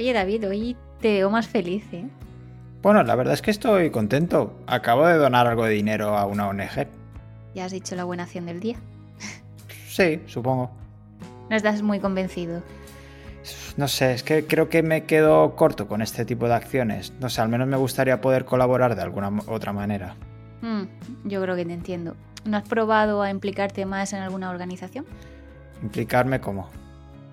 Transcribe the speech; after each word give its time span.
Oye 0.00 0.14
David, 0.14 0.48
hoy 0.48 0.76
te 1.02 1.12
veo 1.12 1.28
más 1.28 1.46
feliz, 1.46 1.84
¿eh? 1.92 2.08
Bueno, 2.80 3.02
la 3.02 3.14
verdad 3.16 3.34
es 3.34 3.42
que 3.42 3.50
estoy 3.50 3.90
contento. 3.90 4.54
Acabo 4.66 5.06
de 5.06 5.18
donar 5.18 5.46
algo 5.46 5.66
de 5.66 5.72
dinero 5.72 6.16
a 6.16 6.24
una 6.24 6.48
ONG. 6.48 6.88
Ya 7.54 7.66
has 7.66 7.72
dicho 7.72 7.94
la 7.96 8.04
buena 8.04 8.22
acción 8.22 8.46
del 8.46 8.60
día. 8.60 8.78
Sí, 9.86 10.22
supongo. 10.24 10.70
No 11.50 11.54
estás 11.54 11.82
muy 11.82 12.00
convencido. 12.00 12.62
No 13.76 13.88
sé, 13.88 14.14
es 14.14 14.22
que 14.22 14.46
creo 14.46 14.70
que 14.70 14.82
me 14.82 15.04
quedo 15.04 15.54
corto 15.54 15.86
con 15.86 16.00
este 16.00 16.24
tipo 16.24 16.48
de 16.48 16.54
acciones. 16.54 17.12
No 17.20 17.28
sé, 17.28 17.42
al 17.42 17.50
menos 17.50 17.68
me 17.68 17.76
gustaría 17.76 18.22
poder 18.22 18.46
colaborar 18.46 18.96
de 18.96 19.02
alguna 19.02 19.30
otra 19.48 19.74
manera. 19.74 20.16
Mm, 20.62 20.84
yo 21.24 21.42
creo 21.42 21.56
que 21.56 21.66
te 21.66 21.74
entiendo. 21.74 22.16
¿No 22.46 22.56
has 22.56 22.66
probado 22.66 23.20
a 23.20 23.28
implicarte 23.28 23.84
más 23.84 24.14
en 24.14 24.20
alguna 24.20 24.48
organización? 24.48 25.04
¿Implicarme 25.82 26.40
cómo? 26.40 26.70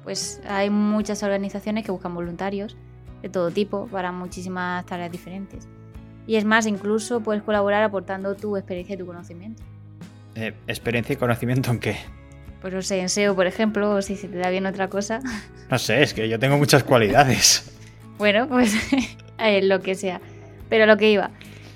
Pues 0.07 0.39
hay 0.47 0.69
muchas 0.69 1.21
organizaciones 1.21 1.83
que 1.83 1.91
buscan 1.91 2.15
voluntarios 2.15 2.77
de 3.21 3.27
todo 3.27 3.51
tipo 3.51 3.87
para 3.87 4.13
muchísimas 4.13 4.85
tareas 4.85 5.11
diferentes. 5.11 5.67
Y 6.25 6.37
es 6.37 6.45
más, 6.45 6.65
incluso 6.65 7.19
puedes 7.19 7.43
colaborar 7.43 7.83
aportando 7.83 8.33
tu 8.33 8.55
experiencia 8.55 8.95
y 8.95 8.99
tu 8.99 9.05
conocimiento. 9.05 9.61
Eh, 10.35 10.53
¿Experiencia 10.65 11.11
y 11.11 11.17
conocimiento 11.17 11.71
en 11.71 11.81
qué? 11.81 11.97
Pues 12.61 12.73
no 12.73 12.81
sé, 12.81 13.01
en 13.01 13.09
SEO, 13.09 13.35
por 13.35 13.47
ejemplo, 13.47 13.95
o 13.95 14.01
si 14.01 14.15
se 14.15 14.29
te 14.29 14.37
da 14.37 14.49
bien 14.49 14.65
otra 14.65 14.87
cosa. 14.87 15.19
No 15.69 15.77
sé, 15.77 16.01
es 16.01 16.13
que 16.13 16.29
yo 16.29 16.39
tengo 16.39 16.57
muchas 16.57 16.85
cualidades. 16.85 17.69
bueno, 18.17 18.47
pues 18.47 18.73
eh, 19.39 19.61
lo 19.61 19.81
que 19.81 19.95
sea. 19.95 20.21
Pero 20.69 20.85
lo 20.85 20.95
que 20.95 21.11
iba, 21.11 21.31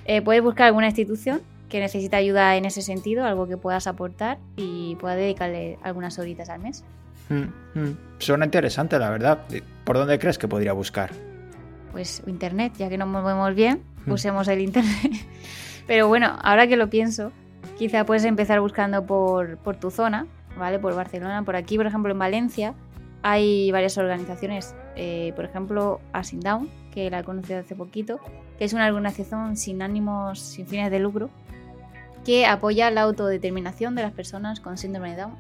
eh, 0.06 0.22
puedes 0.22 0.42
buscar 0.42 0.68
alguna 0.68 0.88
institución 0.88 1.42
que 1.68 1.82
necesita 1.82 2.16
ayuda 2.16 2.56
en 2.56 2.64
ese 2.64 2.82
sentido, 2.82 3.26
algo 3.26 3.50
que 3.50 3.58
puedas 3.58 3.88
aportar 3.88 4.38
y 4.56 4.96
puedas 5.02 5.18
dedicarle 5.18 5.80
algunas 5.84 6.18
horitas 6.18 6.48
al 6.48 6.62
mes. 6.62 6.86
Mm, 7.30 7.80
mm. 7.80 7.98
Suena 8.20 8.46
interesante, 8.46 8.98
la 9.00 9.10
verdad. 9.10 9.40
¿Por 9.84 9.98
dónde 9.98 10.20
crees 10.20 10.38
que 10.38 10.48
podría 10.48 10.74
buscar? 10.74 11.12
Pues 11.92 12.24
internet, 12.28 12.74
ya 12.78 12.90
que 12.90 12.98
nos 12.98 13.08
movemos 13.08 13.54
bien, 13.56 13.82
mm. 14.06 14.12
usemos 14.12 14.48
el 14.48 14.62
internet. 14.62 15.12
Pero 15.88 16.08
bueno, 16.08 16.38
ahora 16.42 16.68
que 16.68 16.78
lo 16.78 16.90
pienso, 16.90 17.32
quizá 17.78 18.06
puedes 18.06 18.24
empezar 18.26 18.62
buscando 18.62 19.06
por, 19.06 19.58
por 19.58 19.76
tu 19.76 19.92
zona, 19.92 20.28
¿vale? 20.58 20.80
Por 20.80 20.96
Barcelona, 20.96 21.44
por 21.44 21.56
aquí, 21.56 21.78
por 21.78 21.88
ejemplo, 21.88 22.12
en 22.12 22.20
Valencia, 22.20 22.74
hay 23.24 23.72
varias 23.72 23.98
organizaciones, 23.98 24.76
eh, 24.96 25.34
por 25.36 25.46
ejemplo, 25.46 26.00
Asindown, 26.14 26.70
que 26.94 27.10
la 27.10 27.20
he 27.20 27.24
conocido 27.24 27.60
hace 27.60 27.76
poquito, 27.76 28.20
que 28.58 28.66
es 28.66 28.74
una 28.74 28.88
organización 28.88 29.58
sin 29.58 29.82
ánimos, 29.82 30.40
sin 30.40 30.68
fines 30.68 30.92
de 30.92 31.00
lucro, 31.00 31.30
que 32.26 32.46
apoya 32.46 32.92
la 32.92 33.02
autodeterminación 33.02 33.96
de 33.96 34.04
las 34.04 34.12
personas 34.12 34.60
con 34.60 34.78
síndrome 34.78 35.12
de 35.12 35.22
Down 35.22 35.38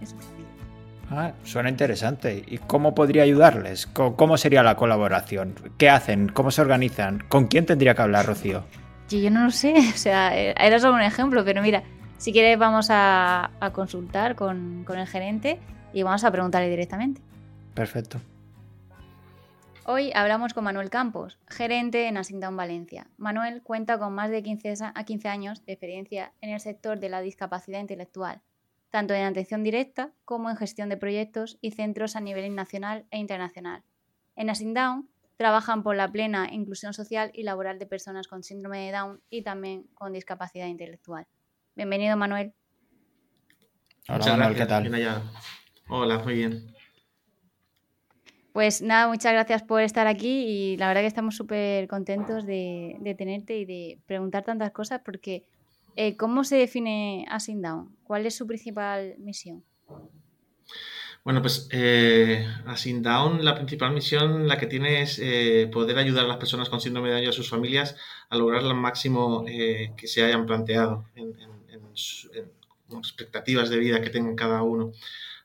Ah, 1.13 1.33
suena 1.43 1.69
interesante. 1.69 2.41
¿Y 2.47 2.57
cómo 2.59 2.95
podría 2.95 3.23
ayudarles? 3.23 3.85
¿Cómo 3.85 4.37
sería 4.37 4.63
la 4.63 4.77
colaboración? 4.77 5.55
¿Qué 5.77 5.89
hacen? 5.89 6.29
¿Cómo 6.29 6.51
se 6.51 6.61
organizan? 6.61 7.19
¿Con 7.27 7.47
quién 7.47 7.65
tendría 7.65 7.93
que 7.93 8.01
hablar, 8.01 8.25
Rocío? 8.25 8.63
Yo, 9.09 9.29
no 9.29 9.43
lo 9.43 9.51
sé, 9.51 9.73
o 9.93 9.97
sea, 9.97 10.33
era 10.33 10.79
solo 10.79 10.95
un 10.95 11.01
ejemplo, 11.01 11.43
pero 11.43 11.61
mira, 11.61 11.83
si 12.17 12.31
quieres 12.31 12.57
vamos 12.57 12.87
a, 12.89 13.51
consultar 13.73 14.35
con, 14.35 14.85
con 14.85 14.97
el 14.97 15.07
gerente 15.07 15.59
y 15.91 16.03
vamos 16.03 16.23
a 16.23 16.31
preguntarle 16.31 16.69
directamente. 16.69 17.21
Perfecto. 17.73 18.21
Hoy 19.83 20.11
hablamos 20.15 20.53
con 20.53 20.63
Manuel 20.63 20.89
Campos, 20.89 21.39
gerente 21.49 22.07
en 22.07 22.15
Asindown 22.15 22.55
Valencia. 22.55 23.07
Manuel 23.17 23.61
cuenta 23.63 23.97
con 23.97 24.13
más 24.13 24.29
de 24.29 24.43
15, 24.43 24.75
a 24.93 25.03
15 25.03 25.27
años 25.27 25.65
de 25.65 25.73
experiencia 25.73 26.31
en 26.39 26.51
el 26.51 26.61
sector 26.61 26.99
de 26.99 27.09
la 27.09 27.19
discapacidad 27.19 27.81
intelectual, 27.81 28.41
tanto 28.91 29.13
en 29.13 29.23
atención 29.23 29.63
directa 29.63 30.13
como 30.25 30.49
en 30.49 30.57
gestión 30.57 30.89
de 30.89 30.97
proyectos 30.97 31.57
y 31.61 31.71
centros 31.71 32.15
a 32.15 32.21
nivel 32.21 32.53
nacional 32.53 33.05
e 33.09 33.17
internacional. 33.17 33.83
En 34.35 34.49
Asindown 34.49 35.09
trabajan 35.37 35.81
por 35.81 35.95
la 35.95 36.07
plena 36.11 36.53
inclusión 36.53 36.93
social 36.93 37.31
y 37.33 37.43
laboral 37.43 37.79
de 37.79 37.87
personas 37.87 38.27
con 38.27 38.43
síndrome 38.43 38.85
de 38.85 38.91
Down 38.91 39.21
y 39.29 39.41
también 39.41 39.87
con 39.95 40.13
discapacidad 40.13 40.67
intelectual. 40.67 41.25
Bienvenido, 41.75 42.15
Manuel. 42.15 42.53
Hola, 44.07 44.37
Manuel, 44.37 44.55
¿qué 44.55 44.65
tal? 44.65 45.23
Hola, 45.87 46.19
muy 46.19 46.33
bien. 46.35 46.71
Pues 48.53 48.81
nada, 48.81 49.07
muchas 49.07 49.31
gracias 49.31 49.63
por 49.63 49.81
estar 49.81 50.07
aquí 50.07 50.43
y 50.45 50.77
la 50.77 50.89
verdad 50.89 51.01
que 51.01 51.07
estamos 51.07 51.35
súper 51.35 51.87
contentos 51.87 52.45
de, 52.45 53.15
tenerte 53.17 53.57
y 53.57 53.65
de 53.65 53.99
preguntar 54.05 54.43
tantas 54.43 54.71
cosas 54.71 55.01
porque 55.05 55.45
eh, 55.95 56.15
¿cómo 56.17 56.43
se 56.43 56.57
define 56.57 57.25
Asindown? 57.29 57.95
¿Cuál 58.03 58.25
es 58.25 58.35
su 58.35 58.47
principal 58.47 59.15
misión? 59.19 59.63
Bueno, 61.23 61.41
pues 61.41 61.67
eh, 61.71 62.47
Asindown, 62.65 63.45
la 63.45 63.53
principal 63.53 63.93
misión, 63.93 64.47
la 64.47 64.57
que 64.57 64.65
tiene 64.65 65.03
es 65.03 65.19
eh, 65.21 65.69
poder 65.71 65.97
ayudar 65.99 66.25
a 66.25 66.27
las 66.27 66.37
personas 66.37 66.67
con 66.67 66.81
síndrome 66.81 67.09
de 67.09 67.15
Down 67.15 67.25
y 67.25 67.29
a 67.29 67.31
sus 67.31 67.47
familias 67.47 67.95
a 68.29 68.37
lograr 68.37 68.63
lo 68.63 68.73
máximo 68.73 69.45
eh, 69.47 69.93
que 69.95 70.07
se 70.07 70.23
hayan 70.23 70.47
planteado 70.47 71.05
en, 71.15 71.39
en, 71.39 71.51
en 71.69 72.97
expectativas 72.97 73.69
de 73.69 73.77
vida 73.77 74.01
que 74.01 74.09
tengan 74.09 74.35
cada 74.35 74.63
uno. 74.63 74.93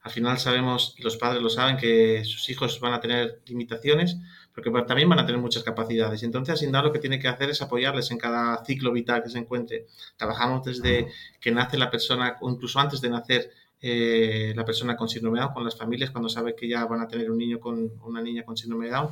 Al 0.03 0.11
final 0.12 0.39
sabemos, 0.39 0.95
y 0.97 1.03
los 1.03 1.17
padres 1.17 1.43
lo 1.43 1.51
saben, 1.51 1.77
que 1.77 2.25
sus 2.25 2.49
hijos 2.49 2.81
van 2.81 2.95
a 2.95 3.01
tener 3.01 3.43
limitaciones, 3.45 4.17
pero 4.56 4.72
que 4.72 4.83
también 4.83 5.09
van 5.09 5.19
a 5.19 5.27
tener 5.27 5.39
muchas 5.39 5.62
capacidades. 5.62 6.22
Y 6.22 6.25
entonces, 6.25 6.55
Asindar 6.55 6.83
lo 6.83 6.91
que 6.91 6.99
tiene 6.99 7.19
que 7.19 7.28
hacer 7.28 7.50
es 7.50 7.61
apoyarles 7.61 8.11
en 8.11 8.17
cada 8.17 8.65
ciclo 8.65 8.91
vital 8.91 9.22
que 9.22 9.28
se 9.28 9.39
encuentre. 9.39 9.87
Trabajamos 10.17 10.65
desde 10.65 11.09
que 11.39 11.53
nace 11.53 11.77
la 11.77 11.91
persona, 11.91 12.39
o 12.41 12.50
incluso 12.50 12.81
antes 12.81 13.03
de 13.03 13.11
nacer, 13.11 13.50
eh, 13.83 14.55
la 14.56 14.65
persona 14.65 14.97
con 14.97 15.11
síndrome 15.11 15.39
de 15.39 15.44
Down, 15.44 15.53
con 15.55 15.65
las 15.65 15.77
familias, 15.77 16.11
cuando 16.11 16.31
sabe 16.31 16.56
que 16.56 16.67
ya 16.67 16.87
van 16.87 17.03
a 17.03 17.06
tener 17.06 17.31
un 17.31 17.37
niño 17.37 17.61
con 17.61 17.93
una 18.03 18.22
niña 18.22 18.44
con 18.44 18.56
síndrome 18.56 18.87
de 18.87 18.93
Down. 18.93 19.11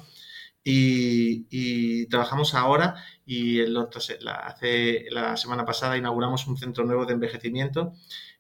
Y, 0.67 2.07
trabajamos 2.07 2.55
ahora 2.55 2.95
y 3.27 3.61
el 3.61 3.77
otro, 3.77 4.01
la, 4.21 4.37
hace, 4.37 5.05
la 5.11 5.37
semana 5.37 5.67
pasada 5.67 5.99
inauguramos 5.99 6.47
un 6.47 6.57
centro 6.57 6.85
nuevo 6.85 7.05
de 7.05 7.13
envejecimiento 7.13 7.93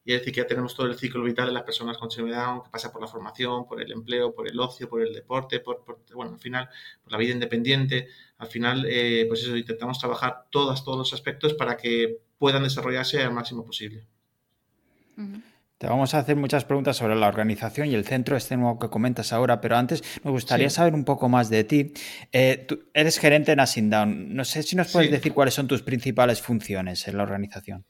y 0.05 0.13
es 0.13 0.21
decir 0.21 0.35
que 0.35 0.41
ya 0.43 0.47
tenemos 0.47 0.75
todo 0.75 0.87
el 0.87 0.99
ciclo 0.99 1.23
vital 1.23 1.47
de 1.47 1.53
las 1.53 1.63
personas 1.63 1.97
con 1.97 2.11
síndrome 2.11 2.37
de 2.37 2.43
Down, 2.43 2.63
que 2.63 2.71
pasa 2.71 2.93
por 2.93 3.01
la 3.01 3.09
formación, 3.09 3.67
por 3.67 3.81
el 3.81 3.91
empleo, 3.91 4.35
por 4.35 4.47
el 4.47 4.61
ocio, 4.61 4.89
por 4.89 5.01
el 5.01 5.15
deporte, 5.15 5.61
por, 5.61 5.83
bueno, 6.15 6.33
al 6.35 6.39
final, 6.39 6.69
por 7.03 7.13
la 7.13 7.19
vida 7.19 7.33
independiente. 7.33 8.09
Al 8.37 8.49
final, 8.49 8.85
eh, 8.87 9.25
pues 9.27 9.43
eso, 9.43 9.57
intentamos 9.57 9.99
trabajar 9.99 10.45
todas, 10.51 10.85
todos 10.85 10.99
los 10.99 11.13
aspectos 11.15 11.55
para 11.55 11.79
que 11.79 12.19
puedan 12.37 12.65
desarrollarse 12.65 13.23
al 13.23 13.33
máximo 13.33 13.65
posible. 13.65 14.07
Te 15.79 15.87
vamos 15.87 16.13
a 16.13 16.19
hacer 16.19 16.37
muchas 16.37 16.67
preguntas 16.67 16.99
sobre 16.99 17.17
la 17.17 17.29
organización 17.29 17.89
y 17.89 17.95
el 17.95 18.05
centro 18.05 18.37
este 18.37 18.59
nuevo 18.59 18.79
que 18.79 18.91
comentas 18.91 19.33
ahora, 19.33 19.61
pero 19.63 19.77
antes 19.77 20.03
me 20.23 20.31
gustaría 20.31 20.69
saber 20.69 20.93
un 20.93 21.05
poco 21.05 21.31
más 21.31 21.49
de 21.49 21.65
ti. 21.65 21.95
Eh, 22.31 22.65
tú 22.69 22.91
eres 22.93 23.19
gerente 23.19 23.53
en 23.53 23.61
Asindown. 23.61 24.35
No 24.35 24.45
sé 24.45 24.63
si 24.63 24.77
nos 24.77 24.93
puedes 24.93 25.11
decir 25.11 25.33
cuáles 25.33 25.55
son 25.55 25.67
tus 25.67 25.83
principales 25.83 26.43
funciones 26.43 27.09
en 27.09 27.17
la 27.17 27.23
organización. 27.23 27.87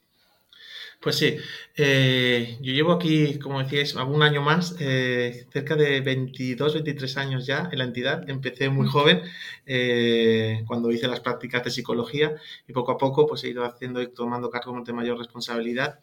Pues 1.01 1.17
sí, 1.17 1.37
eh, 1.75 2.57
yo 2.61 2.73
llevo 2.73 2.91
aquí, 2.93 3.37
como 3.39 3.61
decíais, 3.61 3.95
algún 3.95 4.23
año 4.23 4.41
más, 4.41 4.75
eh, 4.79 5.45
cerca 5.51 5.75
de 5.75 6.01
22, 6.01 6.73
23 6.73 7.17
años 7.17 7.45
ya 7.45 7.69
en 7.71 7.77
la 7.79 7.85
entidad. 7.85 8.27
Empecé 8.29 8.69
muy 8.69 8.87
joven 8.87 9.21
eh, 9.65 10.63
cuando 10.67 10.91
hice 10.91 11.07
las 11.07 11.19
prácticas 11.19 11.63
de 11.63 11.71
psicología 11.71 12.35
y 12.67 12.73
poco 12.73 12.91
a 12.93 12.97
poco 12.97 13.27
pues 13.27 13.43
he 13.43 13.49
ido 13.49 13.63
haciendo 13.65 14.01
y 14.01 14.07
tomando 14.13 14.49
cargo 14.49 14.81
de 14.83 14.93
mayor 14.93 15.17
responsabilidad. 15.17 15.99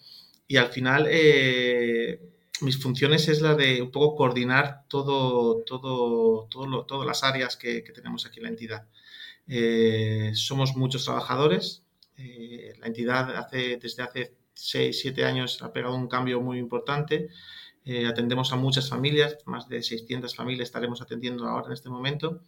Y 0.47 0.57
al 0.57 0.69
final 0.69 1.09
mis 2.61 2.81
funciones 2.81 3.29
es 3.29 3.41
la 3.41 3.55
de 3.55 3.83
un 3.83 3.91
poco 3.91 4.15
coordinar 4.17 4.85
todo, 4.89 5.63
todo, 5.65 6.47
todo 6.51 6.85
todas 6.87 7.07
las 7.07 7.25
áreas 7.25 7.57
que, 7.57 7.83
que, 7.83 7.93
tenemos 7.93 8.27
aquí 8.27 8.39
en 8.39 8.45
la 8.45 8.51
entidad. 8.51 8.87
somos 10.35 10.77
muchos 10.77 11.05
trabajadores. 11.05 11.83
la 12.81 12.87
entidad 12.87 13.37
hace, 13.37 13.79
desde 13.79 14.03
hace 14.03 14.42
6, 14.55 15.01
7 15.01 15.25
años 15.25 15.63
ha 15.63 15.73
pegado 15.73 15.95
un 15.95 16.09
cambio 16.09 16.41
muy 16.41 16.59
importante. 16.59 17.29
Eh, 17.85 18.07
atendemos 18.07 18.53
a 18.53 18.57
muchas 18.57 18.89
familias, 18.89 19.39
más 19.45 19.69
de 19.69 19.83
600 19.83 20.35
familias 20.35 20.69
estaremos 20.69 21.03
atendiendo 21.03 21.47
ahora 21.47 21.67
en 21.67 21.73
este 21.73 21.89
momento. 21.89 22.43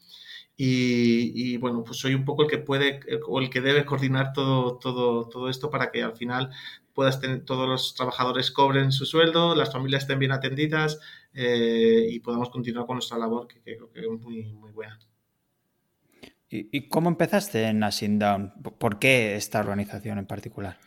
Y, 0.56 1.56
bueno, 1.56 1.82
pues 1.82 1.98
soy 1.98 2.14
un 2.14 2.24
poco 2.24 2.44
el 2.44 2.48
que 2.48 2.58
puede 2.58 3.00
o 3.26 3.40
el 3.40 3.50
que 3.50 3.60
debe 3.60 3.84
coordinar 3.84 4.32
todo, 4.32 4.78
todo, 4.78 5.28
todo 5.28 5.48
esto 5.50 5.68
para 5.68 5.90
que 5.90 6.04
al 6.04 6.16
final 6.16 6.50
puedas 6.92 7.20
tener, 7.20 7.44
todos 7.44 7.68
los 7.68 7.94
trabajadores 7.94 8.52
cobren 8.52 8.92
su 8.92 9.04
sueldo, 9.04 9.56
las 9.56 9.72
familias 9.72 10.02
estén 10.02 10.20
bien 10.20 10.30
atendidas 10.30 11.00
eh, 11.34 12.06
y 12.08 12.20
podamos 12.20 12.50
continuar 12.50 12.86
con 12.86 12.96
nuestra 12.96 13.18
labor 13.18 13.48
que, 13.48 13.60
creo 13.62 13.90
que 13.90 14.00
es 14.00 14.06
muy, 14.08 14.44
muy 14.54 14.70
buena. 14.70 14.98
¿Y, 16.48 16.88
cómo 16.88 17.08
empezaste 17.08 17.64
en 17.64 17.82
Asindown? 17.82 18.52
¿Por 18.78 19.00
qué 19.00 19.34
esta 19.34 19.58
organización 19.58 20.18
en 20.18 20.26
particular? 20.26 20.78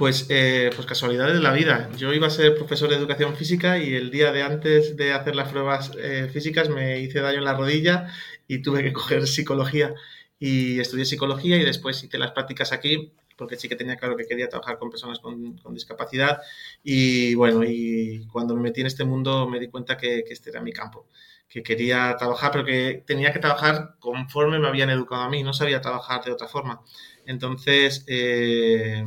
Pues, 0.00 0.24
eh, 0.30 0.70
pues 0.74 0.86
casualidades 0.86 1.34
de 1.34 1.42
la 1.42 1.52
vida. 1.52 1.90
Yo 1.94 2.14
iba 2.14 2.26
a 2.26 2.30
ser 2.30 2.54
profesor 2.54 2.88
de 2.88 2.96
educación 2.96 3.36
física 3.36 3.76
y 3.76 3.94
el 3.94 4.10
día 4.10 4.32
de 4.32 4.42
antes 4.42 4.96
de 4.96 5.12
hacer 5.12 5.36
las 5.36 5.50
pruebas 5.50 5.92
eh, 5.98 6.26
físicas 6.32 6.70
me 6.70 7.00
hice 7.00 7.20
daño 7.20 7.36
en 7.36 7.44
la 7.44 7.52
rodilla 7.52 8.06
y 8.48 8.62
tuve 8.62 8.82
que 8.82 8.92
coger 8.94 9.26
psicología. 9.26 9.94
Y 10.38 10.80
estudié 10.80 11.04
psicología 11.04 11.58
y 11.58 11.66
después 11.66 12.02
hice 12.02 12.16
las 12.16 12.30
prácticas 12.30 12.72
aquí 12.72 13.12
porque 13.36 13.56
sí 13.56 13.68
que 13.68 13.76
tenía 13.76 13.96
claro 13.96 14.16
que 14.16 14.24
quería 14.24 14.48
trabajar 14.48 14.78
con 14.78 14.88
personas 14.88 15.18
con, 15.18 15.58
discapacidad. 15.74 16.38
Y 16.82 17.34
bueno, 17.34 17.62
y 17.62 18.26
cuando 18.32 18.56
me 18.56 18.62
metí 18.62 18.80
en 18.80 18.86
este 18.86 19.04
mundo 19.04 19.46
me 19.50 19.60
di 19.60 19.68
cuenta 19.68 19.98
que, 19.98 20.24
que 20.26 20.32
este 20.32 20.48
era 20.48 20.62
mi 20.62 20.72
campo 20.72 21.08
que 21.46 21.62
quería 21.62 22.16
trabajar, 22.16 22.52
pero 22.52 22.64
que 22.64 23.02
tenía 23.06 23.32
que 23.34 23.38
trabajar 23.40 23.96
conforme 23.98 24.58
me 24.60 24.68
habían 24.68 24.88
educado 24.88 25.22
a 25.22 25.28
mí, 25.28 25.42
no 25.42 25.52
sabía 25.52 25.82
trabajar 25.82 26.24
de 26.24 26.32
otra 26.32 26.46
forma. 26.48 26.80
Entonces, 27.26 28.04
eh, 28.06 29.04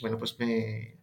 bueno, 0.00 0.18
pues 0.18 0.38
me, 0.38 0.96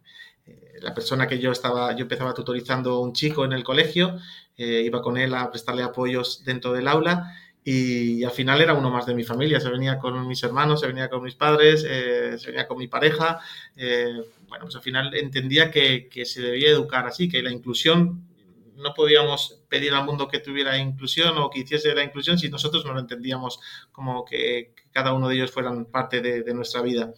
la 0.80 0.94
persona 0.94 1.26
que 1.26 1.38
yo 1.38 1.52
estaba, 1.52 1.94
yo 1.94 2.02
empezaba 2.02 2.34
tutorizando 2.34 3.00
un 3.00 3.12
chico 3.12 3.44
en 3.44 3.52
el 3.52 3.64
colegio, 3.64 4.18
eh, 4.56 4.82
iba 4.84 5.02
con 5.02 5.16
él 5.16 5.34
a 5.34 5.50
prestarle 5.50 5.82
apoyos 5.82 6.44
dentro 6.44 6.72
del 6.72 6.88
aula 6.88 7.34
y, 7.64 8.22
al 8.24 8.30
final 8.30 8.60
era 8.60 8.74
uno 8.74 8.90
más 8.90 9.06
de 9.06 9.14
mi 9.14 9.24
familia, 9.24 9.60
se 9.60 9.70
venía 9.70 9.98
con 9.98 10.26
mis 10.26 10.42
hermanos, 10.42 10.80
se 10.80 10.86
venía 10.86 11.08
con 11.08 11.22
mis 11.22 11.34
padres, 11.34 11.84
eh, 11.88 12.38
se 12.38 12.48
venía 12.48 12.68
con 12.68 12.78
mi 12.78 12.88
pareja, 12.88 13.40
eh, 13.76 14.12
bueno, 14.48 14.64
pues 14.64 14.76
al 14.76 14.82
final 14.82 15.14
entendía 15.14 15.70
que, 15.70 16.08
se 16.24 16.42
debía 16.42 16.68
educar 16.68 17.06
así, 17.06 17.28
que 17.28 17.42
la 17.42 17.50
inclusión, 17.50 18.28
no 18.76 18.92
podíamos 18.92 19.60
pedir 19.68 19.94
al 19.94 20.04
mundo 20.04 20.26
que 20.26 20.40
tuviera 20.40 20.76
inclusión 20.76 21.38
o 21.38 21.48
que 21.48 21.60
hiciese 21.60 21.94
la 21.94 22.02
inclusión 22.02 22.38
si 22.38 22.50
nosotros 22.50 22.84
no 22.84 22.92
lo 22.92 22.98
entendíamos 22.98 23.60
como 23.92 24.24
que 24.24 24.74
cada 24.90 25.12
uno 25.12 25.28
de 25.28 25.36
ellos 25.36 25.52
fueran 25.52 25.84
parte 25.86 26.20
de 26.20 26.54
nuestra 26.54 26.82
vida. 26.82 27.14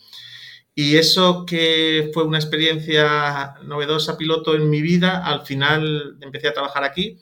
Y 0.79 0.99
eso 0.99 1.47
que 1.47 2.11
fue 2.13 2.25
una 2.25 2.37
experiencia 2.37 3.55
novedosa, 3.63 4.19
piloto 4.19 4.55
en 4.55 4.69
mi 4.69 4.83
vida, 4.83 5.25
al 5.25 5.41
final 5.41 6.19
empecé 6.21 6.49
a 6.49 6.53
trabajar 6.53 6.85
aquí 6.85 7.19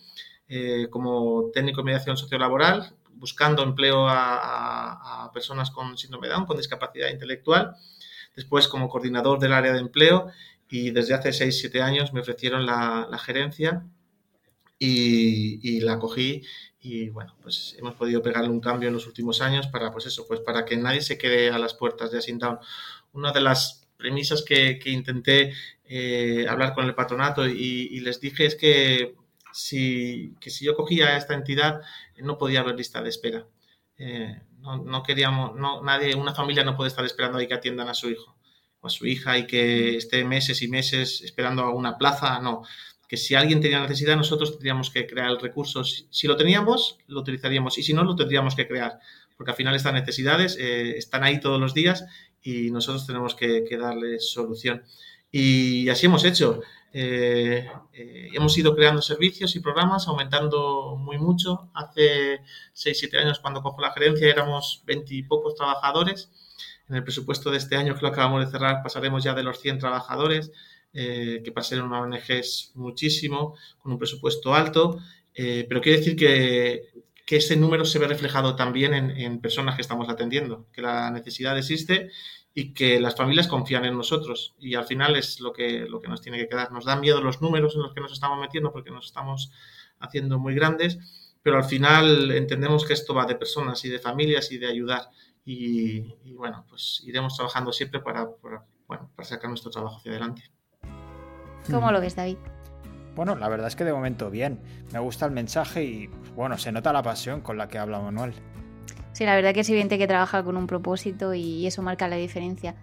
eh, 0.49 0.89
como 0.91 1.53
técnico 1.55 1.81
de 1.81 1.85
mediación 1.85 2.17
sociolaboral, 2.17 2.97
buscando 3.13 3.63
empleo 3.63 4.09
a, 4.09 5.31
personas 5.33 5.71
con 5.71 5.97
síndrome 5.97 6.27
de 6.27 6.33
Down, 6.33 6.47
con 6.47 6.57
discapacidad 6.57 7.11
intelectual. 7.11 7.77
Después 8.35 8.67
como 8.67 8.89
coordinador 8.89 9.39
del 9.39 9.53
área 9.53 9.73
de 9.73 9.79
empleo 9.79 10.33
y 10.69 10.91
desde 10.91 11.15
hace 11.15 11.31
6-7 11.31 11.81
años 11.81 12.13
me 12.13 12.23
ofrecieron 12.23 12.67
la, 12.67 13.09
gerencia 13.25 13.87
y, 14.81 15.81
la 15.81 16.01
cogí 16.01 16.43
y 16.81 17.09
bueno, 17.11 17.37
pues 17.41 17.77
hemos 17.79 17.95
podido 17.95 18.21
pegarle 18.21 18.51
un 18.51 18.61
cambio 18.61 18.89
en 18.89 18.95
los 18.95 19.07
últimos 19.07 19.41
años 19.41 19.69
para 19.69 19.93
pues 19.93 20.07
eso, 20.07 20.27
pues 20.27 20.41
para 20.41 20.65
que 20.65 20.77
nadie 20.77 21.03
se 21.03 21.17
quede 21.17 21.51
a 21.51 21.59
las 21.59 21.75
puertas 21.75 22.11
de 22.11 22.19
Asintown 22.19 22.59
una 23.15 23.33
de 23.33 23.41
las 23.41 23.87
premisas 23.97 24.43
que, 24.43 24.79
intenté 24.85 25.55
eh, 25.87 26.47
hablar 26.49 26.75
con 26.75 26.85
el 26.85 26.95
patronato 26.95 27.47
y, 27.47 28.01
les 28.01 28.21
dije 28.21 28.47
es 28.47 28.55
que 28.55 29.15
si, 29.53 30.35
si 30.41 30.65
yo 30.65 30.75
cogía 30.75 31.17
esta 31.17 31.35
entidad 31.35 31.81
no 32.19 32.37
podía 32.37 32.61
haber 32.61 32.77
lista 32.77 33.01
de 33.03 33.09
espera. 33.09 33.47
Eh, 33.97 34.41
no, 34.61 35.03
queríamos, 35.03 35.55
no, 35.57 35.83
nadie, 35.83 36.15
una 36.15 36.35
familia 36.35 36.65
no 36.65 36.77
puede 36.77 36.89
estar 36.89 37.05
esperando 37.05 37.39
ahí 37.39 37.47
que 37.47 37.55
atiendan 37.55 37.89
a 37.89 37.95
su 37.95 38.11
hijo 38.11 38.37
o 38.81 38.87
a 38.87 38.91
su 38.91 39.07
hija 39.07 39.39
y 39.39 39.47
que 39.47 39.97
esté 39.97 40.25
meses 40.25 40.63
y 40.63 40.69
meses 40.69 41.21
esperando 41.21 41.63
a 41.63 41.75
una 41.75 41.99
plaza, 41.99 42.41
no. 42.41 42.63
Que 43.07 43.17
si 43.17 43.35
alguien 43.35 43.61
tenía 43.61 43.81
necesidad, 43.81 44.17
nosotros 44.17 44.53
tendríamos 44.53 44.91
que 44.91 45.07
crear 45.07 45.31
el 45.31 45.41
recurso. 45.41 45.85
Si, 45.85 46.27
lo 46.27 46.37
teníamos, 46.37 46.99
lo 47.07 47.21
utilizaríamos 47.21 47.77
y 47.79 47.83
si 47.83 47.93
no, 47.93 48.03
lo 48.03 48.17
tendríamos 48.17 48.55
que 48.55 48.67
crear. 48.67 48.99
Porque 49.37 49.51
al 49.51 49.57
final 49.57 49.75
estas 49.75 49.93
necesidades 49.93 50.57
eh, 50.59 50.97
están 50.97 51.23
ahí 51.23 51.41
todos 51.41 51.61
los 51.61 51.75
días 51.75 52.05
y 52.45 52.71
nosotros 52.71 53.07
tenemos 53.07 53.35
que, 53.35 53.67
darle 53.77 54.21
solución. 54.21 54.85
Y 55.33 55.89
así 55.89 56.07
hemos 56.07 56.25
hecho. 56.25 56.61
Eh, 56.93 57.69
eh, 57.93 58.29
hemos 58.35 58.57
ido 58.57 58.77
creando 58.77 59.03
servicios 59.03 59.57
y 59.57 59.61
programas, 59.61 60.07
aumentando 60.07 60.97
muy 60.97 61.19
mucho. 61.19 61.71
Hace 61.75 62.43
6-7 62.75 63.19
años, 63.19 63.41
cuando 63.41 63.63
cojo 63.63 63.81
la 63.81 63.93
gerencia, 63.93 64.29
éramos 64.29 64.83
20 64.87 65.15
y 65.15 65.23
pocos 65.23 65.57
trabajadores. 65.57 66.31
En 66.89 66.97
el 66.97 67.03
presupuesto 67.03 67.51
de 67.51 67.57
este 67.57 67.77
año, 67.77 67.95
que 67.95 68.03
lo 68.03 68.09
acabamos 68.09 68.45
de 68.45 68.51
cerrar, 68.53 68.83
pasaremos 68.83 69.25
ya 69.25 69.35
de 69.35 69.43
los 69.43 69.59
100 69.59 69.79
trabajadores, 69.79 70.53
eh, 70.93 71.41
que 71.43 71.51
para 71.51 71.65
ser 71.65 71.83
una 71.83 72.01
ONG 72.01 72.29
es 72.29 72.73
muchísimo, 72.75 73.57
con 73.79 73.93
un 73.93 73.99
presupuesto 73.99 74.55
alto. 74.55 75.01
pero 75.35 75.81
quiere 75.81 75.99
decir 75.99 76.15
que, 76.15 76.93
que 77.25 77.37
ese 77.37 77.57
número 77.57 77.85
se 77.85 77.99
ve 77.99 78.07
reflejado 78.07 78.55
también 78.55 78.95
en, 78.95 79.41
personas 79.41 79.77
que 79.77 79.83
estamos 79.83 80.09
atendiendo, 80.09 80.67
que 80.73 80.83
la 80.83 81.11
necesidad 81.11 81.57
existe 81.57 82.11
y 82.53 82.75
que 82.75 83.01
las 83.01 83.17
familias 83.17 83.49
confían 83.49 83.85
en 83.85 83.97
nosotros. 83.97 84.55
Y 84.59 84.75
al 84.75 84.85
final 84.85 85.17
es 85.17 85.41
lo 85.41 85.53
que, 85.53 85.87
lo 85.89 86.01
que 86.01 86.09
nos 86.09 86.21
tiene 86.21 86.39
que 86.39 86.49
quedar. 86.49 86.71
Nos 86.71 86.85
dan 86.85 87.01
miedo 87.01 87.21
los 87.21 87.41
números 87.41 87.75
en 87.75 87.83
los 87.83 87.95
que 87.95 88.01
nos 88.01 88.13
estamos 88.13 88.39
metiendo 88.39 88.73
porque 88.73 88.91
nos 88.91 89.07
estamos 89.07 89.51
haciendo 89.99 90.39
muy 90.39 90.55
grandes, 90.55 90.99
pero 91.43 91.57
al 91.57 91.65
final 91.65 92.31
entendemos 92.33 92.85
que 92.85 92.93
esto 92.93 93.15
va 93.15 93.27
de 93.27 93.37
personas 93.37 93.85
y 93.85 93.89
de 93.89 93.99
familias 93.99 94.53
y 94.53 94.59
de 94.59 94.67
ayudar. 94.67 95.09
Y, 95.47 96.01
bueno, 96.35 96.65
pues 96.69 97.03
iremos 97.05 97.37
trabajando 97.37 97.73
siempre 97.73 98.01
para, 98.01 98.29
bueno, 98.87 99.11
para 99.15 99.29
sacar 99.29 99.49
nuestro 99.49 99.71
trabajo 99.71 99.97
hacia 99.97 100.13
adelante. 100.13 100.43
¿Cómo 101.71 101.91
lo 101.91 102.01
ves, 102.01 102.17
David? 102.17 102.37
Bueno, 103.15 103.37
la 103.37 103.49
verdad 103.49 103.69
es 103.69 103.77
que 103.77 103.85
de 103.85 103.93
momento 103.93 104.31
bien. 104.31 104.59
Me 104.93 104.99
gusta 104.99 105.27
el 105.27 105.33
mensaje 105.33 105.85
y, 105.85 106.11
bueno, 106.35 106.59
se 106.59 106.73
nota 106.73 106.93
la 106.93 107.03
pasión 107.03 107.41
con 107.41 107.57
la 107.57 107.69
que 107.69 107.79
habla 107.79 108.01
Manuel. 108.01 108.35
Sí, 109.13 109.25
la 109.25 109.37
verdad 109.37 109.55
que 109.55 109.61
es 109.61 109.71
evidente 109.71 109.97
que 109.99 110.09
trabaja 110.09 110.43
con 110.43 110.57
un 110.57 110.67
propósito 110.67 111.35
y 111.35 111.67
eso 111.67 111.83
marca 111.83 112.09
la 112.09 112.17
diferencia. 112.17 112.75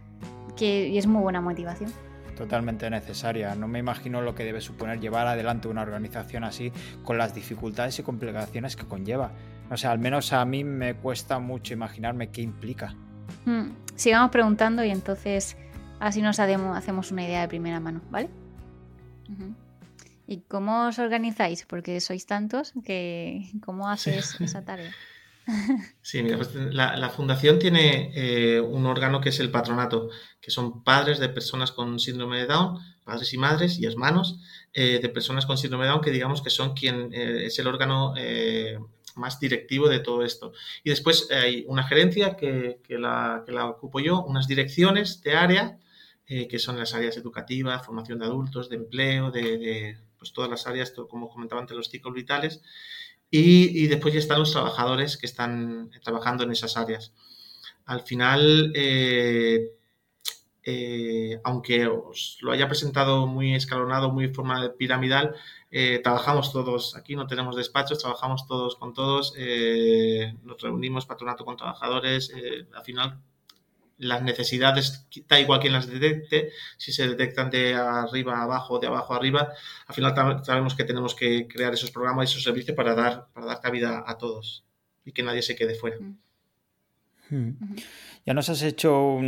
Que, 0.55 0.87
y 0.87 0.97
es 0.97 1.05
muy 1.05 1.21
buena 1.21 1.41
motivación. 1.41 1.91
Totalmente 2.37 2.89
necesaria. 2.89 3.53
No 3.55 3.67
me 3.67 3.79
imagino 3.79 4.21
lo 4.21 4.33
que 4.33 4.45
debe 4.45 4.61
suponer 4.61 4.99
llevar 4.99 5.27
adelante 5.27 5.67
una 5.67 5.81
organización 5.81 6.45
así 6.45 6.71
con 7.03 7.17
las 7.17 7.35
dificultades 7.35 7.99
y 7.99 8.03
complicaciones 8.03 8.77
que 8.77 8.85
conlleva. 8.85 9.31
O 9.69 9.77
sea, 9.77 9.91
al 9.91 9.99
menos 9.99 10.31
a 10.31 10.43
mí 10.45 10.63
me 10.63 10.95
cuesta 10.95 11.39
mucho 11.39 11.73
imaginarme 11.73 12.29
qué 12.29 12.41
implica. 12.41 12.95
Mm, 13.45 13.71
sigamos 13.95 14.31
preguntando 14.31 14.83
y 14.83 14.89
entonces 14.89 15.57
así 15.99 16.21
nos 16.21 16.39
hacemos 16.39 17.11
una 17.11 17.23
idea 17.23 17.41
de 17.41 17.47
primera 17.47 17.79
mano, 17.79 18.01
¿vale? 18.09 18.29
¿Y 20.31 20.43
cómo 20.47 20.87
os 20.87 20.97
organizáis? 20.97 21.65
Porque 21.65 21.99
sois 21.99 22.25
tantos 22.25 22.71
que 22.85 23.51
¿cómo 23.65 23.89
haces 23.89 24.39
esa 24.39 24.63
tarea? 24.63 24.93
Sí, 26.01 26.23
mira, 26.23 26.37
pues 26.37 26.53
la, 26.55 27.09
fundación 27.09 27.59
tiene 27.59 28.11
eh, 28.15 28.61
un 28.61 28.85
órgano 28.85 29.19
que 29.19 29.29
es 29.29 29.39
el 29.41 29.51
patronato, 29.51 30.09
que 30.39 30.51
son 30.51 30.83
padres 30.83 31.19
de 31.19 31.27
personas 31.27 31.73
con 31.73 31.99
síndrome 31.99 32.37
de 32.37 32.45
Down, 32.45 32.79
padres 33.03 33.33
y 33.33 33.37
madres 33.37 33.77
y 33.79 33.85
hermanos 33.85 34.39
eh, 34.73 34.99
de 35.01 35.09
personas 35.09 35.45
con 35.45 35.57
síndrome 35.57 35.85
de 35.85 35.89
Down, 35.89 36.01
que 36.01 36.11
digamos 36.11 36.41
que 36.41 36.51
son 36.51 36.73
quien 36.75 37.11
eh, 37.13 37.47
es 37.47 37.59
el 37.59 37.67
órgano 37.67 38.13
más 39.15 39.39
directivo 39.39 39.89
de 39.89 39.99
todo 39.99 40.23
esto. 40.23 40.53
Y 40.85 40.91
después 40.91 41.27
hay 41.31 41.65
una 41.67 41.83
gerencia 41.83 42.37
que, 42.37 42.79
la, 42.87 43.43
que 43.45 43.51
la 43.51 43.65
ocupo 43.65 43.99
yo, 43.99 44.23
unas 44.23 44.47
direcciones 44.47 45.21
de 45.23 45.35
área, 45.35 45.77
que 46.25 46.59
son 46.59 46.77
las 46.77 46.93
áreas 46.93 47.17
educativas, 47.17 47.85
formación 47.85 48.19
de 48.19 48.25
adultos, 48.25 48.69
de 48.69 48.77
empleo, 48.77 49.31
de 49.31 49.97
pues 50.21 50.33
todas 50.33 50.51
las 50.51 50.68
áreas, 50.68 50.94
como 51.09 51.29
comentaba 51.29 51.62
antes, 51.62 51.75
los 51.75 51.89
ciclos 51.89 52.13
vitales, 52.13 52.62
y, 53.31 53.88
después 53.88 54.13
ya 54.13 54.19
están 54.19 54.38
los 54.39 54.51
trabajadores 54.51 55.18
que 55.18 55.25
están 55.25 55.89
trabajando 56.03 56.44
en 56.44 56.51
esas 56.51 56.77
áreas. 56.77 57.12
Al 57.86 58.01
final, 58.01 58.72
eh, 58.75 59.72
eh, 60.63 61.41
aunque 61.43 61.88
os 61.88 62.38
lo 62.41 62.51
haya 62.51 62.67
presentado 62.67 63.25
muy 63.25 63.55
escalonado, 63.55 64.12
muy 64.12 64.25
en 64.25 64.36
forma 64.36 64.74
piramidal, 64.77 65.34
eh, 65.72 66.01
trabajamos 66.03 66.51
todos, 66.53 66.95
aquí 66.95 67.15
no 67.15 67.25
tenemos 67.25 67.55
despachos, 67.55 67.98
trabajamos 67.98 68.45
todos 68.45 68.75
con 68.75 68.93
todos, 68.93 69.34
nos 70.43 70.62
reunimos 70.62 71.07
patronato 71.07 71.45
con 71.45 71.57
trabajadores, 71.57 72.31
al 72.75 72.84
final 72.84 73.22
las 74.01 74.24
necesidades, 74.24 75.08
da 75.27 75.39
igual 75.39 75.60
quien 75.60 75.74
las 75.74 75.88
detecte, 75.88 76.51
si 76.77 76.91
se 76.91 77.08
detectan 77.08 77.51
de 77.51 77.75
arriba 77.75 78.39
a 78.39 78.43
abajo, 78.43 78.79
de 78.79 78.88
abajo 78.88 79.13
a 79.13 79.17
arriba, 79.17 79.53
al 79.86 79.96
final 79.96 80.43
sabemos 80.43 80.75
que 80.75 80.84
tenemos 80.84 81.13
que 81.13 81.48
crear 81.48 81.74
esos 81.74 81.91
programas 81.91 82.29
y 82.29 82.31
esos 82.31 82.43
servicios 82.43 82.75
para 82.75 82.96
dar, 82.96 83.27
para 83.31 83.46
dar 83.46 83.62
cabida 83.62 84.03
a 84.05 84.17
todos 84.17 84.65
y 85.05 85.12
que 85.12 85.22
nadie 85.22 85.43
se 85.43 85.55
quede 85.55 85.75
fuera. 85.75 85.98
Hmm. 87.29 87.51
Ya 88.25 88.34
nos 88.34 88.50
has 88.50 88.63
hecho 88.63 89.20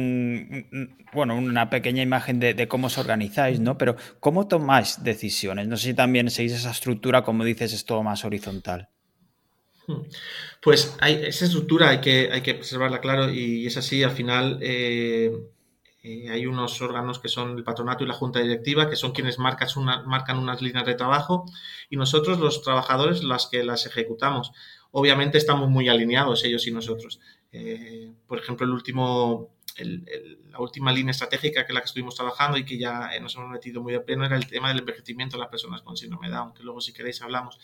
bueno, 1.14 1.38
una 1.38 1.70
pequeña 1.70 2.02
imagen 2.02 2.40
de, 2.40 2.54
de, 2.54 2.68
cómo 2.68 2.88
os 2.88 2.98
organizáis, 2.98 3.60
¿no? 3.60 3.78
Pero 3.78 3.96
¿cómo 4.20 4.48
tomáis 4.48 5.04
decisiones? 5.04 5.68
No 5.68 5.78
sé 5.78 5.90
si 5.90 5.94
también 5.94 6.30
seguís 6.30 6.54
esa 6.54 6.72
estructura, 6.72 7.24
como 7.24 7.44
dices, 7.44 7.74
es 7.74 7.86
todo 7.86 8.04
más 8.04 8.26
horizontal. 8.26 8.90
Pues 10.62 10.96
hay, 11.02 11.26
esa 11.26 11.46
estructura 11.46 11.90
hay 11.90 12.02
que, 12.02 12.30
hay 12.32 12.42
que 12.42 12.54
preservarla, 12.54 13.02
claro, 13.02 13.30
y 13.32 13.68
es 13.68 13.78
así, 13.78 14.04
al 14.04 14.12
final 14.12 14.60
eh, 14.62 15.32
eh, 16.04 16.30
hay 16.30 16.46
unos 16.46 16.82
órganos 16.82 17.20
que 17.20 17.30
son 17.30 17.58
el 17.58 17.64
patronato 17.64 18.04
y 18.04 18.08
la 18.08 18.14
junta 18.14 18.40
directiva, 18.40 18.90
que 18.90 18.96
son 18.96 19.12
quienes 19.12 19.40
marcan, 19.40 19.68
marcan 20.06 20.38
unas 20.38 20.62
líneas 20.62 20.86
de 20.86 20.96
trabajo, 20.96 21.46
y 21.90 21.98
nosotros, 21.98 22.40
los 22.40 22.62
trabajadores, 22.62 23.24
las 23.24 23.48
que 23.48 23.64
las 23.64 23.86
ejecutamos. 23.86 24.52
Obviamente 24.92 25.38
estamos 25.38 25.70
muy 25.70 25.90
alineados 25.90 26.44
ellos 26.44 26.68
y 26.68 26.72
nosotros. 26.72 27.20
Eh, 27.52 28.12
por 28.28 28.40
ejemplo, 28.40 28.66
la 28.66 30.60
última 30.60 30.92
línea 30.92 31.12
estratégica 31.12 31.66
que 31.66 31.74
la 31.74 31.82
que 31.82 31.86
estuvimos 31.86 32.16
trabajando 32.16 32.58
y 32.58 32.66
que 32.66 32.78
ya 32.78 33.10
nos 33.22 33.36
hemos 33.36 33.50
metido 33.50 33.82
muy 33.82 33.94
de 33.94 34.02
pleno 34.02 34.26
era 34.26 34.36
el 34.36 34.48
tema 34.48 34.70
del 34.70 34.80
envejecimiento 34.80 35.38
de 35.38 35.42
las 35.42 35.50
personas 35.50 35.82
con 35.82 35.98
síndrome 35.98 36.28
de 36.28 36.36
Down, 36.36 36.54
luego 36.62 36.80
si 36.82 36.94
queréis 36.94 37.22
hablamos. 37.22 37.60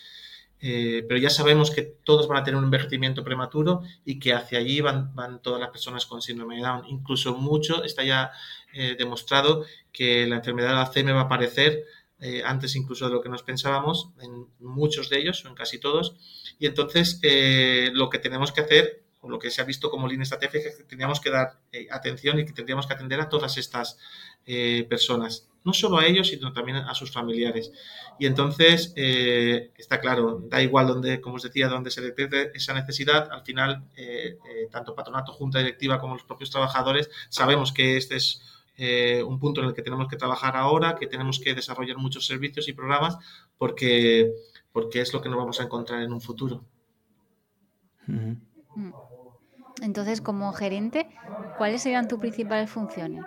Eh, 0.61 1.05
pero 1.07 1.19
ya 1.19 1.29
sabemos 1.29 1.71
que 1.71 1.83
todos 1.83 2.27
van 2.27 2.39
a 2.39 2.43
tener 2.43 2.57
un 2.57 2.65
envejecimiento 2.65 3.23
prematuro 3.23 3.81
y 4.03 4.19
que 4.19 4.33
hacia 4.33 4.59
allí 4.59 4.81
van, 4.81 5.15
van 5.15 5.41
todas 5.41 5.59
las 5.59 5.69
personas 5.69 6.05
con 6.05 6.21
síndrome 6.21 6.57
de 6.57 6.61
Down. 6.63 6.85
Incluso 6.87 7.35
mucho 7.35 7.83
está 7.83 8.03
ya 8.03 8.31
eh, 8.73 8.95
demostrado 8.97 9.65
que 9.91 10.27
la 10.27 10.37
enfermedad 10.37 10.69
de 10.69 10.81
Alzheimer 10.81 11.15
va 11.15 11.21
a 11.21 11.23
aparecer 11.23 11.85
eh, 12.19 12.41
antes 12.43 12.75
incluso 12.75 13.07
de 13.07 13.13
lo 13.13 13.21
que 13.21 13.29
nos 13.29 13.43
pensábamos 13.43 14.09
en 14.21 14.47
muchos 14.59 15.09
de 15.09 15.19
ellos 15.19 15.45
o 15.45 15.47
en 15.47 15.55
casi 15.55 15.79
todos 15.79 16.17
Y 16.59 16.65
entonces 16.65 17.21
lo 17.93 18.09
que 18.09 18.19
tenemos 18.19 18.51
que 18.51 18.61
hacer 18.61 19.03
o 19.21 19.29
lo 19.29 19.39
que 19.39 19.51
se 19.51 19.61
ha 19.61 19.65
visto 19.65 19.89
como 19.89 20.07
línea 20.07 20.23
estratégica 20.23 20.69
es 20.69 20.77
que 20.77 20.83
teníamos 20.83 21.19
que 21.19 21.29
dar 21.29 21.59
atención 21.91 22.39
y 22.39 22.45
que 22.45 22.53
tendríamos 22.53 22.87
que 22.87 22.93
atender 22.93 23.19
a 23.19 23.29
todas 23.29 23.57
estas 23.57 23.97
personas 24.87 25.49
no 25.63 25.73
solo 25.73 25.97
a 25.97 26.05
ellos, 26.05 26.27
sino 26.27 26.53
también 26.53 26.77
a 26.77 26.93
sus 26.95 27.11
familiares. 27.11 27.71
Y 28.17 28.25
entonces, 28.25 28.93
eh, 28.95 29.71
está 29.77 29.99
claro, 29.99 30.41
da 30.47 30.61
igual 30.61 30.87
donde, 30.87 31.21
como 31.21 31.35
os 31.35 31.43
decía, 31.43 31.67
donde 31.67 31.91
se 31.91 32.01
detecte 32.01 32.51
esa 32.53 32.73
necesidad, 32.73 33.31
al 33.31 33.43
final, 33.43 33.83
eh, 33.95 34.37
eh, 34.49 34.67
tanto 34.71 34.95
patronato, 34.95 35.33
junta 35.33 35.59
directiva 35.59 35.99
como 35.99 36.15
los 36.15 36.23
propios 36.23 36.49
trabajadores, 36.49 37.09
sabemos 37.29 37.71
que 37.71 37.97
este 37.97 38.15
es 38.15 38.41
un 39.25 39.39
punto 39.39 39.59
en 39.59 39.67
el 39.67 39.73
que 39.73 39.81
tenemos 39.81 40.07
que 40.07 40.15
trabajar 40.15 40.55
ahora, 40.55 40.95
que 40.95 41.05
tenemos 41.05 41.41
que 41.41 41.53
desarrollar 41.53 41.97
muchos 41.97 42.25
servicios 42.25 42.69
y 42.69 42.73
programas, 42.73 43.17
porque, 43.57 44.31
porque 44.71 45.01
es 45.01 45.11
lo 45.11 45.21
que 45.21 45.27
nos 45.27 45.37
vamos 45.37 45.59
a 45.59 45.63
encontrar 45.63 46.01
en 46.01 46.13
un 46.13 46.21
futuro. 46.21 46.63
Entonces, 49.81 50.21
como 50.21 50.51
gerente, 50.53 51.09
¿cuáles 51.57 51.81
serían 51.81 52.07
tus 52.07 52.19
principales 52.19 52.69
funciones? 52.69 53.25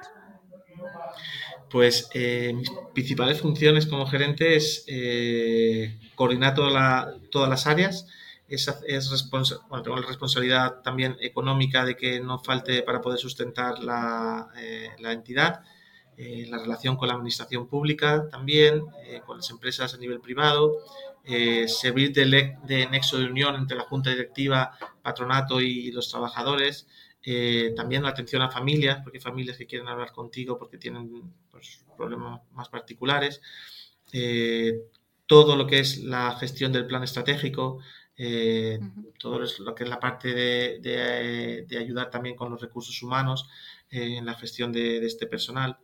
Pues 1.71 2.11
eh, 2.12 2.52
mis 2.54 2.71
principales 2.92 3.40
funciones 3.40 3.87
como 3.87 4.06
gerente 4.06 4.56
es 4.56 4.85
eh, 4.88 5.99
coordinar 6.14 6.54
todas 6.54 7.49
las 7.49 7.66
áreas, 7.66 8.06
es, 8.47 8.68
es 8.87 9.30
tengo 9.30 9.97
la 9.97 10.06
responsabilidad 10.06 10.82
también 10.82 11.16
económica 11.21 11.87
de 11.87 11.97
que 11.97 12.21
no 12.21 12.38
falte 12.38 12.82
para 12.82 13.00
poder 13.00 13.18
sustentar 13.18 13.78
la, 13.78 14.49
eh, 14.59 14.90
entidad, 14.99 15.62
la 16.18 16.59
relación 16.59 16.97
con 16.97 17.09
la 17.09 17.14
administración 17.14 17.66
pública 17.66 18.28
también, 18.30 18.85
con 19.25 19.38
las 19.38 19.49
empresas 19.50 19.94
a 19.94 19.97
nivel 19.97 20.21
privado, 20.21 20.76
servir 21.25 22.12
de, 22.12 22.57
de, 22.64 22.87
nexo 22.88 23.19
de 23.19 23.26
unión 23.26 23.55
entre 23.55 23.76
la 23.76 23.85
junta 23.85 24.11
directiva, 24.11 24.76
patronato 25.02 25.61
y 25.61 25.93
los 25.93 26.11
trabajadores, 26.11 26.87
eh, 27.25 27.73
también 27.76 28.02
la 28.02 28.09
atención 28.09 28.43
a 28.43 28.50
familias, 28.50 29.00
porque 29.02 29.19
hay 29.19 29.23
familias 29.23 29.57
que 29.57 29.67
quieren 29.67 29.88
hablar 29.88 30.12
contigo 30.12 30.59
porque 30.59 30.79
tienen 30.79 31.33
pues, 31.50 31.85
problemas 31.97 32.41
más 32.52 32.69
particulares. 32.69 33.41
Eh, 34.12 34.75
todo 35.26 35.57
lo 35.57 35.67
que 35.67 35.79
es 35.79 35.99
la 35.99 36.37
gestión 36.37 36.73
del 36.73 36.87
plan 36.87 37.02
estratégico, 37.05 37.79
eh, 38.17 38.81
todo 39.19 39.38
lo 39.61 39.75
que 39.75 39.85
es 39.85 39.88
la 39.88 40.00
parte 40.00 40.35
de, 40.35 41.79
ayudar 41.79 42.11
también 42.11 42.37
con 42.37 42.50
los 42.50 42.61
recursos 42.61 43.02
humanos 43.02 43.49
en 43.91 44.26
la 44.26 44.35
gestión 44.35 44.73
de, 44.73 45.05
este 45.07 45.26
personal. 45.26 45.79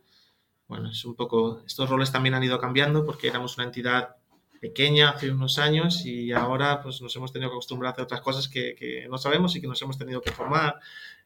Bueno, 0.67 0.91
es 0.91 1.03
un 1.05 1.15
poco, 1.15 1.63
estos 1.65 1.89
roles 1.89 2.11
también 2.11 2.35
han 2.35 2.43
ido 2.43 2.59
cambiando 2.59 3.05
porque 3.05 3.27
éramos 3.27 3.57
una 3.57 3.65
entidad 3.65 4.17
pequeña 4.59 5.09
hace 5.09 5.31
unos 5.31 5.57
años 5.57 6.05
y 6.05 6.31
ahora 6.31 6.81
pues 6.81 7.01
nos 7.01 7.15
hemos 7.15 7.31
tenido 7.31 7.49
que 7.49 7.55
acostumbrar 7.55 7.89
a 7.89 7.91
hacer 7.93 8.03
otras 8.03 8.21
cosas 8.21 8.47
que, 8.47 8.75
que 8.75 9.07
no 9.09 9.17
sabemos 9.17 9.55
y 9.55 9.61
que 9.61 9.67
nos 9.67 9.81
hemos 9.81 9.97
tenido 9.97 10.21
que 10.21 10.31
formar 10.31 10.79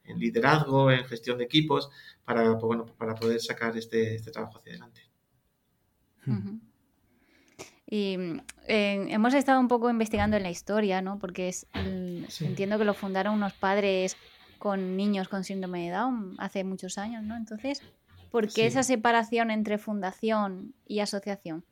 en 0.04 0.18
liderazgo, 0.18 0.90
en 0.90 1.04
gestión 1.04 1.38
de 1.38 1.44
equipos, 1.44 1.90
para, 2.24 2.52
pues, 2.52 2.62
bueno, 2.62 2.86
para 2.86 3.14
poder 3.14 3.40
sacar 3.40 3.76
este, 3.76 4.14
este 4.14 4.30
trabajo 4.30 4.58
hacia 4.58 4.72
adelante. 4.72 5.02
Y 7.86 8.16
eh, 8.66 9.06
hemos 9.10 9.34
estado 9.34 9.60
un 9.60 9.68
poco 9.68 9.90
investigando 9.90 10.36
en 10.36 10.42
la 10.42 10.50
historia, 10.50 11.02
¿no? 11.02 11.18
Porque 11.18 11.48
es, 11.48 11.66
entiendo 12.40 12.78
que 12.78 12.84
lo 12.84 12.94
fundaron 12.94 13.34
unos 13.34 13.52
padres 13.52 14.16
con 14.58 14.96
niños 14.96 15.28
con 15.28 15.44
síndrome 15.44 15.84
de 15.84 15.90
Down 15.90 16.36
hace 16.38 16.64
muchos 16.64 16.96
años, 16.96 17.22
¿no? 17.22 17.36
Entonces, 17.36 17.82
¿por 18.30 18.48
qué 18.52 18.66
esa 18.66 18.82
separación 18.82 19.50
entre 19.50 19.78
fundación 19.78 20.74
y 20.86 21.00
asociación? 21.00 21.64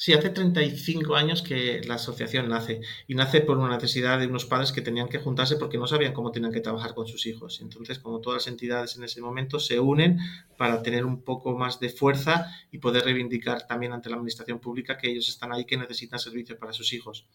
Sí, 0.00 0.12
hace 0.12 0.30
35 0.30 1.16
años 1.16 1.42
que 1.42 1.80
la 1.84 1.94
asociación 1.94 2.48
nace 2.48 2.82
y 3.08 3.16
nace 3.16 3.40
por 3.40 3.58
una 3.58 3.74
necesidad 3.74 4.20
de 4.20 4.28
unos 4.28 4.44
padres 4.44 4.70
que 4.70 4.80
tenían 4.80 5.08
que 5.08 5.18
juntarse 5.18 5.56
porque 5.56 5.76
no 5.76 5.88
sabían 5.88 6.12
cómo 6.12 6.30
tenían 6.30 6.52
que 6.52 6.60
trabajar 6.60 6.94
con 6.94 7.08
sus 7.08 7.26
hijos. 7.26 7.60
Entonces, 7.60 7.98
como 7.98 8.20
todas 8.20 8.42
las 8.44 8.46
entidades 8.46 8.96
en 8.96 9.02
ese 9.02 9.20
momento, 9.20 9.58
se 9.58 9.80
unen 9.80 10.20
para 10.56 10.84
tener 10.84 11.04
un 11.04 11.22
poco 11.24 11.58
más 11.58 11.80
de 11.80 11.88
fuerza 11.88 12.46
y 12.70 12.78
poder 12.78 13.06
reivindicar 13.06 13.66
también 13.66 13.92
ante 13.92 14.08
la 14.08 14.14
administración 14.14 14.60
pública 14.60 14.96
que 14.96 15.10
ellos 15.10 15.28
están 15.28 15.50
ahí, 15.52 15.64
que 15.64 15.76
necesitan 15.76 16.20
servicios 16.20 16.56
para 16.60 16.72
sus 16.72 16.92
hijos. 16.92 17.26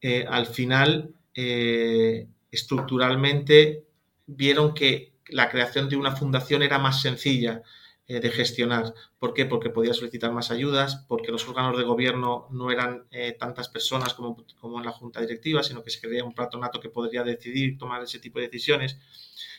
Eh, 0.00 0.26
al 0.28 0.46
final, 0.46 1.14
eh, 1.32 2.26
estructuralmente, 2.50 3.84
vieron 4.26 4.74
que 4.74 5.12
la 5.28 5.48
creación 5.48 5.88
de 5.88 5.94
una 5.94 6.16
fundación 6.16 6.64
era 6.64 6.80
más 6.80 7.00
sencilla 7.02 7.62
eh, 8.10 8.20
de 8.20 8.30
gestionar. 8.30 8.94
¿Por 9.18 9.34
qué? 9.34 9.44
Porque 9.44 9.68
podía 9.68 9.92
solicitar 9.92 10.32
más 10.32 10.50
ayudas, 10.50 11.04
porque 11.08 11.30
los 11.30 11.46
órganos 11.46 11.76
de 11.76 11.84
gobierno 11.84 12.48
no 12.50 12.70
eran 12.70 13.06
eh, 13.10 13.36
tantas 13.38 13.68
personas 13.68 14.14
como, 14.14 14.46
como, 14.58 14.78
en 14.78 14.86
la 14.86 14.92
junta 14.92 15.20
directiva, 15.20 15.62
sino 15.62 15.82
que 15.84 15.90
se 15.90 16.00
creía 16.00 16.24
un 16.24 16.34
patronato 16.34 16.80
que 16.80 16.88
podría 16.88 17.22
decidir 17.22 17.76
tomar 17.76 18.02
ese 18.02 18.18
tipo 18.18 18.38
de 18.38 18.46
decisiones. 18.46 18.98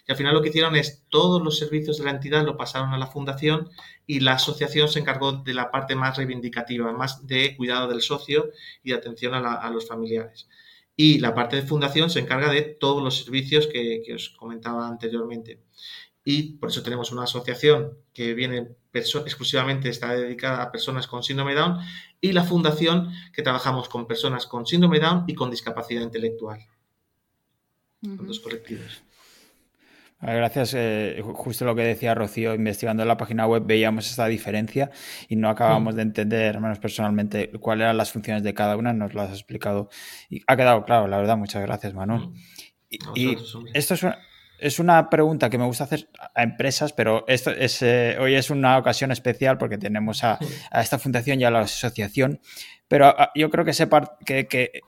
Y 0.08 0.12
al 0.12 0.18
final 0.18 0.34
lo 0.34 0.41
que 0.41 0.50
hicieron 0.50 0.75
es 0.75 1.03
todos 1.10 1.44
los 1.44 1.60
servicios 1.60 2.00
de 2.00 2.06
la 2.06 2.10
entidad 2.10 2.44
lo 2.44 2.58
pasaron 2.58 2.91
a 2.91 2.98
la 2.98 3.06
fundación 3.06 3.70
y 4.08 4.22
la 4.22 4.34
asociación 4.34 4.89
se 4.89 4.98
encargó 4.98 5.32
de 5.34 5.53
la 5.53 5.70
parte 5.70 5.96
más 5.96 6.18
reivindicativa, 6.18 6.91
más 6.91 7.27
de 7.27 7.56
cuidado 7.56 7.88
del 7.88 8.01
socio 8.01 8.50
y 8.82 8.89
de 8.89 8.96
atención 8.96 9.36
a, 9.36 9.70
los 9.70 9.88
familiares. 9.88 10.50
Y 10.96 11.20
la 11.20 11.36
parte 11.36 11.56
de 11.56 11.62
fundación 11.62 12.10
se 12.10 12.22
encarga 12.22 12.51
de 12.51 12.63
todos 12.63 13.03
los 13.03 13.24
servicios 13.24 13.68
que, 13.68 14.01
que 14.03 14.15
os 14.15 14.29
comentaba 14.32 14.88
anteriormente 14.88 15.60
y 16.24 16.58
por 16.58 16.70
eso 16.70 16.84
tenemos 16.84 17.12
una 17.12 17.24
asociación 17.24 17.98
que 18.14 18.34
viene 18.34 18.68
exclusivamente 18.94 19.90
está 19.90 20.14
dedicada 20.14 20.64
a 20.64 20.72
personas 20.72 21.08
con 21.08 21.24
síndrome 21.24 21.54
Down 21.54 21.80
y 22.20 22.32
la 22.34 22.44
fundación 22.44 23.12
que 23.34 23.44
trabajamos 23.44 23.88
con 23.88 24.08
personas 24.08 24.46
con 24.46 24.66
síndrome 24.66 25.00
Down 25.00 25.26
y 25.28 25.36
con 25.36 25.52
discapacidad 25.52 26.02
intelectual. 26.02 26.60
Con 28.02 28.28
dos 28.28 28.40
colectivos. 28.40 29.04
Gracias. 30.22 30.74
Eh, 30.76 31.22
justo 31.24 31.64
lo 31.64 31.76
que 31.76 31.84
decía 31.84 32.14
Rocío, 32.14 32.54
investigando 32.54 33.04
en 33.04 33.08
la 33.08 33.16
página 33.16 33.48
web 33.48 33.64
veíamos 33.66 34.10
esta 34.10 34.28
diferencia 34.28 34.92
y 35.30 35.38
no 35.38 35.50
acabamos 35.50 35.96
de 35.96 36.02
entender, 36.02 36.60
menos 36.60 36.80
personalmente, 36.80 37.52
cuáles 37.60 37.84
eran 37.84 37.98
las 37.98 38.12
funciones 38.12 38.44
de 38.44 38.54
cada 38.54 38.76
una. 38.76 38.92
Nos 38.92 39.14
lo 39.14 39.22
has 39.22 39.32
explicado 39.32 39.90
y 40.30 40.42
ha 40.46 40.58
quedado 40.58 40.84
claro, 40.84 41.08
la 41.08 41.18
verdad. 41.18 41.38
Muchas 41.38 41.62
gracias, 41.62 41.94
Manuel. 41.94 42.28
Mm. 42.28 42.34
Y, 43.16 43.38
esto 43.74 43.94
es 43.94 44.04
una, 44.04 44.20
es 44.62 44.80
una 44.80 45.10
pregunta 45.10 45.50
que 45.50 45.58
me 45.58 45.66
gusta 45.66 45.86
hacer 45.86 46.10
a 46.36 46.44
empresas, 46.44 46.94
pero 46.94 47.25
esto 47.28 47.51
es, 47.51 47.82
eh, 47.82 48.18
hoy 48.20 48.36
es 48.36 48.50
una 48.50 48.78
ocasión 48.78 49.12
especial 49.12 49.58
porque 49.58 49.78
tenemos 49.78 50.24
a, 50.24 50.39
esta 50.74 51.00
fundación 51.00 51.42
y 51.42 51.46
a 51.46 51.51
la 51.51 51.62
asociación. 51.62 52.39
Pero 52.88 53.08
ah, 53.08 53.32
yo 53.36 53.50
creo 53.50 53.66
que, 53.66 53.74
sepa, 53.74 54.18
que, 54.25 54.48
que 54.48 54.82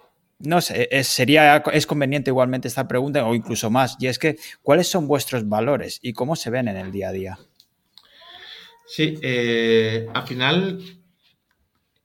no 0.43 0.61
sé, 0.61 0.87
es, 0.91 1.07
sería, 1.07 1.63
es 1.71 1.85
conveniente 1.85 2.31
igualmente 2.31 2.67
esta 2.67 2.87
pregunta 2.87 3.25
o 3.25 3.35
incluso 3.35 3.69
más. 3.69 3.97
Y 3.99 4.07
es 4.07 4.19
que, 4.19 4.37
¿cuáles 4.61 4.87
son 4.87 5.07
vuestros 5.07 5.47
valores 5.47 5.99
y 6.01 6.13
cómo 6.13 6.35
se 6.35 6.49
ven 6.49 6.67
en 6.67 6.77
el 6.77 6.91
día 6.91 7.09
a 7.09 7.11
día? 7.11 7.39
Sí, 8.85 9.17
eh, 9.21 10.07
al 10.13 10.27
final, 10.27 10.81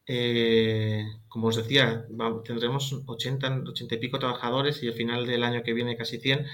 eh, 0.06 1.04
como 1.28 1.48
os 1.48 1.56
decía, 1.56 2.06
tendremos 2.44 2.94
80, 3.06 3.62
80 3.66 3.94
y 3.94 3.98
pico 3.98 4.18
trabajadores 4.18 4.82
y 4.82 4.88
al 4.88 4.94
final 4.94 5.26
del 5.26 5.42
año 5.42 5.62
que 5.62 5.72
viene 5.72 5.96
casi 5.96 6.18
100. 6.18 6.46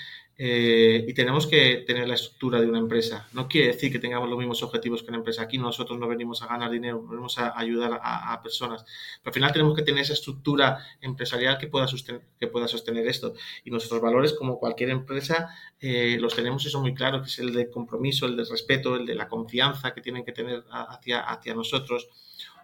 Eh, 0.44 1.04
y 1.06 1.14
tenemos 1.14 1.46
que 1.46 1.84
tener 1.86 2.08
la 2.08 2.14
estructura 2.14 2.60
de 2.60 2.66
una 2.66 2.80
empresa. 2.80 3.28
No 3.32 3.46
quiere 3.46 3.68
decir 3.68 3.92
que 3.92 4.00
tengamos 4.00 4.28
los 4.28 4.36
mismos 4.36 4.60
objetivos 4.64 5.00
que 5.04 5.10
una 5.10 5.18
empresa. 5.18 5.42
Aquí 5.42 5.56
nosotros 5.56 6.00
no 6.00 6.08
venimos 6.08 6.42
a 6.42 6.48
ganar 6.48 6.68
dinero, 6.68 7.00
venimos 7.06 7.38
a 7.38 7.56
ayudar 7.56 8.00
a, 8.02 8.42
personas. 8.42 8.84
Pero 9.22 9.30
al 9.30 9.34
final 9.34 9.52
tenemos 9.52 9.76
que 9.76 9.82
tener 9.82 10.02
esa 10.02 10.14
estructura 10.14 10.84
empresarial 11.00 11.58
que 11.58 11.68
pueda, 11.68 11.86
sostener, 11.86 12.22
que 12.40 12.48
pueda 12.48 12.66
sostener 12.66 13.06
esto. 13.06 13.34
Y 13.64 13.70
nuestros 13.70 14.00
valores, 14.00 14.32
como 14.32 14.58
cualquier 14.58 14.90
empresa, 14.90 15.54
eh, 15.78 16.16
los 16.18 16.34
tenemos 16.34 16.66
eso 16.66 16.80
muy 16.80 16.92
claro, 16.92 17.22
que 17.22 17.28
es 17.28 17.38
el 17.38 17.52
de 17.52 17.70
compromiso, 17.70 18.26
el 18.26 18.36
de 18.36 18.44
respeto, 18.44 18.96
el 18.96 19.06
de 19.06 19.14
la 19.14 19.28
confianza 19.28 19.94
que 19.94 20.00
tienen 20.00 20.24
que 20.24 20.32
tener 20.32 20.64
hacia, 20.72 21.20
hacia 21.20 21.54
nosotros. 21.54 22.08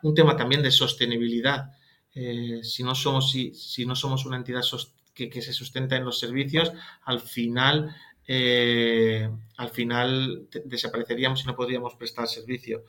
Un 0.02 0.16
tema 0.16 0.36
también 0.36 0.64
de 0.64 0.72
sostenibilidad. 0.72 1.70
Eh, 2.12 2.58
si, 2.64 2.82
no 2.82 2.96
somos, 2.96 3.30
si, 3.30 3.54
si 3.54 3.86
no 3.86 3.94
somos 3.94 4.26
una 4.26 4.36
entidad 4.36 4.62
sostenible, 4.62 4.97
que, 5.26 5.42
se 5.42 5.52
sustenta 5.52 5.96
en 5.96 6.04
los 6.04 6.18
servicios, 6.18 6.72
al 7.04 7.20
final, 7.20 7.94
eh, 8.26 9.28
al 9.56 9.70
final 9.70 10.48
desapareceríamos 10.64 11.42
y 11.42 11.46
no 11.46 11.56
podríamos 11.56 11.94
prestar 11.96 12.28
servicio. 12.28 12.84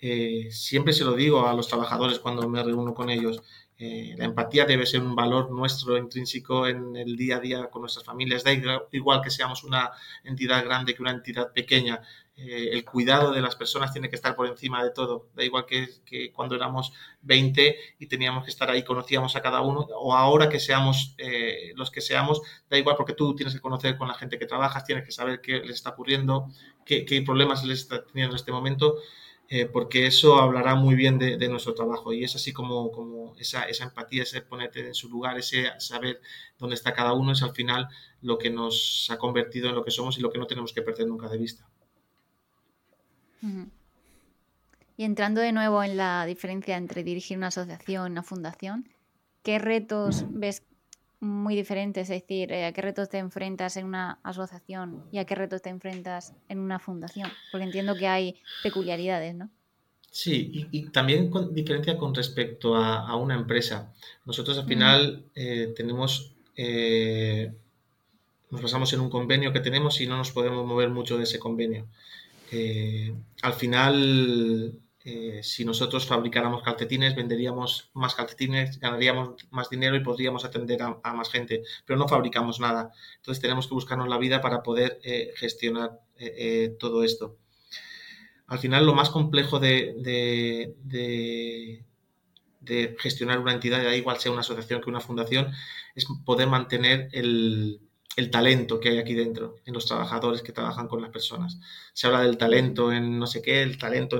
Eh, 0.00 0.48
siempre 0.50 0.92
se 0.92 1.04
lo 1.04 1.14
digo 1.14 1.46
a 1.46 1.54
los 1.54 1.68
trabajadores 1.68 2.18
cuando 2.18 2.48
me 2.48 2.62
reúno 2.62 2.94
con 2.94 3.10
ellos. 3.10 3.42
Eh, 3.80 4.14
la 4.18 4.24
empatía 4.24 4.64
debe 4.64 4.86
ser 4.86 5.02
un 5.02 5.14
valor 5.14 5.50
nuestro 5.52 5.96
intrínseco 5.96 6.66
en 6.66 6.96
el 6.96 7.16
día 7.16 7.36
a 7.36 7.40
día 7.40 7.70
con 7.70 7.82
nuestras 7.82 8.04
familias. 8.04 8.42
Da 8.44 8.52
igual 8.92 9.22
que 9.22 9.30
seamos 9.30 9.62
una 9.64 9.90
entidad 10.24 10.64
grande 10.64 10.94
que 10.94 11.02
una 11.02 11.12
entidad 11.12 11.52
pequeña. 11.52 12.00
Eh, 12.40 12.70
el 12.72 12.84
cuidado 12.84 13.32
de 13.32 13.40
las 13.40 13.56
personas 13.56 13.92
tiene 13.92 14.08
que 14.08 14.14
estar 14.14 14.36
por 14.36 14.46
encima 14.46 14.84
de 14.84 14.90
todo. 14.90 15.28
Da 15.34 15.42
igual 15.42 15.66
que, 15.66 16.30
cuando 16.32 16.54
éramos 16.54 16.92
20 17.22 17.76
y 17.98 18.06
teníamos 18.06 18.44
que 18.44 18.50
estar 18.50 18.70
ahí, 18.70 18.84
conocíamos 18.84 19.34
a 19.34 19.42
cada 19.42 19.60
uno, 19.60 19.80
o 19.80 20.14
ahora 20.14 20.48
que 20.48 20.60
seamos 20.60 21.16
eh, 21.18 21.72
los 21.74 21.90
que 21.90 22.00
seamos, 22.00 22.40
da 22.70 22.78
igual 22.78 22.96
porque 22.96 23.14
tú 23.14 23.34
tienes 23.34 23.54
que 23.54 23.60
conocer 23.60 23.96
con 23.98 24.06
la 24.06 24.14
gente 24.14 24.38
que 24.38 24.46
trabajas, 24.46 24.84
tienes 24.84 25.04
que 25.04 25.10
saber 25.10 25.40
qué 25.40 25.54
les 25.60 25.76
está 25.76 25.90
ocurriendo, 25.90 26.46
qué, 26.86 27.22
problemas 27.26 27.64
les 27.64 27.80
está 27.80 28.04
teniendo 28.04 28.34
en 28.34 28.36
este 28.36 28.52
momento. 28.52 28.96
eh, 29.50 29.66
porque 29.66 30.06
eso 30.06 30.36
hablará 30.36 30.74
muy 30.74 30.94
bien 30.94 31.18
de, 31.18 31.48
nuestro 31.48 31.74
trabajo 31.74 32.12
y 32.12 32.22
es 32.24 32.34
así 32.36 32.52
como, 32.52 32.92
como 32.92 33.34
esa, 33.38 33.64
esa, 33.64 33.84
empatía, 33.84 34.22
ese 34.24 34.42
ponerte 34.42 34.86
en 34.86 34.94
su 34.94 35.08
lugar, 35.08 35.38
ese 35.38 35.70
saber 35.78 36.20
dónde 36.58 36.74
está 36.76 36.92
cada 36.92 37.14
uno 37.14 37.32
es 37.32 37.42
al 37.42 37.54
final 37.54 37.88
lo 38.20 38.36
que 38.38 38.50
nos 38.50 39.08
ha 39.10 39.18
convertido 39.18 39.68
en 39.70 39.74
lo 39.74 39.84
que 39.84 39.90
somos 39.90 40.18
y 40.18 40.20
lo 40.20 40.30
que 40.30 40.38
no 40.38 40.46
tenemos 40.46 40.72
que 40.74 40.82
perder 40.82 41.06
nunca 41.06 41.28
de 41.28 41.38
vista. 41.38 41.66
Y 43.42 45.04
entrando 45.04 45.40
de 45.40 45.52
nuevo 45.52 45.82
en 45.82 45.96
la 45.96 46.26
diferencia 46.26 46.76
entre 46.76 47.04
dirigir 47.04 47.36
una 47.36 47.48
asociación 47.48 48.08
y 48.08 48.12
una 48.12 48.22
fundación, 48.22 48.88
¿qué 49.42 49.58
retos 49.58 50.24
ves 50.28 50.62
muy 51.20 51.54
diferentes? 51.54 52.10
Es 52.10 52.22
decir, 52.22 52.52
eh, 52.52 52.66
¿a 52.66 52.72
qué 52.72 52.82
retos 52.82 53.08
te 53.08 53.18
enfrentas 53.18 53.76
en 53.76 53.86
una 53.86 54.18
asociación 54.22 55.04
y 55.12 55.18
a 55.18 55.24
qué 55.24 55.34
retos 55.34 55.62
te 55.62 55.70
enfrentas 55.70 56.34
en 56.48 56.58
una 56.58 56.78
fundación? 56.78 57.30
Porque 57.52 57.64
entiendo 57.64 57.94
que 57.94 58.08
hay 58.08 58.36
peculiaridades, 58.62 59.34
¿no? 59.34 59.50
Sí, 60.10 60.66
y, 60.72 60.88
también 60.88 61.30
con 61.30 61.54
diferencia 61.54 61.96
con 61.96 62.14
respecto 62.14 62.74
a, 62.74 63.14
una 63.16 63.34
empresa. 63.34 63.92
Nosotros 64.24 64.58
al 64.58 64.66
final 64.66 65.22
eh, 65.34 65.72
tenemos, 65.76 66.32
eh, 66.56 67.52
nos 68.50 68.62
basamos 68.62 68.92
en 68.94 69.00
un 69.00 69.10
convenio 69.10 69.52
que 69.52 69.60
tenemos 69.60 70.00
y 70.00 70.06
no 70.06 70.16
nos 70.16 70.32
podemos 70.32 70.66
mover 70.66 70.88
mucho 70.88 71.18
de 71.18 71.24
ese 71.24 71.38
convenio. 71.38 71.86
Al 73.42 73.54
final 73.54 74.80
eh, 75.10 75.42
si 75.42 75.64
nosotros 75.64 76.06
fabricáramos 76.06 76.62
calcetines, 76.62 77.16
venderíamos 77.16 77.90
más 77.94 78.14
calcetines, 78.14 78.78
ganaríamos 78.78 79.46
más 79.50 79.70
dinero 79.70 79.96
y 79.96 80.00
podríamos 80.00 80.44
atender 80.44 80.82
a, 80.82 81.14
más 81.14 81.30
gente, 81.30 81.62
pero 81.86 81.98
no 81.98 82.06
fabricamos 82.06 82.60
nada. 82.60 82.92
Entonces 83.16 83.40
tenemos 83.40 83.66
que 83.68 83.74
buscarnos 83.74 84.06
la 84.08 84.18
vida 84.18 84.42
para 84.42 84.62
poder 84.62 85.00
eh, 85.02 85.32
gestionar 85.36 86.00
eh, 86.18 86.76
todo 86.78 87.04
esto. 87.04 87.38
Al 88.48 88.58
final, 88.58 88.84
lo 88.84 88.94
más 88.94 89.08
complejo 89.08 89.58
de 89.58 90.74
gestionar 92.98 93.38
una 93.38 93.54
entidad, 93.54 93.82
da 93.82 93.96
igual 93.96 94.18
sea 94.18 94.32
una 94.32 94.42
asociación 94.42 94.82
que 94.82 94.90
una 94.90 95.00
fundación, 95.00 95.52
es 95.94 96.06
poder 96.26 96.48
mantener 96.48 97.08
el, 97.12 97.80
el 98.18 98.32
talento 98.32 98.80
que 98.80 98.88
hay 98.88 98.98
aquí 98.98 99.14
dentro, 99.14 99.58
en 99.64 99.74
los 99.74 99.86
trabajadores 99.86 100.42
que 100.42 100.50
trabajan 100.50 100.88
con 100.88 101.00
las 101.00 101.10
personas. 101.10 101.60
Se 101.92 102.08
habla 102.08 102.22
del 102.22 102.36
talento 102.36 102.92
en 102.92 103.16
no 103.16 103.28
sé 103.28 103.40
qué, 103.40 103.62
el 103.62 103.78
talento 103.78 104.16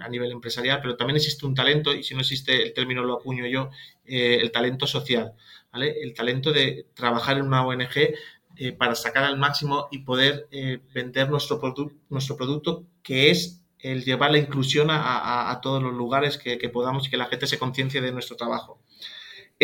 a 0.00 0.08
nivel 0.08 0.32
empresarial, 0.32 0.80
pero 0.80 0.96
también 0.96 1.18
existe 1.18 1.44
un 1.44 1.54
talento, 1.54 1.92
y 1.92 2.02
si 2.02 2.14
no 2.14 2.20
existe 2.20 2.62
el 2.62 2.72
término 2.72 3.04
lo 3.04 3.16
acuño 3.16 3.46
yo, 3.46 3.68
eh, 4.06 4.38
el 4.40 4.50
talento 4.50 4.86
social, 4.86 5.34
¿vale? 5.70 5.94
El 6.00 6.14
talento 6.14 6.52
de 6.52 6.86
trabajar 6.94 7.36
en 7.36 7.44
una 7.44 7.66
ONG 7.66 8.14
eh, 8.56 8.72
para 8.72 8.94
sacar 8.94 9.24
al 9.24 9.36
máximo 9.36 9.88
y 9.90 9.98
poder 9.98 10.48
eh, 10.50 10.80
vender 10.94 11.28
nuestro, 11.28 11.60
nuestro 12.08 12.38
producto, 12.38 12.86
que 13.02 13.30
es 13.30 13.62
el 13.78 14.04
llevar 14.06 14.32
la 14.32 14.38
inclusión 14.38 14.88
a, 14.90 15.60
todos 15.62 15.82
los 15.82 15.92
lugares 15.92 16.38
que, 16.38 16.56
que 16.56 16.70
podamos 16.70 17.06
y 17.06 17.10
que 17.10 17.18
la 17.18 17.26
gente 17.26 17.46
se 17.46 17.58
conciencie 17.58 18.00
de 18.00 18.10
nuestro 18.10 18.36
trabajo. 18.36 18.80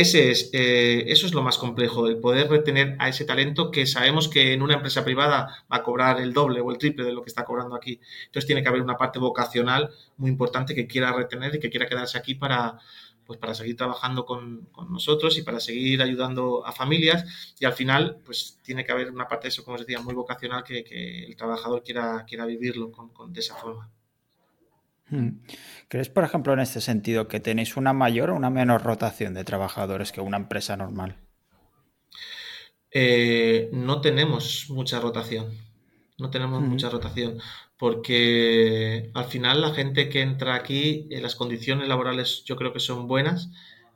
Ese 0.00 0.30
es, 0.30 0.48
eh, 0.54 1.04
eso 1.08 1.26
es 1.26 1.34
lo 1.34 1.42
más 1.42 1.58
complejo, 1.58 2.06
el 2.06 2.16
poder 2.20 2.48
retener 2.48 2.96
a 2.98 3.10
ese 3.10 3.26
talento 3.26 3.70
que 3.70 3.84
sabemos 3.84 4.28
que 4.28 4.54
en 4.54 4.62
una 4.62 4.72
empresa 4.72 5.04
privada 5.04 5.62
va 5.70 5.76
a 5.76 5.82
cobrar 5.82 6.22
el 6.22 6.32
doble 6.32 6.62
o 6.62 6.70
el 6.70 6.78
triple 6.78 7.04
de 7.04 7.12
lo 7.12 7.22
que 7.22 7.28
está 7.28 7.44
cobrando 7.44 7.76
aquí. 7.76 8.00
Entonces 8.24 8.46
tiene 8.46 8.62
que 8.62 8.70
haber 8.70 8.80
una 8.80 8.96
parte 8.96 9.18
vocacional 9.18 9.90
muy 10.16 10.30
importante 10.30 10.74
que 10.74 10.86
quiera 10.86 11.12
retener 11.12 11.54
y 11.54 11.60
que 11.60 11.68
quiera 11.68 11.86
quedarse 11.86 12.16
aquí 12.16 12.34
para, 12.34 12.78
pues 13.26 13.38
para 13.38 13.54
seguir 13.54 13.76
trabajando 13.76 14.24
con, 14.24 14.70
nosotros 14.88 15.36
y 15.36 15.42
para 15.42 15.60
seguir 15.60 16.00
ayudando 16.00 16.66
a 16.66 16.72
familias. 16.72 17.54
Y 17.58 17.66
al 17.66 17.74
final, 17.74 18.22
pues 18.24 18.58
tiene 18.62 18.86
que 18.86 18.92
haber 18.92 19.10
una 19.10 19.28
parte 19.28 19.44
de 19.44 19.48
eso, 19.50 19.64
como 19.64 19.74
os 19.74 19.82
decía, 19.86 20.00
muy 20.00 20.14
vocacional 20.14 20.64
que, 20.64 21.26
el 21.26 21.36
trabajador 21.36 21.82
quiera, 21.82 22.24
quiera 22.26 22.46
vivirlo 22.46 22.90
con, 22.90 23.34
de 23.34 23.40
esa 23.40 23.54
forma. 23.54 23.90
Hmm. 25.10 25.40
¿Crees, 25.88 26.08
por 26.08 26.24
ejemplo, 26.24 26.52
en 26.52 26.60
este 26.60 26.80
sentido 26.80 27.28
que 27.28 27.40
tenéis 27.40 27.76
una 27.76 27.92
mayor 27.92 28.30
o 28.30 28.36
una 28.36 28.50
menor 28.50 28.82
rotación 28.82 29.34
de 29.34 29.44
trabajadores 29.44 30.12
que 30.12 30.20
una 30.20 30.36
empresa 30.36 30.76
normal? 30.76 31.16
Eh, 32.92 33.68
no 33.72 34.00
tenemos 34.00 34.66
mucha 34.70 35.00
rotación. 35.00 35.48
No 36.18 36.30
tenemos 36.30 36.62
hmm. 36.62 36.68
mucha 36.68 36.90
rotación. 36.90 37.38
Porque 37.76 39.10
al 39.14 39.24
final 39.24 39.60
la 39.60 39.74
gente 39.74 40.08
que 40.08 40.22
entra 40.22 40.54
aquí, 40.54 41.08
eh, 41.10 41.20
las 41.20 41.34
condiciones 41.34 41.88
laborales 41.88 42.44
yo 42.44 42.56
creo 42.56 42.72
que 42.72 42.80
son 42.80 43.08
buenas. 43.08 43.50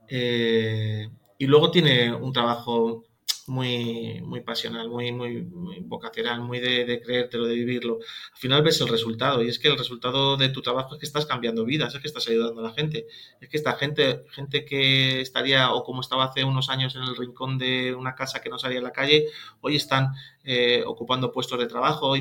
Eh, 0.09 1.09
y 1.39 1.47
luego 1.47 1.71
tiene 1.71 2.15
un 2.15 2.33
trabajo 2.33 3.05
muy, 3.47 4.21
muy 4.23 4.41
pasional, 4.41 4.89
muy, 4.89 5.13
muy, 5.13 5.47
vocacional, 5.83 6.41
muy 6.41 6.61
de, 6.61 6.85
de, 6.85 7.01
creértelo, 7.01 7.47
de 7.47 7.55
vivirlo. 7.55 7.99
Al 8.33 8.39
final 8.39 8.63
ves 8.63 8.81
el 8.81 8.89
resultado 8.89 9.43
y 9.43 9.49
es 9.49 9.59
que 9.59 9.69
el 9.69 9.79
resultado 9.79 10.37
de 10.37 10.49
tu 10.49 10.63
trabajo 10.63 10.95
es 10.95 11.01
que 11.01 11.07
estás 11.07 11.27
cambiando 11.27 11.65
vidas, 11.65 11.95
es 11.95 12.01
que 12.01 12.09
estás 12.09 12.29
ayudando 12.29 12.61
a 12.61 12.65
la 12.65 12.73
gente. 12.73 13.07
Es 13.41 13.49
que 13.49 13.57
esta 13.57 13.75
gente, 13.75 14.25
gente 14.31 14.65
que 14.65 15.21
estaría 15.21 15.73
o 15.73 15.85
como 15.85 16.01
estaba 16.01 16.25
hace 16.25 16.45
unos 16.45 16.69
años 16.71 16.97
en 16.97 17.03
el 17.03 17.17
rincón 17.17 17.59
de 17.59 17.95
una 17.95 18.15
casa 18.15 18.41
que 18.41 18.51
no 18.51 18.59
salía 18.59 18.81
a 18.81 18.83
la 18.83 18.93
calle, 18.93 19.27
hoy 19.61 19.77
están 19.77 20.15
eh, 20.45 20.83
ocupando 20.87 21.33
puestos 21.33 21.59
de 21.59 21.67
trabajo, 21.67 22.15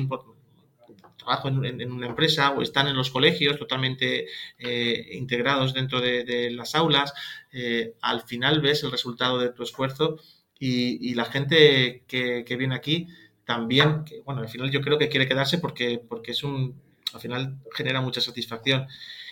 trabajo 1.16 1.48
en, 1.48 1.92
una 1.92 2.06
empresa 2.06 2.50
o 2.50 2.62
están 2.62 2.88
en 2.88 2.96
los 2.96 3.10
colegios 3.10 3.58
totalmente 3.58 4.26
eh, 4.58 5.08
integrados 5.12 5.72
dentro 5.72 6.00
de, 6.00 6.50
las 6.50 6.74
aulas, 6.74 7.12
eh, 7.52 7.94
al 8.00 8.22
final 8.22 8.60
ves 8.60 8.82
el 8.84 8.90
resultado 8.90 9.38
de 9.38 9.50
tu 9.50 9.62
esfuerzo 9.62 10.18
y, 10.66 11.14
la 11.14 11.26
gente 11.26 12.04
que, 12.06 12.56
viene 12.56 12.74
aquí 12.74 13.08
también, 13.44 14.04
que, 14.04 14.20
bueno, 14.20 14.40
al 14.40 14.48
final 14.48 14.70
yo 14.70 14.80
creo 14.80 14.98
que 14.98 15.08
quiere 15.08 15.28
quedarse 15.28 15.58
porque, 15.58 16.00
porque 16.08 16.32
es 16.32 16.42
un, 16.42 16.80
al 17.12 17.20
final 17.20 17.58
genera 17.72 18.00
mucha 18.00 18.20
satisfacción. 18.20 18.86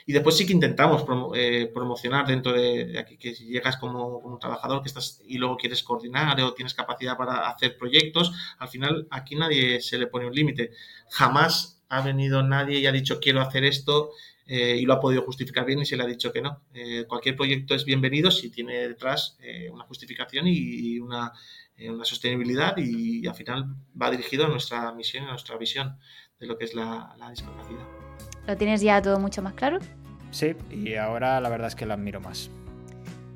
Y 0.05 0.12
después 0.12 0.37
sí 0.37 0.45
que 0.45 0.53
intentamos 0.53 1.05
eh, 1.35 1.71
promocionar 1.73 2.27
dentro 2.27 2.53
de, 2.53 2.99
aquí, 2.99 3.16
que 3.16 3.35
si 3.35 3.47
llegas 3.47 3.77
como, 3.77 4.18
un 4.18 4.38
trabajador 4.38 4.83
que 4.83 4.88
estás 4.88 5.23
y 5.25 5.38
luego 5.38 5.57
quieres 5.57 5.83
coordinar 5.83 6.38
o 6.40 6.55
tienes 6.55 6.75
capacidad 6.75 7.16
para 7.16 7.49
hacer 7.49 7.79
proyectos, 7.79 8.33
al 8.59 8.68
final 8.68 9.07
aquí 9.11 9.37
nadie 9.37 9.81
se 9.81 9.99
le 9.99 10.09
pone 10.09 10.27
un 10.27 10.35
límite. 10.35 10.73
Jamás 11.09 11.81
ha 11.88 12.03
venido 12.03 12.42
nadie 12.42 12.81
y 12.81 12.87
ha 12.87 12.92
dicho 12.92 13.21
quiero 13.21 13.40
hacer 13.40 13.64
esto 13.64 14.11
eh, 14.46 14.76
y 14.76 14.85
lo 14.85 14.94
ha 14.94 15.00
podido 15.00 15.22
justificar 15.22 15.64
bien 15.64 15.81
y 15.81 15.87
se 15.87 15.96
le 15.96 16.02
ha 16.02 16.07
dicho 16.07 16.33
que 16.33 16.42
no. 16.42 16.61
Eh, 16.74 17.05
cualquier 17.09 17.37
proyecto 17.37 17.74
es 17.74 17.85
bienvenido 17.85 18.31
si 18.31 18.50
tiene 18.50 18.88
detrás 18.88 19.37
eh, 19.40 19.70
una 19.70 19.85
justificación 19.85 20.46
y 20.48 20.98
una, 20.98 21.33
una, 21.88 22.05
sostenibilidad 22.05 22.76
y, 22.76 23.26
al 23.26 23.35
final 23.35 23.76
va 24.00 24.11
dirigido 24.11 24.46
a 24.46 24.48
nuestra 24.48 24.92
misión, 24.92 25.24
a 25.24 25.31
nuestra 25.31 25.57
visión 25.57 25.96
de 26.40 26.46
lo 26.46 26.59
que 26.59 26.64
es 26.64 26.74
la, 26.74 27.14
discapacidad. 27.31 27.87
¿Lo 28.46 28.57
tienes 28.57 28.81
ya 28.81 29.00
todo 29.00 29.20
mucho 29.20 29.42
más 29.42 29.55
claro? 29.55 29.78
Sí, 30.33 30.55
y 30.70 30.94
ahora 30.94 31.40
la 31.40 31.48
verdad 31.48 31.68
es 31.68 31.76
que 31.76 31.87
lo 31.87 31.94
admiro 31.94 32.20
más. 32.20 32.50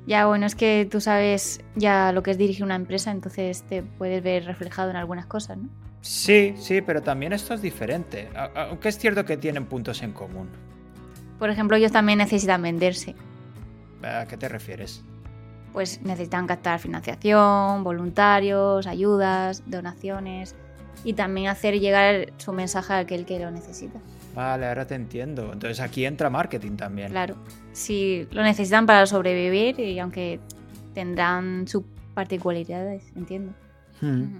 Ya, 0.05 0.25
bueno, 0.25 0.45
es 0.45 0.55
que 0.55 0.87
tú 0.89 1.01
sabes 1.01 1.61
ya 1.75 2.11
lo 2.11 2.23
que 2.23 2.31
es 2.31 2.37
dirigir 2.37 2.63
una 2.63 2.75
empresa, 2.75 3.11
entonces 3.11 3.63
te 3.63 3.83
puedes 3.83 4.23
ver 4.23 4.45
reflejado 4.45 4.89
en 4.89 4.95
algunas 4.95 5.25
cosas, 5.25 5.57
¿no? 5.57 5.69
Sí, 6.01 6.53
sí, 6.57 6.81
pero 6.81 7.01
también 7.01 7.33
esto 7.33 7.53
es 7.53 7.61
diferente, 7.61 8.29
aunque 8.55 8.89
es 8.89 8.97
cierto 8.97 9.25
que 9.25 9.35
tienen 9.35 9.65
puntos 9.65 10.01
en 10.03 10.13
común. 10.13 10.49
Por 11.39 11.49
ejemplo, 11.49 11.77
ellos 11.77 11.91
también 11.91 12.17
necesitan 12.17 12.61
venderse. 12.61 13.15
¿A 14.03 14.25
qué 14.25 14.37
te 14.37 14.47
refieres? 14.47 15.03
Pues 15.73 16.01
necesitan 16.01 16.47
captar 16.47 16.79
financiación, 16.79 17.83
voluntarios, 17.83 18.87
ayudas, 18.87 19.63
donaciones 19.65 20.55
y 21.03 21.13
también 21.13 21.47
hacer 21.47 21.79
llegar 21.79 22.33
su 22.37 22.53
mensaje 22.53 22.93
a 22.93 22.97
aquel 22.99 23.25
que 23.25 23.39
lo 23.39 23.51
necesita. 23.51 23.99
Vale, 24.33 24.67
ahora 24.67 24.85
te 24.85 24.95
entiendo. 24.95 25.51
Entonces 25.53 25.79
aquí 25.79 26.05
entra 26.05 26.29
marketing 26.29 26.77
también. 26.77 27.11
Claro, 27.11 27.35
sí, 27.73 28.27
lo 28.31 28.43
necesitan 28.43 28.85
para 28.85 29.05
sobrevivir 29.05 29.79
y 29.79 29.99
aunque 29.99 30.39
tendrán 30.93 31.67
sus 31.67 31.83
particularidades, 32.13 33.03
entiendo. 33.15 33.53
Hmm. 34.01 34.37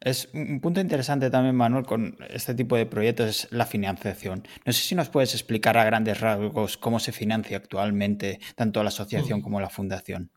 Es 0.00 0.30
un 0.32 0.60
punto 0.60 0.80
interesante 0.80 1.28
también, 1.28 1.54
Manuel, 1.54 1.84
con 1.84 2.16
este 2.30 2.54
tipo 2.54 2.74
de 2.74 2.86
proyectos 2.86 3.28
es 3.28 3.48
la 3.52 3.66
financiación. 3.66 4.48
No 4.64 4.72
sé 4.72 4.80
si 4.80 4.94
nos 4.94 5.10
puedes 5.10 5.34
explicar 5.34 5.76
a 5.76 5.84
grandes 5.84 6.20
rasgos 6.20 6.78
cómo 6.78 6.98
se 6.98 7.12
financia 7.12 7.58
actualmente 7.58 8.40
tanto 8.54 8.82
la 8.82 8.88
asociación 8.88 9.40
mm. 9.40 9.42
como 9.42 9.60
la 9.60 9.68
fundación. 9.68 10.30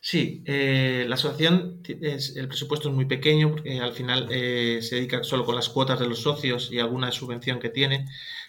Sí, 0.00 0.42
eh, 0.46 1.04
la 1.06 1.16
asociación, 1.16 1.82
el 1.86 2.48
presupuesto 2.48 2.88
es 2.88 2.94
muy 2.94 3.04
pequeño 3.04 3.50
porque 3.50 3.78
al 3.80 3.92
final 3.92 4.28
eh, 4.30 4.78
se 4.80 4.96
dedica 4.96 5.22
solo 5.22 5.44
con 5.44 5.54
las 5.54 5.68
cuotas 5.68 6.00
de 6.00 6.08
los 6.08 6.22
socios 6.22 6.70
y 6.72 6.78
alguna 6.78 7.12
subvención 7.12 7.60
que 7.60 7.68
tiene, 7.68 8.06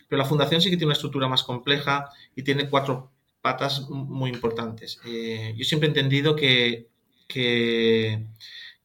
pero 0.07 0.21
la 0.21 0.27
fundación 0.27 0.61
sí 0.61 0.69
que 0.69 0.77
tiene 0.77 0.87
una 0.87 0.93
estructura 0.93 1.27
más 1.27 1.43
compleja 1.43 2.09
y 2.37 2.43
tiene 2.43 2.69
cuatro 2.69 3.11
patas 3.41 3.89
muy 3.89 4.29
importantes. 4.29 5.01
Eh, 5.05 5.53
yo 5.57 5.65
siempre 5.65 5.87
he 5.87 5.91
entendido 5.91 6.37
que, 6.37 6.87
que, 7.27 8.27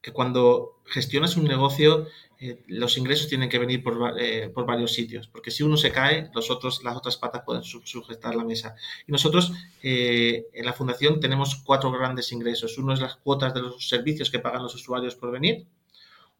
que 0.07 0.13
cuando 0.13 0.79
gestionas 0.85 1.35
un 1.35 1.43
negocio, 1.43 2.07
eh, 2.39 2.63
los 2.67 2.97
ingresos 2.97 3.27
tienen 3.27 3.49
que 3.49 3.59
venir 3.59 3.83
eh, 4.17 4.49
por, 4.53 4.65
varios 4.65 4.93
sitios, 4.93 5.27
porque 5.27 5.51
si 5.51 5.63
uno 5.63 5.75
se 5.75 5.91
cae, 5.91 6.31
los 6.33 6.49
otros, 6.49 6.81
las 6.81 6.95
otras 6.95 7.17
patas 7.17 7.43
pueden 7.45 7.61
sujetar 7.61 8.33
la 8.33 8.45
mesa. 8.45 8.73
Y 9.05 9.11
nosotros 9.11 9.51
eh, 9.83 10.45
en 10.53 10.65
la 10.65 10.71
fundación 10.71 11.19
tenemos 11.19 11.57
cuatro 11.57 11.91
grandes 11.91 12.31
ingresos. 12.31 12.77
Uno 12.77 12.93
es 12.93 13.01
las 13.01 13.17
cuotas 13.17 13.53
de 13.53 13.63
los 13.63 13.89
servicios 13.89 14.31
que 14.31 14.39
pagan 14.39 14.63
los 14.63 14.75
usuarios 14.75 15.13
por 15.15 15.29
venir, 15.29 15.65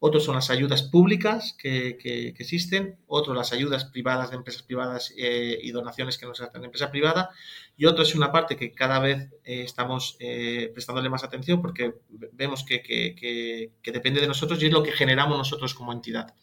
otros 0.00 0.24
son 0.24 0.36
las 0.36 0.50
ayudas 0.50 0.82
públicas 0.82 1.56
que, 1.58 1.98
existen, 2.38 2.98
otros 3.06 3.36
las 3.36 3.52
ayudas 3.52 3.84
privadas 3.84 4.30
de 4.30 4.36
empresas 4.36 4.62
privadas 4.62 5.12
eh, 5.16 5.58
y 5.60 5.70
donaciones 5.72 6.18
que 6.18 6.26
nos 6.26 6.40
hacen 6.40 6.60
de 6.60 6.66
empresa 6.66 6.90
privada, 6.90 7.30
y 7.76 7.86
otro 7.86 8.02
es 8.02 8.14
una 8.14 8.30
parte 8.30 8.56
que 8.56 8.72
cada 8.72 9.00
vez 9.00 9.28
eh, 9.44 9.62
estamos 9.62 10.16
eh, 10.20 10.70
prestándole 10.72 11.08
más 11.08 11.24
atención 11.24 11.60
porque 11.60 11.94
vemos 12.32 12.64
que, 12.64 12.82
que, 12.82 13.92
depende 13.92 14.20
de 14.20 14.28
nosotros 14.28 14.62
y 14.62 14.66
es 14.66 14.72
lo 14.72 14.82
que 14.82 14.92
generamos 14.92 15.36
nosotros 15.36 15.74
como 15.74 15.92
entidad. 15.92 16.34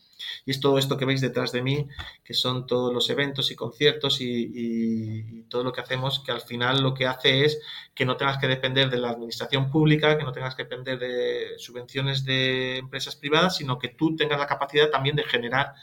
Y 0.46 0.52
es 0.52 0.60
todo 0.60 0.78
esto 0.78 0.98
que 0.98 1.06
veis 1.06 1.22
detrás 1.22 1.52
de 1.52 1.62
mí, 1.62 1.88
que 2.24 2.34
son 2.34 2.68
todos 2.68 2.94
los 2.94 3.10
eventos 3.10 3.52
y 3.52 3.56
conciertos 3.56 4.20
y, 4.22 5.44
todo 5.50 5.64
lo 5.64 5.72
que 5.72 5.82
hacemos, 5.82 6.20
que 6.20 6.32
al 6.32 6.42
final 6.42 6.82
lo 6.82 6.94
que 6.94 7.06
hace 7.06 7.46
es 7.46 7.62
que 7.94 8.06
no 8.06 8.18
tengas 8.18 8.38
que 8.38 8.48
depender 8.48 8.90
de 8.90 8.98
la 8.98 9.12
administración 9.12 9.70
pública, 9.72 10.18
que 10.18 10.24
no 10.24 10.32
tengas 10.32 10.56
que 10.56 10.64
depender 10.64 11.00
de 11.00 11.54
subvenciones 11.58 12.26
de 12.26 12.78
empresas 12.78 13.16
privadas, 13.16 13.58
sino 13.58 13.80
que 13.80 13.90
tú 13.90 14.16
tengas 14.16 14.40
la 14.40 14.48
capacidad 14.48 14.90
también 14.90 15.16
de 15.16 15.24
generar 15.24 15.74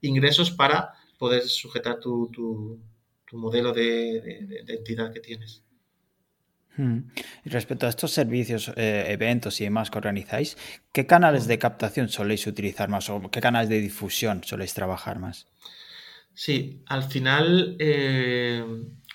ingresos 0.00 0.50
para 0.50 0.94
poder 1.18 1.42
sujetar 1.48 2.00
tu, 2.00 2.80
modelo 3.32 3.72
de 3.72 4.64
entidad 4.68 5.12
que 5.12 5.20
tienes. 5.20 5.62
Hmm. 6.76 7.00
Y 7.44 7.50
respecto 7.50 7.86
a 7.86 7.90
estos 7.90 8.12
servicios, 8.12 8.72
eh, 8.76 9.04
eventos 9.08 9.60
y 9.60 9.64
demás 9.64 9.90
que 9.90 9.98
organizáis, 9.98 10.56
¿qué 10.92 11.06
canales 11.06 11.46
de 11.46 11.58
captación 11.58 12.08
soléis 12.08 12.46
utilizar 12.46 12.88
más 12.88 13.10
o 13.10 13.30
qué 13.30 13.40
canales 13.40 13.68
de 13.68 13.80
difusión 13.80 14.42
soléis 14.42 14.72
trabajar 14.72 15.18
más? 15.18 15.48
Sí, 16.34 16.82
al 16.86 17.02
final 17.02 17.76
eh, 17.78 18.64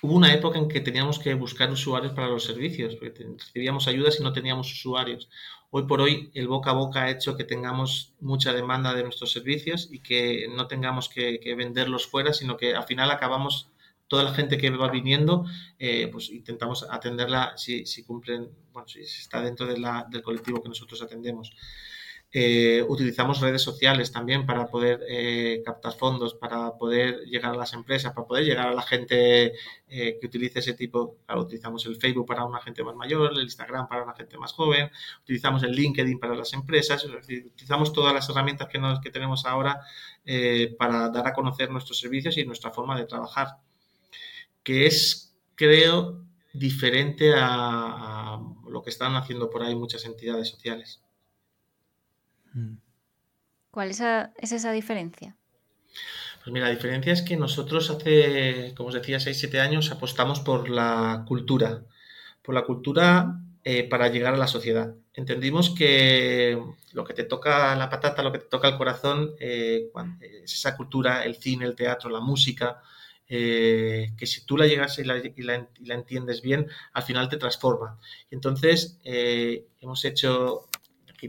hubo 0.02 0.14
una 0.14 0.32
época 0.32 0.56
en 0.58 0.68
que 0.68 0.80
teníamos 0.80 1.18
que 1.18 1.34
buscar 1.34 1.68
usuarios 1.70 2.12
para 2.12 2.28
los 2.28 2.44
servicios, 2.44 2.94
porque 2.94 3.26
recibíamos 3.36 3.88
ayudas 3.88 4.20
y 4.20 4.22
no 4.22 4.32
teníamos 4.32 4.72
usuarios. 4.72 5.28
Hoy 5.70 5.82
por 5.86 6.00
hoy 6.00 6.30
el 6.34 6.46
boca 6.46 6.70
a 6.70 6.74
boca 6.74 7.02
ha 7.02 7.10
hecho 7.10 7.36
que 7.36 7.42
tengamos 7.42 8.14
mucha 8.20 8.52
demanda 8.52 8.94
de 8.94 9.02
nuestros 9.02 9.32
servicios 9.32 9.88
y 9.90 9.98
que 9.98 10.46
no 10.54 10.68
tengamos 10.68 11.08
que 11.08 11.54
venderlos 11.56 12.06
fuera, 12.06 12.32
sino 12.32 12.56
que 12.56 12.76
al 12.76 12.84
final 12.84 13.10
acabamos 13.10 13.68
toda 14.08 14.24
la 14.24 14.34
gente 14.34 14.58
que 14.58 14.70
va 14.70 14.90
viniendo, 14.90 15.44
eh, 15.78 16.08
pues 16.10 16.30
intentamos 16.30 16.86
atenderla 16.90 17.52
si, 17.56 17.84
cumplen, 18.04 18.48
bueno, 18.72 18.88
si 18.88 19.00
está 19.00 19.42
dentro 19.42 19.66
del 19.66 20.22
colectivo 20.22 20.62
que 20.62 20.70
nosotros 20.70 21.00
atendemos. 21.02 21.54
Eh, 22.30 22.84
utilizamos 22.86 23.40
redes 23.40 23.62
sociales 23.62 24.12
también 24.12 24.44
para 24.44 24.66
poder 24.66 25.00
eh, 25.08 25.62
captar 25.64 25.94
fondos, 25.94 26.34
para 26.34 26.76
poder 26.76 27.24
llegar 27.24 27.54
a 27.54 27.56
las 27.56 27.72
empresas, 27.72 28.12
para 28.12 28.26
poder 28.26 28.44
llegar 28.44 28.68
a 28.68 28.74
la 28.74 28.82
gente 28.82 29.52
que 29.88 30.20
utilice 30.22 30.58
ese 30.58 30.74
tipo. 30.74 31.16
Utilizamos 31.34 31.86
el 31.86 31.96
Facebook 31.96 32.26
para 32.26 32.44
una 32.44 32.60
gente 32.60 32.82
más 32.84 32.94
mayor, 32.94 33.32
el 33.32 33.42
Instagram 33.44 33.88
para 33.88 34.04
una 34.04 34.14
gente 34.14 34.36
más 34.36 34.52
joven, 34.52 34.90
utilizamos 35.22 35.62
el 35.62 35.72
LinkedIn 35.72 36.18
para 36.18 36.34
las 36.34 36.52
empresas, 36.52 37.02
utilizamos 37.04 37.94
todas 37.94 38.12
las 38.12 38.28
herramientas 38.28 38.68
que, 38.68 38.78
que 39.02 39.10
tenemos 39.10 39.46
ahora 39.46 39.80
para 40.78 41.08
dar 41.08 41.26
a 41.28 41.32
conocer 41.32 41.70
nuestros 41.70 41.98
servicios 41.98 42.36
y 42.36 42.44
nuestra 42.44 42.70
forma 42.70 42.98
de 42.98 43.06
trabajar 43.06 43.56
que 44.68 44.84
es, 44.84 45.34
creo, 45.54 46.26
diferente 46.52 47.32
a, 47.34 48.38
lo 48.68 48.82
que 48.82 48.90
están 48.90 49.16
haciendo 49.16 49.48
por 49.48 49.62
ahí 49.62 49.74
muchas 49.74 50.04
entidades 50.04 50.48
sociales. 50.48 51.00
Mm. 52.52 52.74
¿Cuál 53.70 53.88
es, 53.88 54.02
esa 54.36 54.72
diferencia? 54.72 55.34
Pues 56.44 56.52
mira, 56.52 56.66
la 56.66 56.74
diferencia 56.74 57.14
es 57.14 57.22
que 57.22 57.38
nosotros 57.38 57.88
hace, 57.88 58.74
como 58.76 58.90
os 58.90 58.94
decía, 58.94 59.16
6-7 59.16 59.58
años 59.58 59.90
apostamos 59.90 60.40
por 60.40 60.68
la 60.68 61.24
cultura, 61.26 61.84
por 62.42 62.54
la 62.54 62.66
cultura 62.66 63.40
eh, 63.64 63.88
para 63.88 64.08
llegar 64.08 64.34
a 64.34 64.36
la 64.36 64.48
sociedad. 64.48 64.94
Entendimos 65.14 65.70
que 65.70 66.62
lo 66.92 67.04
que 67.04 67.14
te 67.14 67.24
toca 67.24 67.74
la 67.74 67.88
patata, 67.88 68.22
lo 68.22 68.32
que 68.32 68.40
te 68.40 68.50
toca 68.50 68.68
el 68.68 68.76
corazón, 68.76 69.34
eh, 69.40 69.90
es 70.20 70.52
esa 70.52 70.76
cultura, 70.76 71.24
el 71.24 71.36
cine, 71.36 71.64
el 71.64 71.74
teatro, 71.74 72.10
la 72.10 72.20
música, 72.20 72.82
eh, 73.28 74.12
que 74.16 74.26
si 74.26 74.44
tú 74.46 74.56
la 74.56 74.66
llegas 74.66 74.98
y 74.98 75.04
la, 75.04 75.16
entiendes 75.88 76.40
bien, 76.40 76.66
al 76.92 77.02
final 77.02 77.28
te 77.28 77.36
transforma. 77.36 77.98
Y 78.30 78.34
entonces 78.34 78.98
eh, 79.04 79.66
hemos 79.80 80.04
hecho, 80.04 80.66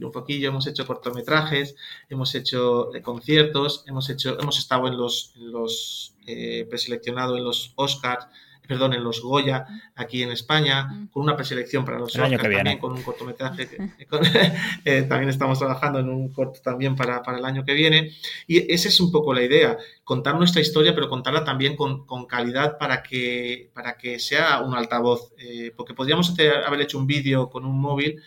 un 0.02 0.12
poquillo, 0.12 0.50
hemos 0.50 0.68
hecho 0.68 0.88
cortometrajes, 0.88 1.76
hemos 2.10 2.34
hecho 2.36 2.94
eh, 2.96 3.02
conciertos, 3.02 3.84
hemos 3.88 4.10
hecho, 4.10 4.40
hemos 4.40 4.58
estado 4.60 4.88
en 4.88 4.98
los, 4.98 5.34
en 5.36 5.52
los 5.52 6.16
preseleccionados 6.70 7.40
en 7.40 7.44
los 7.44 7.74
Oscars, 7.76 8.28
perdón, 8.70 8.94
en 8.94 9.04
los 9.04 9.24
Goya, 9.24 9.66
aquí 9.96 10.22
en 10.22 10.30
España, 10.30 11.08
con 11.12 11.24
una 11.24 11.36
preselección 11.36 11.84
para 11.84 11.98
los 11.98 12.16
Oscars, 12.16 12.40
también 12.40 12.78
con 12.78 12.92
un 12.92 13.02
cortometraje. 13.02 13.68
Eh, 14.86 15.04
también 15.04 15.30
estamos 15.30 15.58
trabajando 15.58 16.00
en 16.00 16.10
un 16.10 16.32
corto 16.32 16.62
también 16.64 16.96
para, 16.96 17.22
para, 17.24 17.40
el 17.40 17.46
año 17.46 17.66
que 17.66 17.74
viene. 17.74 18.12
Y 18.46 18.72
esa 18.72 18.88
es 18.88 19.00
un 19.00 19.12
poco 19.12 19.34
la 19.34 19.42
idea, 19.42 19.78
contar 20.04 20.36
nuestra 20.36 20.62
historia, 20.62 20.94
pero 20.94 21.10
contarla 21.10 21.44
también 21.44 21.76
con, 21.76 22.06
con 22.06 22.28
calidad 22.28 22.78
para 22.78 23.02
que, 23.02 23.72
para 23.74 23.98
que 23.98 24.20
sea 24.20 24.62
un 24.62 24.76
altavoz. 24.76 25.34
Eh, 25.40 25.74
porque 25.76 25.96
podríamos 25.96 26.34
haber 26.66 26.82
hecho 26.82 27.00
un 27.00 27.08
vídeo 27.08 27.50
con 27.50 27.66
un 27.66 27.82
móvil 27.82 28.22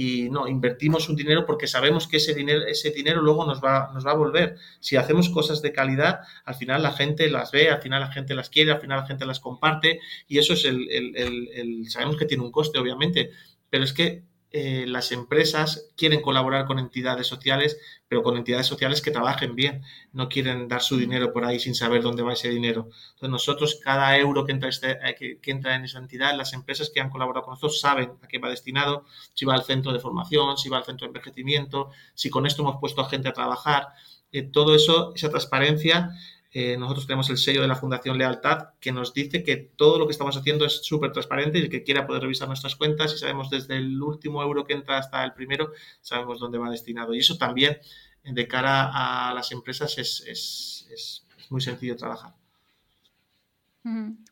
y 0.00 0.30
no, 0.30 0.46
invertimos 0.46 1.08
un 1.08 1.16
dinero 1.16 1.44
porque 1.44 1.66
sabemos 1.66 2.06
que 2.06 2.18
ese 2.18 2.32
dinero, 2.32 2.64
ese 2.64 2.92
dinero 2.92 3.20
luego 3.20 3.44
nos 3.44 3.60
va, 3.60 3.90
nos 3.92 4.06
va 4.06 4.12
a 4.12 4.14
volver. 4.14 4.54
Si 4.78 4.94
hacemos 4.94 5.28
cosas 5.28 5.60
de 5.60 5.72
calidad, 5.72 6.20
al 6.44 6.54
final 6.54 6.84
la 6.84 6.92
gente 6.92 7.28
las 7.28 7.50
ve, 7.50 7.68
al 7.68 7.82
final 7.82 8.02
la 8.02 8.12
gente 8.12 8.36
las 8.36 8.48
quiere, 8.48 8.70
al 8.70 8.80
final 8.80 9.00
la 9.00 9.06
gente 9.08 9.26
las 9.26 9.40
comparte 9.40 9.98
y 10.28 10.38
eso 10.38 10.52
es 10.52 10.64
el, 10.66 10.88
el 10.88 11.90
sabemos 11.90 12.16
que 12.16 12.26
tiene 12.26 12.44
un 12.44 12.52
coste, 12.52 12.78
obviamente, 12.78 13.32
pero 13.70 13.82
es 13.82 13.92
que 13.92 14.22
eh, 14.50 14.86
las 14.86 15.12
empresas 15.12 15.90
quieren 15.94 16.22
colaborar 16.22 16.64
con 16.64 16.78
entidades 16.78 17.26
sociales, 17.26 17.78
pero 18.08 18.22
con 18.22 18.36
entidades 18.38 18.66
sociales 18.66 19.02
que 19.02 19.10
trabajen 19.10 19.54
bien. 19.54 19.82
No 20.12 20.28
quieren 20.28 20.68
dar 20.68 20.80
su 20.80 20.96
dinero 20.96 21.32
por 21.32 21.44
ahí 21.44 21.60
sin 21.60 21.74
saber 21.74 22.02
dónde 22.02 22.22
va 22.22 22.32
ese 22.32 22.48
dinero. 22.48 22.88
Entonces 23.10 23.28
nosotros, 23.28 23.80
cada 23.84 24.16
euro 24.16 24.46
que 24.46 24.52
entra, 24.52 24.70
este, 24.70 24.92
eh, 25.06 25.38
que, 25.40 25.50
entra 25.50 25.74
en 25.74 25.84
esa 25.84 25.98
entidad, 25.98 26.34
las 26.34 26.54
empresas 26.54 26.90
que 26.92 27.00
han 27.00 27.10
colaborado 27.10 27.44
con 27.44 27.52
nosotros 27.52 27.80
saben 27.80 28.12
a 28.22 28.28
qué 28.28 28.38
va 28.38 28.48
destinado, 28.48 29.04
si 29.34 29.44
va 29.44 29.54
al 29.54 29.64
centro 29.64 29.92
de 29.92 30.00
formación, 30.00 30.56
si 30.56 30.70
va 30.70 30.78
al 30.78 30.84
centro 30.84 31.06
de 31.06 31.08
envejecimiento, 31.08 31.90
si 32.14 32.30
con 32.30 32.46
esto 32.46 32.62
hemos 32.62 32.78
puesto 32.80 33.02
a 33.02 33.08
gente 33.10 33.28
a 33.28 33.32
trabajar. 33.32 33.88
Eh, 34.32 34.42
todo 34.42 34.74
eso, 34.74 35.12
esa 35.14 35.30
transparencia 35.30 36.10
eh, 36.60 36.76
nosotros 36.76 37.06
tenemos 37.06 37.30
el 37.30 37.38
sello 37.38 37.62
de 37.62 37.68
la 37.68 37.76
Fundación 37.76 38.18
Lealtad 38.18 38.70
que 38.80 38.90
nos 38.90 39.14
dice 39.14 39.44
que 39.44 39.56
todo 39.56 39.96
lo 39.96 40.08
que 40.08 40.10
estamos 40.10 40.36
haciendo 40.36 40.66
es 40.66 40.84
súper 40.84 41.12
transparente 41.12 41.56
y 41.56 41.62
el 41.62 41.70
que 41.70 41.84
quiera 41.84 42.04
poder 42.04 42.22
revisar 42.22 42.48
nuestras 42.48 42.74
cuentas 42.74 43.14
y 43.14 43.18
sabemos 43.18 43.48
desde 43.48 43.76
el 43.76 44.02
último 44.02 44.42
euro 44.42 44.64
que 44.64 44.72
entra 44.72 44.98
hasta 44.98 45.22
el 45.22 45.34
primero, 45.34 45.70
sabemos 46.00 46.40
dónde 46.40 46.58
va 46.58 46.68
destinado. 46.68 47.14
Y 47.14 47.20
eso 47.20 47.38
también, 47.38 47.78
de 48.24 48.48
cara 48.48 48.90
a 48.92 49.32
las 49.34 49.52
empresas, 49.52 49.98
es, 49.98 51.24
muy 51.48 51.60
sencillo 51.60 51.94
trabajar. 51.94 52.34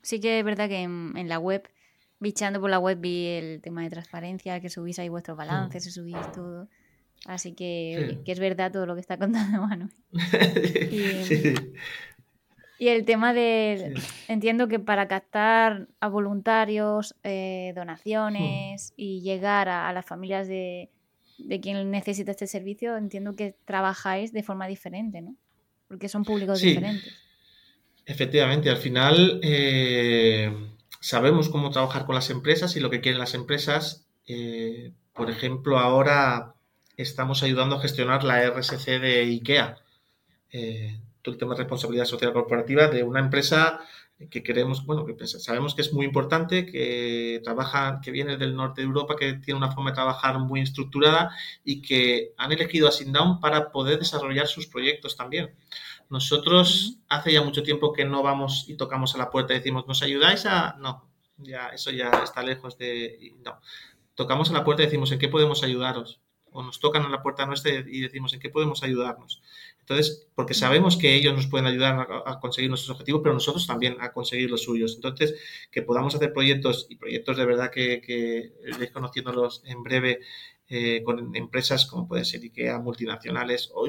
Sí 0.02 0.18
que 0.18 0.40
es 0.40 0.44
verdad 0.44 0.68
que 0.68 0.82
en, 0.82 1.28
la 1.28 1.38
web, 1.38 1.62
bichando 2.18 2.60
por 2.60 2.70
la 2.70 2.80
web, 2.80 2.98
vi 2.98 3.26
el 3.26 3.60
tema 3.62 3.84
de 3.84 3.90
transparencia, 3.90 4.60
que 4.60 4.68
subís 4.68 4.98
ahí 4.98 5.08
vuestros 5.08 5.36
balances, 5.36 5.86
mm. 5.86 5.90
subís 5.90 6.32
todo. 6.32 6.68
Así 7.24 7.52
que, 7.52 8.18
es 8.26 8.38
verdad 8.40 8.72
todo 8.72 8.84
lo 8.84 8.94
que 8.94 9.00
está 9.00 9.16
contando 9.18 9.64
Manuel. 9.64 9.92
Y, 10.90 12.15
el 12.78 13.04
tema 13.04 13.32
de, 13.32 13.94
entiendo 14.28 14.68
que 14.68 14.78
para 14.78 15.08
captar 15.08 15.88
a 16.00 16.08
voluntarios, 16.08 17.14
eh, 17.22 17.72
donaciones 17.74 18.90
hmm. 18.90 18.94
y 18.96 19.20
llegar 19.22 19.68
a, 19.68 19.92
las 19.92 20.04
familias 20.04 20.48
de, 20.48 20.90
quien 21.62 21.90
necesita 21.90 22.30
este 22.30 22.46
servicio, 22.46 22.96
entiendo 22.96 23.34
que 23.34 23.56
trabajáis 23.64 24.32
de 24.32 24.42
forma 24.42 24.66
diferente, 24.66 25.22
¿no? 25.22 25.36
Porque 25.88 26.08
son 26.08 26.24
públicos 26.24 26.60
diferentes. 26.60 27.14
Efectivamente, 28.06 28.70
al 28.70 28.76
final 28.76 29.40
eh, 29.42 30.52
sabemos 31.00 31.48
cómo 31.48 31.70
trabajar 31.70 32.06
con 32.06 32.14
las 32.14 32.30
empresas 32.30 32.76
y 32.76 32.80
lo 32.80 32.90
que 32.90 33.00
quieren 33.00 33.18
las 33.18 33.34
empresas. 33.34 34.06
Eh, 34.26 34.92
por 35.12 35.30
ejemplo, 35.30 35.78
ahora 35.78 36.54
estamos 36.96 37.42
ayudando 37.42 37.76
a 37.76 37.80
gestionar 37.80 38.24
la 38.24 38.48
RSC 38.48 39.00
de 39.00 39.22
IKEA. 39.22 39.78
Eh, 40.52 41.00
todo 41.26 41.32
el 41.32 41.38
tema 41.40 41.54
de 41.54 41.62
responsabilidad 41.62 42.04
social 42.04 42.32
corporativa 42.32 42.86
de 42.86 43.02
una 43.02 43.18
empresa 43.18 43.80
que 44.30 44.44
queremos, 44.44 44.86
bueno, 44.86 45.04
que 45.04 45.26
sabemos 45.26 45.74
que 45.74 45.82
es 45.82 45.92
muy 45.92 46.06
importante, 46.06 46.64
que 46.64 47.40
trabaja, 47.42 48.00
que 48.00 48.12
viene 48.12 48.36
del 48.36 48.54
norte 48.54 48.80
de 48.80 48.86
Europa, 48.86 49.16
que 49.16 49.34
tiene 49.34 49.58
una 49.58 49.72
forma 49.72 49.90
de 49.90 49.96
trabajar 49.96 50.38
muy 50.38 50.60
estructurada 50.60 51.30
y 51.64 51.82
que 51.82 52.32
han 52.38 52.52
elegido 52.52 52.86
a 52.86 52.92
Sindown 52.92 53.40
para 53.40 53.72
poder 53.72 53.98
desarrollar 53.98 54.46
sus 54.46 54.68
proyectos 54.68 55.16
también. 55.16 55.52
Nosotros 56.08 56.98
hace 57.08 57.32
ya 57.32 57.42
mucho 57.42 57.64
tiempo 57.64 57.92
que 57.92 58.04
no 58.04 58.22
vamos 58.22 58.66
y 58.68 58.76
tocamos 58.76 59.16
a 59.16 59.18
la 59.18 59.28
puerta 59.28 59.52
y 59.52 59.58
decimos, 59.58 59.86
¿nos 59.88 60.02
ayudáis 60.02 60.46
a...? 60.46 60.76
No, 60.78 61.10
ya, 61.38 61.68
eso 61.70 61.90
ya 61.90 62.10
está 62.22 62.42
lejos 62.42 62.78
de... 62.78 63.34
No. 63.44 63.60
Tocamos 64.14 64.48
a 64.50 64.52
la 64.52 64.64
puerta 64.64 64.82
y 64.82 64.86
decimos, 64.86 65.10
¿en 65.10 65.18
qué 65.18 65.28
podemos 65.28 65.64
ayudaros? 65.64 66.20
o 66.56 66.62
nos 66.62 66.80
tocan 66.80 67.04
a 67.04 67.10
la 67.10 67.22
puerta 67.22 67.44
nuestra 67.44 67.70
y 67.70 68.00
decimos 68.00 68.32
en 68.32 68.40
qué 68.40 68.48
podemos 68.48 68.82
ayudarnos. 68.82 69.42
Entonces, 69.88 70.26
porque 70.34 70.52
sabemos 70.52 70.96
que 70.96 71.14
ellos 71.14 71.32
nos 71.32 71.46
pueden 71.46 71.66
ayudar 71.66 72.08
a, 72.26 72.40
conseguir 72.40 72.68
nuestros 72.68 72.90
objetivos, 72.90 73.20
pero 73.22 73.34
nosotros 73.34 73.68
también 73.68 73.96
a 74.00 74.12
conseguir 74.12 74.50
los 74.50 74.64
suyos. 74.64 74.96
Entonces, 74.96 75.36
que 75.70 75.82
podamos 75.82 76.12
hacer 76.12 76.32
proyectos 76.32 76.88
y 76.90 76.96
proyectos 76.96 77.36
de 77.36 77.46
verdad 77.46 77.70
que, 77.70 78.00
que 78.00 78.52
iréis 78.66 78.90
conociéndolos 78.90 79.62
en 79.64 79.84
breve 79.84 80.18
eh, 80.68 81.04
con 81.04 81.36
empresas 81.36 81.86
como 81.86 82.08
pueden 82.08 82.24
ser 82.24 82.40
IKEA, 82.40 82.80
multinacionales 82.80 83.70
o, 83.72 83.86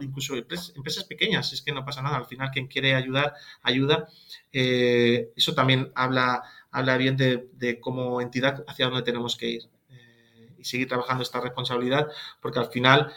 incluso 0.00 0.34
empresas, 0.34 1.04
pequeñas. 1.04 1.52
Es 1.52 1.62
que 1.62 1.70
no 1.70 1.84
pasa 1.84 2.02
nada. 2.02 2.16
Al 2.16 2.26
final, 2.26 2.50
quien 2.50 2.66
quiere 2.66 2.96
ayudar, 2.96 3.34
ayuda. 3.62 4.08
Eh, 4.52 5.30
eso 5.36 5.54
también 5.54 5.92
habla, 5.94 6.42
habla 6.72 6.96
bien 6.96 7.16
de, 7.16 7.48
de, 7.52 7.78
como 7.78 8.20
entidad 8.20 8.64
hacia 8.66 8.86
dónde 8.86 9.02
tenemos 9.02 9.36
que 9.36 9.50
ir 9.50 9.62
eh, 9.90 10.50
y 10.58 10.64
seguir 10.64 10.88
trabajando 10.88 11.22
esta 11.22 11.40
responsabilidad, 11.40 12.08
porque 12.40 12.58
al 12.58 12.72
final 12.72 13.12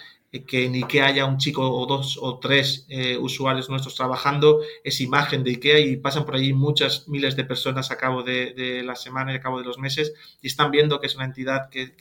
que 0.45 0.69
ni 0.69 0.83
que 0.83 1.01
haya 1.01 1.25
un 1.25 1.37
chico 1.37 1.67
o 1.67 1.85
dos 1.87 2.19
o 2.21 2.37
tres 2.37 2.85
eh, 2.89 3.17
usuarios 3.17 3.67
nuestros 3.69 3.95
trabajando, 3.95 4.59
es 4.83 5.01
imagen 5.01 5.43
de 5.43 5.51
IKEA 5.51 5.79
y 5.79 5.97
pasan 5.97 6.25
por 6.25 6.35
ahí 6.35 6.53
muchas 6.53 7.07
miles 7.07 7.35
de 7.35 7.45
personas 7.45 7.89
a 7.89 7.97
cabo 7.97 8.21
de, 8.21 8.83
la 8.85 8.95
semana 8.95 9.33
y 9.33 9.37
a 9.37 9.39
cabo 9.39 9.57
de 9.57 9.65
los 9.65 9.79
meses 9.79 10.13
y 10.41 10.47
están 10.47 10.69
viendo 10.69 10.99
que 10.99 11.07
es 11.07 11.15
una 11.15 11.25
entidad, 11.25 11.69
que, 11.69 11.95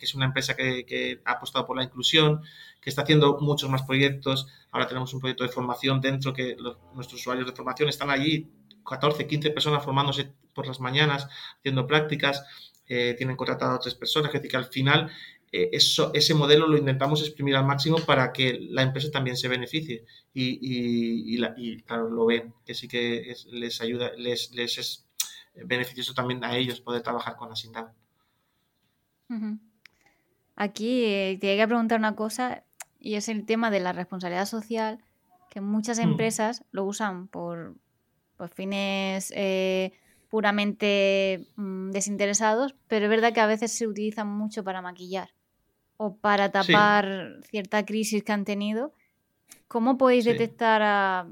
es 0.00 0.14
una 0.14 0.24
empresa 0.24 0.56
que, 0.56 1.20
ha 1.26 1.32
apostado 1.32 1.66
por 1.66 1.76
la 1.76 1.84
inclusión, 1.84 2.40
que 2.80 2.88
está 2.88 3.02
haciendo 3.02 3.38
muchos 3.40 3.68
más 3.68 3.82
proyectos. 3.82 4.46
Ahora 4.70 4.88
tenemos 4.88 5.12
un 5.12 5.20
proyecto 5.20 5.44
de 5.44 5.50
formación 5.50 6.00
dentro 6.00 6.32
que 6.32 6.56
nuestros 6.94 7.20
usuarios 7.20 7.46
de 7.46 7.52
formación 7.52 7.90
están 7.90 8.08
allí, 8.08 8.50
14, 8.88 9.26
15 9.26 9.50
personas 9.50 9.84
formándose 9.84 10.32
por 10.54 10.66
las 10.66 10.80
mañanas, 10.80 11.28
haciendo 11.58 11.86
prácticas. 11.86 12.44
Eh, 12.86 13.14
tienen 13.16 13.34
contratado 13.34 13.74
a 13.74 13.78
tres 13.78 13.94
personas, 13.94 14.28
es 14.28 14.34
decir, 14.34 14.50
que 14.50 14.56
al 14.58 14.66
final 14.66 15.10
eh, 15.56 15.70
eso, 15.70 16.10
ese 16.14 16.34
modelo 16.34 16.66
lo 16.66 16.76
intentamos 16.76 17.20
exprimir 17.20 17.54
al 17.54 17.64
máximo 17.64 17.98
para 17.98 18.32
que 18.32 18.58
la 18.70 18.82
empresa 18.82 19.12
también 19.12 19.36
se 19.36 19.46
beneficie 19.46 20.04
y, 20.32 21.36
claro, 21.82 22.10
lo 22.10 22.26
ven, 22.26 22.52
que 22.66 22.74
sí 22.74 22.88
que 22.88 23.32
les 23.52 23.80
ayuda, 23.80 24.10
les, 24.16 24.50
les, 24.50 24.78
es 24.78 25.06
beneficioso 25.54 26.12
también 26.12 26.42
a 26.42 26.56
ellos 26.56 26.80
poder 26.80 27.02
trabajar 27.02 27.36
con 27.36 27.50
la 27.50 27.54
SINDAP. 27.54 27.88
Aquí 30.56 31.04
eh, 31.04 31.38
te 31.40 31.50
hay 31.50 31.58
que 31.58 31.68
preguntar 31.68 32.00
una 32.00 32.16
cosa 32.16 32.64
y 32.98 33.14
es 33.14 33.28
el 33.28 33.46
tema 33.46 33.70
de 33.70 33.78
la 33.78 33.92
responsabilidad 33.92 34.46
social, 34.46 35.04
que 35.50 35.60
muchas 35.60 36.00
mm. 36.00 36.02
empresas 36.02 36.64
lo 36.72 36.82
usan 36.84 37.28
por, 37.28 37.76
fines 38.56 39.32
eh, 39.36 39.92
puramente 40.30 41.46
mm, 41.54 41.92
desinteresados, 41.92 42.74
pero 42.88 43.04
es 43.04 43.10
verdad 43.10 43.32
que 43.32 43.40
a 43.40 43.46
veces 43.46 43.70
se 43.70 43.86
utilizan 43.86 44.26
mucho 44.26 44.64
para 44.64 44.82
maquillar 44.82 45.30
o 45.96 46.16
para 46.16 46.50
tapar 46.50 47.40
cierta 47.50 47.84
crisis 47.84 48.22
que 48.22 48.32
han 48.32 48.44
tenido. 48.44 48.92
¿Cómo 49.68 49.98
podéis 49.98 50.24
detectar 50.24 50.82
a... 50.82 51.26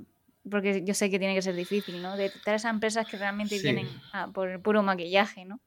Porque 0.50 0.82
yo 0.84 0.94
sé 0.94 1.10
que 1.10 1.18
tiene 1.18 1.34
que 1.34 1.42
ser 1.42 1.54
difícil, 1.54 2.02
¿no? 2.02 2.16
Detectar 2.16 2.54
a 2.54 2.56
esas 2.56 2.72
empresas 2.72 3.06
que 3.06 3.16
realmente 3.16 3.58
vienen 3.60 3.88
por 4.34 4.48
el 4.48 4.60
puro 4.60 4.82
maquillaje, 4.82 5.44
¿no? 5.44 5.60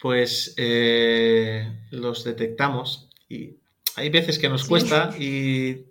Pues 0.00 0.54
eh, 0.56 1.72
los 1.90 2.24
detectamos 2.24 3.08
y 3.28 3.56
hay 3.94 4.10
veces 4.10 4.38
que 4.38 4.48
nos 4.48 4.64
cuesta 4.64 5.14
y, 5.18 5.84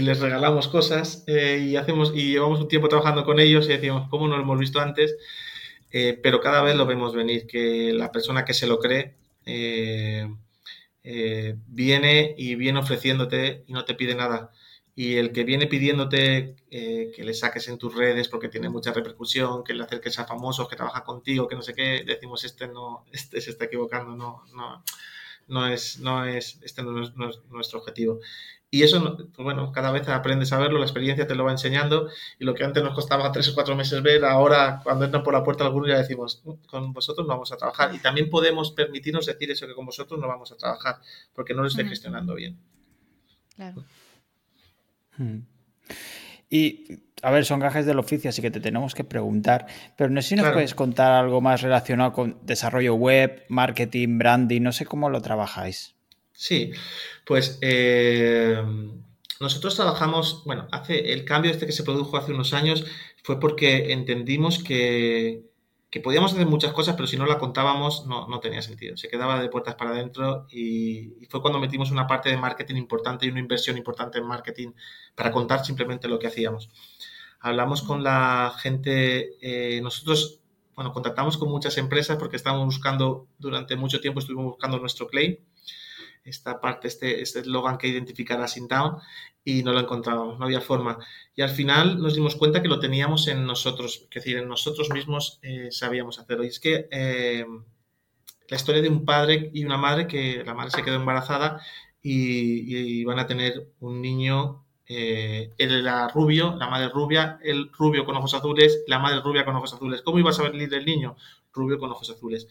les 0.00 0.20
regalamos 0.20 0.68
cosas 0.68 1.24
eh, 1.26 1.64
y 1.64 1.76
hacemos 1.76 2.12
y 2.14 2.32
llevamos 2.32 2.60
un 2.60 2.68
tiempo 2.68 2.88
trabajando 2.88 3.24
con 3.24 3.38
ellos 3.38 3.66
y 3.66 3.72
decimos 3.72 4.08
cómo 4.08 4.26
no 4.28 4.36
lo 4.36 4.42
hemos 4.42 4.58
visto 4.58 4.80
antes, 4.80 5.16
eh, 5.92 6.18
pero 6.22 6.40
cada 6.40 6.62
vez 6.62 6.74
lo 6.74 6.86
vemos 6.86 7.14
venir 7.14 7.46
que 7.46 7.92
la 7.92 8.10
persona 8.10 8.44
que 8.44 8.54
se 8.54 8.66
lo 8.66 8.78
cree 8.78 9.14
eh, 9.46 10.28
viene 11.04 12.34
y 12.36 12.54
viene 12.54 12.78
ofreciéndote 12.78 13.64
y 13.66 13.72
no 13.72 13.84
te 13.84 13.94
pide 13.94 14.14
nada. 14.14 14.50
Y 14.96 15.16
el 15.16 15.32
que 15.32 15.42
viene 15.42 15.66
pidiéndote 15.66 16.54
eh, 16.70 17.10
que 17.14 17.24
le 17.24 17.34
saques 17.34 17.66
en 17.68 17.78
tus 17.78 17.94
redes 17.96 18.28
porque 18.28 18.48
tiene 18.48 18.68
mucha 18.68 18.92
repercusión, 18.92 19.64
que 19.64 19.74
le 19.74 19.82
acerques 19.82 20.18
a 20.20 20.26
famosos, 20.26 20.68
que 20.68 20.76
trabaja 20.76 21.02
contigo, 21.02 21.48
que 21.48 21.56
no 21.56 21.62
sé 21.62 21.74
qué, 21.74 22.04
decimos 22.06 22.44
este 22.44 22.68
no, 22.68 23.04
este 23.12 23.40
se 23.40 23.50
está 23.50 23.64
equivocando, 23.64 24.14
no, 24.14 24.44
no, 24.54 24.84
no 25.48 25.66
es, 25.66 25.98
no 25.98 26.24
es, 26.24 26.60
este 26.62 26.84
no 26.84 27.02
es 27.02 27.12
nuestro 27.16 27.80
objetivo. 27.80 28.20
Y 28.74 28.82
eso, 28.82 29.16
pues 29.16 29.44
bueno, 29.44 29.70
cada 29.70 29.92
vez 29.92 30.08
aprendes 30.08 30.52
a 30.52 30.58
verlo, 30.58 30.80
la 30.80 30.84
experiencia 30.84 31.28
te 31.28 31.36
lo 31.36 31.44
va 31.44 31.52
enseñando 31.52 32.08
y 32.40 32.44
lo 32.44 32.54
que 32.54 32.64
antes 32.64 32.82
nos 32.82 32.92
costaba 32.92 33.30
tres 33.30 33.48
o 33.50 33.54
cuatro 33.54 33.76
meses 33.76 34.02
ver, 34.02 34.24
ahora 34.24 34.80
cuando 34.82 35.04
entran 35.04 35.22
por 35.22 35.32
la 35.32 35.44
puerta 35.44 35.62
algunos 35.62 35.88
ya 35.88 35.96
decimos, 35.96 36.42
con 36.66 36.92
vosotros 36.92 37.24
no 37.24 37.34
vamos 37.34 37.52
a 37.52 37.56
trabajar. 37.56 37.94
Y 37.94 38.00
también 38.00 38.28
podemos 38.28 38.72
permitirnos 38.72 39.26
decir 39.26 39.48
eso, 39.48 39.68
que 39.68 39.74
con 39.74 39.86
vosotros 39.86 40.18
no 40.18 40.26
vamos 40.26 40.50
a 40.50 40.56
trabajar, 40.56 40.96
porque 41.32 41.54
no 41.54 41.62
lo 41.62 41.68
estoy 41.68 41.86
gestionando 41.88 42.34
bien. 42.34 42.58
Claro. 43.54 43.84
Hmm. 45.18 45.42
Y, 46.50 46.98
a 47.22 47.30
ver, 47.30 47.44
son 47.44 47.60
gajes 47.60 47.86
del 47.86 48.00
oficio, 48.00 48.30
así 48.30 48.42
que 48.42 48.50
te 48.50 48.58
tenemos 48.58 48.92
que 48.92 49.04
preguntar, 49.04 49.68
pero 49.96 50.10
no 50.10 50.20
sé 50.20 50.30
si 50.30 50.34
nos 50.34 50.52
puedes 50.52 50.74
contar 50.74 51.12
algo 51.12 51.40
más 51.40 51.62
relacionado 51.62 52.12
con 52.12 52.40
desarrollo 52.42 52.96
web, 52.96 53.44
marketing, 53.48 54.18
branding, 54.18 54.62
no 54.62 54.72
sé 54.72 54.84
cómo 54.84 55.10
lo 55.10 55.22
trabajáis. 55.22 55.94
Sí, 56.34 56.72
pues 57.24 57.58
eh, 57.62 58.60
nosotros 59.40 59.76
trabajamos, 59.76 60.42
bueno, 60.44 60.68
hace 60.72 61.12
el 61.12 61.24
cambio 61.24 61.50
este 61.50 61.66
que 61.66 61.72
se 61.72 61.84
produjo 61.84 62.16
hace 62.16 62.32
unos 62.32 62.52
años 62.52 62.84
fue 63.22 63.40
porque 63.40 63.92
entendimos 63.92 64.62
que, 64.62 65.44
podíamos 66.02 66.32
hacer 66.32 66.46
muchas 66.46 66.72
cosas, 66.72 66.96
pero 66.96 67.06
si 67.06 67.16
no 67.16 67.24
la 67.24 67.38
contábamos 67.38 68.06
no, 68.06 68.40
tenía 68.40 68.62
sentido. 68.62 68.96
Se 68.96 69.08
quedaba 69.08 69.40
de 69.40 69.48
puertas 69.48 69.76
para 69.76 69.90
adentro 69.90 70.46
y, 70.50 71.26
fue 71.30 71.40
cuando 71.40 71.60
metimos 71.60 71.90
una 71.92 72.06
parte 72.06 72.30
de 72.30 72.36
marketing 72.36 72.76
importante 72.76 73.26
y 73.26 73.30
una 73.30 73.40
inversión 73.40 73.76
importante 73.78 74.18
en 74.18 74.26
marketing 74.26 74.72
para 75.14 75.30
contar 75.30 75.64
simplemente 75.64 76.08
lo 76.08 76.18
que 76.18 76.26
hacíamos. 76.26 76.68
Hablamos 77.40 77.82
con 77.82 78.02
la 78.02 78.54
gente, 78.58 79.36
eh, 79.40 79.80
nosotros, 79.82 80.40
bueno, 80.74 80.92
contactamos 80.92 81.36
con 81.38 81.50
muchas 81.50 81.78
empresas 81.78 82.16
porque 82.18 82.36
estábamos 82.36 82.66
buscando, 82.66 83.28
durante 83.38 83.76
mucho 83.76 84.00
tiempo 84.00 84.20
estuvimos 84.20 84.46
buscando 84.46 84.78
nuestro 84.78 85.06
claim 85.06 85.36
esta 86.24 86.60
parte, 86.60 86.88
este 86.88 87.20
eslogan 87.20 87.78
que 87.78 87.88
identificara 87.88 88.46
Down 88.68 88.98
y 89.44 89.62
no 89.62 89.72
lo 89.72 89.80
encontrábamos, 89.80 90.38
no 90.38 90.44
había 90.46 90.60
forma. 90.60 90.98
Y 91.36 91.42
al 91.42 91.50
final 91.50 92.00
nos 92.00 92.14
dimos 92.14 92.34
cuenta 92.36 92.62
que 92.62 92.68
lo 92.68 92.80
teníamos 92.80 93.28
en 93.28 93.46
nosotros, 93.46 94.06
es 94.10 94.14
decir, 94.14 94.38
en 94.38 94.48
nosotros 94.48 94.90
mismos 94.90 95.38
eh, 95.42 95.68
sabíamos 95.70 96.18
hacerlo. 96.18 96.44
Y 96.44 96.48
es 96.48 96.60
que 96.60 96.88
eh, 96.90 97.44
la 98.48 98.56
historia 98.56 98.82
de 98.82 98.88
un 98.88 99.04
padre 99.04 99.50
y 99.52 99.64
una 99.64 99.76
madre 99.76 100.06
que 100.06 100.42
la 100.44 100.54
madre 100.54 100.70
se 100.70 100.82
quedó 100.82 100.96
embarazada 100.96 101.60
y, 102.02 103.04
van 103.04 103.18
a 103.18 103.26
tener 103.26 103.72
un 103.80 104.00
niño, 104.00 104.64
eh, 104.86 105.52
él 105.58 105.72
era 105.72 106.08
rubio, 106.08 106.56
la 106.56 106.68
madre 106.68 106.88
rubia, 106.88 107.38
el 107.42 107.70
rubio 107.72 108.04
con 108.04 108.16
ojos 108.16 108.34
azules, 108.34 108.82
la 108.86 108.98
madre 108.98 109.20
rubia 109.20 109.44
con 109.44 109.56
ojos 109.56 109.74
azules. 109.74 110.02
¿Cómo 110.02 110.18
iba 110.18 110.30
a 110.30 110.34
salir 110.34 110.72
el 110.72 110.84
niño? 110.86 111.16
Rubio 111.52 111.78
con 111.78 111.90
ojos 111.90 112.10
azules 112.10 112.48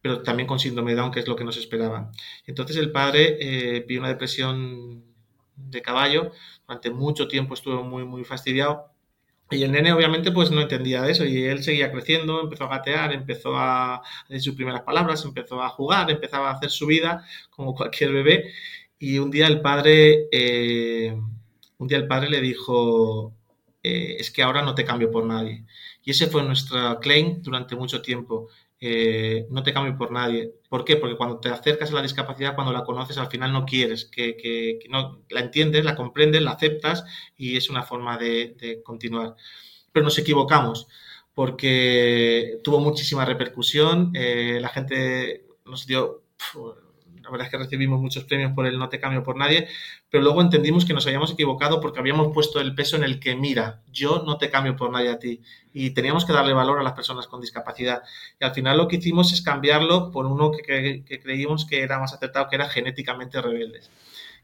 pero 0.00 0.22
también 0.22 0.46
con 0.46 0.58
síndrome 0.58 0.92
de 0.92 0.98
Down, 0.98 1.10
que 1.10 1.20
es 1.20 1.28
lo 1.28 1.36
que 1.36 1.44
nos 1.44 1.56
esperaba. 1.56 2.10
Entonces 2.46 2.76
el 2.76 2.92
padre 2.92 3.36
eh, 3.40 3.80
pidió 3.82 4.00
una 4.00 4.10
depresión 4.10 5.04
de 5.56 5.82
caballo, 5.82 6.32
durante 6.66 6.90
mucho 6.90 7.28
tiempo 7.28 7.54
estuvo 7.54 7.82
muy, 7.82 8.04
muy 8.04 8.24
fastidiado. 8.24 8.92
Y 9.50 9.62
el 9.62 9.72
nene 9.72 9.92
obviamente 9.92 10.30
pues 10.30 10.50
no 10.50 10.60
entendía 10.60 11.08
eso 11.08 11.24
y 11.24 11.44
él 11.44 11.62
seguía 11.62 11.90
creciendo, 11.90 12.42
empezó 12.42 12.64
a 12.64 12.68
gatear, 12.68 13.14
empezó 13.14 13.56
a 13.56 14.02
decir 14.28 14.42
sus 14.42 14.54
primeras 14.54 14.82
palabras, 14.82 15.24
empezó 15.24 15.62
a 15.62 15.70
jugar, 15.70 16.10
empezaba 16.10 16.50
a 16.50 16.54
hacer 16.54 16.70
su 16.70 16.86
vida 16.86 17.24
como 17.50 17.74
cualquier 17.74 18.12
bebé 18.12 18.52
y 18.98 19.18
un 19.18 19.30
día 19.30 19.46
el 19.46 19.60
padre, 19.60 20.28
eh, 20.32 21.16
un 21.78 21.88
día 21.88 21.98
el 21.98 22.08
padre 22.08 22.30
le 22.30 22.40
dijo, 22.40 23.32
eh, 23.82 24.16
es 24.18 24.30
que 24.30 24.42
ahora 24.42 24.62
no 24.62 24.74
te 24.74 24.84
cambio 24.84 25.10
por 25.10 25.24
nadie. 25.24 25.64
Y 26.04 26.10
ese 26.10 26.26
fue 26.26 26.42
nuestro 26.42 26.98
claim 27.00 27.40
durante 27.42 27.76
mucho 27.76 28.02
tiempo. 28.02 28.48
Eh, 28.80 29.46
no 29.50 29.62
te 29.62 29.72
cambio 29.72 29.96
por 29.96 30.12
nadie. 30.12 30.54
¿Por 30.68 30.84
qué? 30.84 30.96
Porque 30.96 31.16
cuando 31.16 31.40
te 31.40 31.48
acercas 31.48 31.90
a 31.90 31.94
la 31.94 32.02
discapacidad, 32.02 32.54
cuando 32.54 32.72
la 32.72 32.84
conoces, 32.84 33.18
al 33.18 33.28
final 33.28 33.52
no 33.52 33.64
quieres, 33.66 34.04
que, 34.06 34.78
no, 34.88 35.22
la 35.30 35.40
entiendes, 35.40 35.84
la 35.84 35.96
comprendes, 35.96 36.42
la 36.42 36.52
aceptas 36.52 37.04
y 37.36 37.56
es 37.56 37.70
una 37.70 37.82
forma 37.82 38.16
de, 38.18 38.80
continuar. 38.84 39.34
Pero 39.92 40.04
nos 40.04 40.18
equivocamos 40.18 40.88
porque 41.34 42.60
tuvo 42.64 42.80
muchísima 42.80 43.24
repercusión, 43.24 44.12
eh, 44.14 44.58
la 44.60 44.68
gente 44.68 45.46
nos 45.64 45.86
dio 45.86 46.22
la 47.22 47.30
verdad 47.30 47.46
es 47.46 47.50
que 47.50 47.58
recibimos 47.58 48.00
muchos 48.00 48.24
premios 48.24 48.52
por 48.52 48.66
el 48.66 48.78
no 48.78 48.88
te 48.88 49.00
cambio 49.00 49.22
por 49.22 49.36
nadie, 49.36 49.68
pero 50.10 50.22
luego 50.22 50.40
entendimos 50.40 50.84
que 50.84 50.94
nos 50.94 51.06
habíamos 51.06 51.32
equivocado 51.32 51.80
porque 51.80 51.98
habíamos 51.98 52.32
puesto 52.32 52.60
el 52.60 52.74
peso 52.74 52.96
en 52.96 53.04
el 53.04 53.20
que, 53.20 53.36
mira, 53.36 53.82
yo 53.92 54.22
no 54.26 54.38
te 54.38 54.50
cambio 54.50 54.76
por 54.76 54.90
nadie 54.90 55.10
a 55.10 55.18
ti. 55.18 55.42
Y 55.72 55.90
teníamos 55.90 56.24
que 56.24 56.32
darle 56.32 56.52
valor 56.52 56.78
a 56.78 56.82
las 56.82 56.92
personas 56.92 57.26
con 57.26 57.40
discapacidad. 57.40 58.02
Y 58.40 58.44
al 58.44 58.54
final 58.54 58.76
lo 58.76 58.88
que 58.88 58.96
hicimos 58.96 59.32
es 59.32 59.42
cambiarlo 59.42 60.10
por 60.10 60.26
uno 60.26 60.50
que, 60.50 61.04
creímos 61.22 61.66
que 61.66 61.82
era 61.82 61.98
más 61.98 62.12
acertado, 62.12 62.48
que 62.48 62.56
era 62.56 62.68
genéticamente 62.68 63.40
rebeldes, 63.40 63.90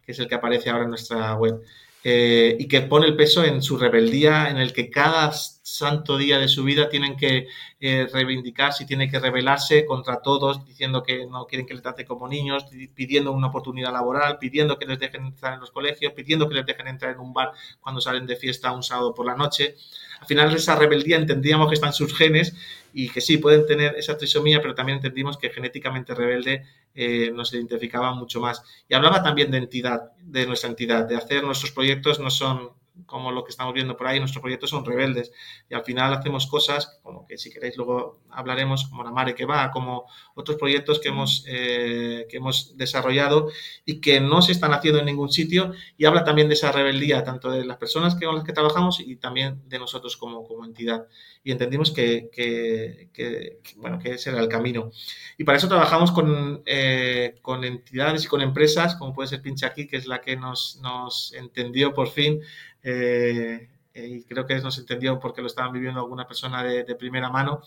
que 0.04 0.12
es 0.12 0.18
el 0.18 0.28
que 0.28 0.34
aparece 0.34 0.70
ahora 0.70 0.84
en 0.84 0.90
nuestra 0.90 1.34
web. 1.34 1.62
Eh, 2.06 2.58
y 2.60 2.68
que 2.68 2.82
pone 2.82 3.06
el 3.06 3.16
peso 3.16 3.42
en 3.44 3.62
su 3.62 3.78
rebeldía, 3.78 4.50
en 4.50 4.58
el 4.58 4.74
que 4.74 4.90
cada 4.90 5.32
santo 5.32 6.18
día 6.18 6.38
de 6.38 6.48
su 6.48 6.62
vida 6.62 6.90
tienen 6.90 7.16
que 7.16 7.48
eh, 7.80 8.06
reivindicarse 8.12 8.84
y 8.84 8.86
tienen 8.86 9.10
que 9.10 9.18
rebelarse 9.18 9.86
contra 9.86 10.20
todos, 10.20 10.66
diciendo 10.66 11.02
que 11.02 11.24
no 11.26 11.46
quieren 11.46 11.66
que 11.66 11.72
les 11.72 11.82
trate 11.82 12.04
como 12.04 12.28
niños, 12.28 12.66
pidiendo 12.94 13.32
una 13.32 13.46
oportunidad 13.46 13.90
laboral, 13.90 14.36
pidiendo 14.38 14.78
que 14.78 14.84
les 14.84 14.98
dejen 14.98 15.24
entrar 15.24 15.54
en 15.54 15.60
los 15.60 15.70
colegios, 15.70 16.12
pidiendo 16.12 16.46
que 16.46 16.56
les 16.56 16.66
dejen 16.66 16.88
entrar 16.88 17.14
en 17.14 17.20
un 17.20 17.32
bar 17.32 17.52
cuando 17.80 18.02
salen 18.02 18.26
de 18.26 18.36
fiesta 18.36 18.70
un 18.72 18.82
sábado 18.82 19.14
por 19.14 19.24
la 19.24 19.34
noche. 19.34 19.76
Al 20.20 20.26
final 20.26 20.54
esa 20.54 20.76
rebeldía 20.76 21.16
entendíamos 21.16 21.68
que 21.68 21.74
están 21.76 21.94
sus 21.94 22.14
genes 22.14 22.54
y 22.92 23.08
que 23.08 23.22
sí, 23.22 23.38
pueden 23.38 23.66
tener 23.66 23.94
esa 23.96 24.18
trisomía, 24.18 24.60
pero 24.60 24.74
también 24.74 24.96
entendimos 24.96 25.38
que 25.38 25.48
genéticamente 25.48 26.14
rebelde 26.14 26.64
eh, 26.94 27.30
nos 27.32 27.52
identificaba 27.52 28.14
mucho 28.14 28.40
más. 28.40 28.62
Y 28.88 28.94
hablaba 28.94 29.22
también 29.22 29.50
de 29.50 29.58
entidad, 29.58 30.12
de 30.18 30.46
nuestra 30.46 30.70
entidad, 30.70 31.06
de 31.06 31.16
hacer 31.16 31.44
nuestros 31.44 31.72
proyectos 31.72 32.20
no 32.20 32.30
son 32.30 32.72
como 33.06 33.32
lo 33.32 33.44
que 33.44 33.50
estamos 33.50 33.74
viendo 33.74 33.96
por 33.96 34.06
ahí, 34.06 34.18
nuestros 34.18 34.40
proyectos 34.40 34.70
son 34.70 34.84
rebeldes 34.84 35.32
y 35.68 35.74
al 35.74 35.84
final 35.84 36.12
hacemos 36.12 36.46
cosas 36.46 36.98
como 37.02 37.26
que 37.26 37.36
si 37.38 37.50
queréis 37.50 37.76
luego 37.76 38.20
hablaremos, 38.30 38.86
como 38.88 39.02
la 39.02 39.10
Mare 39.10 39.34
que 39.34 39.44
va, 39.44 39.70
como 39.70 40.06
otros 40.34 40.56
proyectos 40.56 41.00
que 41.00 41.08
hemos, 41.08 41.44
eh, 41.48 42.26
que 42.28 42.36
hemos 42.36 42.76
desarrollado 42.76 43.48
y 43.84 44.00
que 44.00 44.20
no 44.20 44.42
se 44.42 44.52
están 44.52 44.72
haciendo 44.72 45.00
en 45.00 45.06
ningún 45.06 45.30
sitio 45.30 45.72
y 45.96 46.04
habla 46.04 46.24
también 46.24 46.48
de 46.48 46.54
esa 46.54 46.72
rebeldía 46.72 47.24
tanto 47.24 47.50
de 47.50 47.64
las 47.64 47.76
personas 47.76 48.14
con 48.14 48.34
las 48.34 48.44
que 48.44 48.52
trabajamos 48.52 49.00
y 49.00 49.16
también 49.16 49.68
de 49.68 49.78
nosotros 49.78 50.16
como, 50.16 50.44
como 50.44 50.64
entidad 50.64 51.06
y 51.42 51.52
entendimos 51.52 51.90
que, 51.90 52.30
que, 52.32 53.60
bueno, 53.76 53.98
que 53.98 54.12
ese 54.14 54.30
era 54.30 54.40
el 54.40 54.48
camino. 54.48 54.90
Y 55.36 55.44
para 55.44 55.58
eso 55.58 55.68
trabajamos 55.68 56.10
con, 56.10 56.62
eh, 56.64 57.34
con 57.42 57.64
entidades 57.64 58.24
y 58.24 58.28
con 58.28 58.40
empresas, 58.40 58.96
como 58.96 59.12
puede 59.12 59.28
ser 59.28 59.42
Pincha 59.42 59.66
aquí, 59.66 59.86
que 59.86 59.98
es 59.98 60.06
la 60.06 60.22
que 60.22 60.36
nos, 60.36 60.80
nos 60.82 61.34
entendió 61.34 61.92
por 61.92 62.08
fin 62.08 62.40
eh, 62.84 63.68
y 63.94 64.24
creo 64.24 64.46
que 64.46 64.60
nos 64.60 64.78
entendió 64.78 65.18
porque 65.18 65.40
lo 65.40 65.46
estaban 65.46 65.72
viviendo 65.72 66.00
alguna 66.00 66.26
persona 66.26 66.62
de, 66.62 66.94
primera 66.96 67.30
mano. 67.30 67.62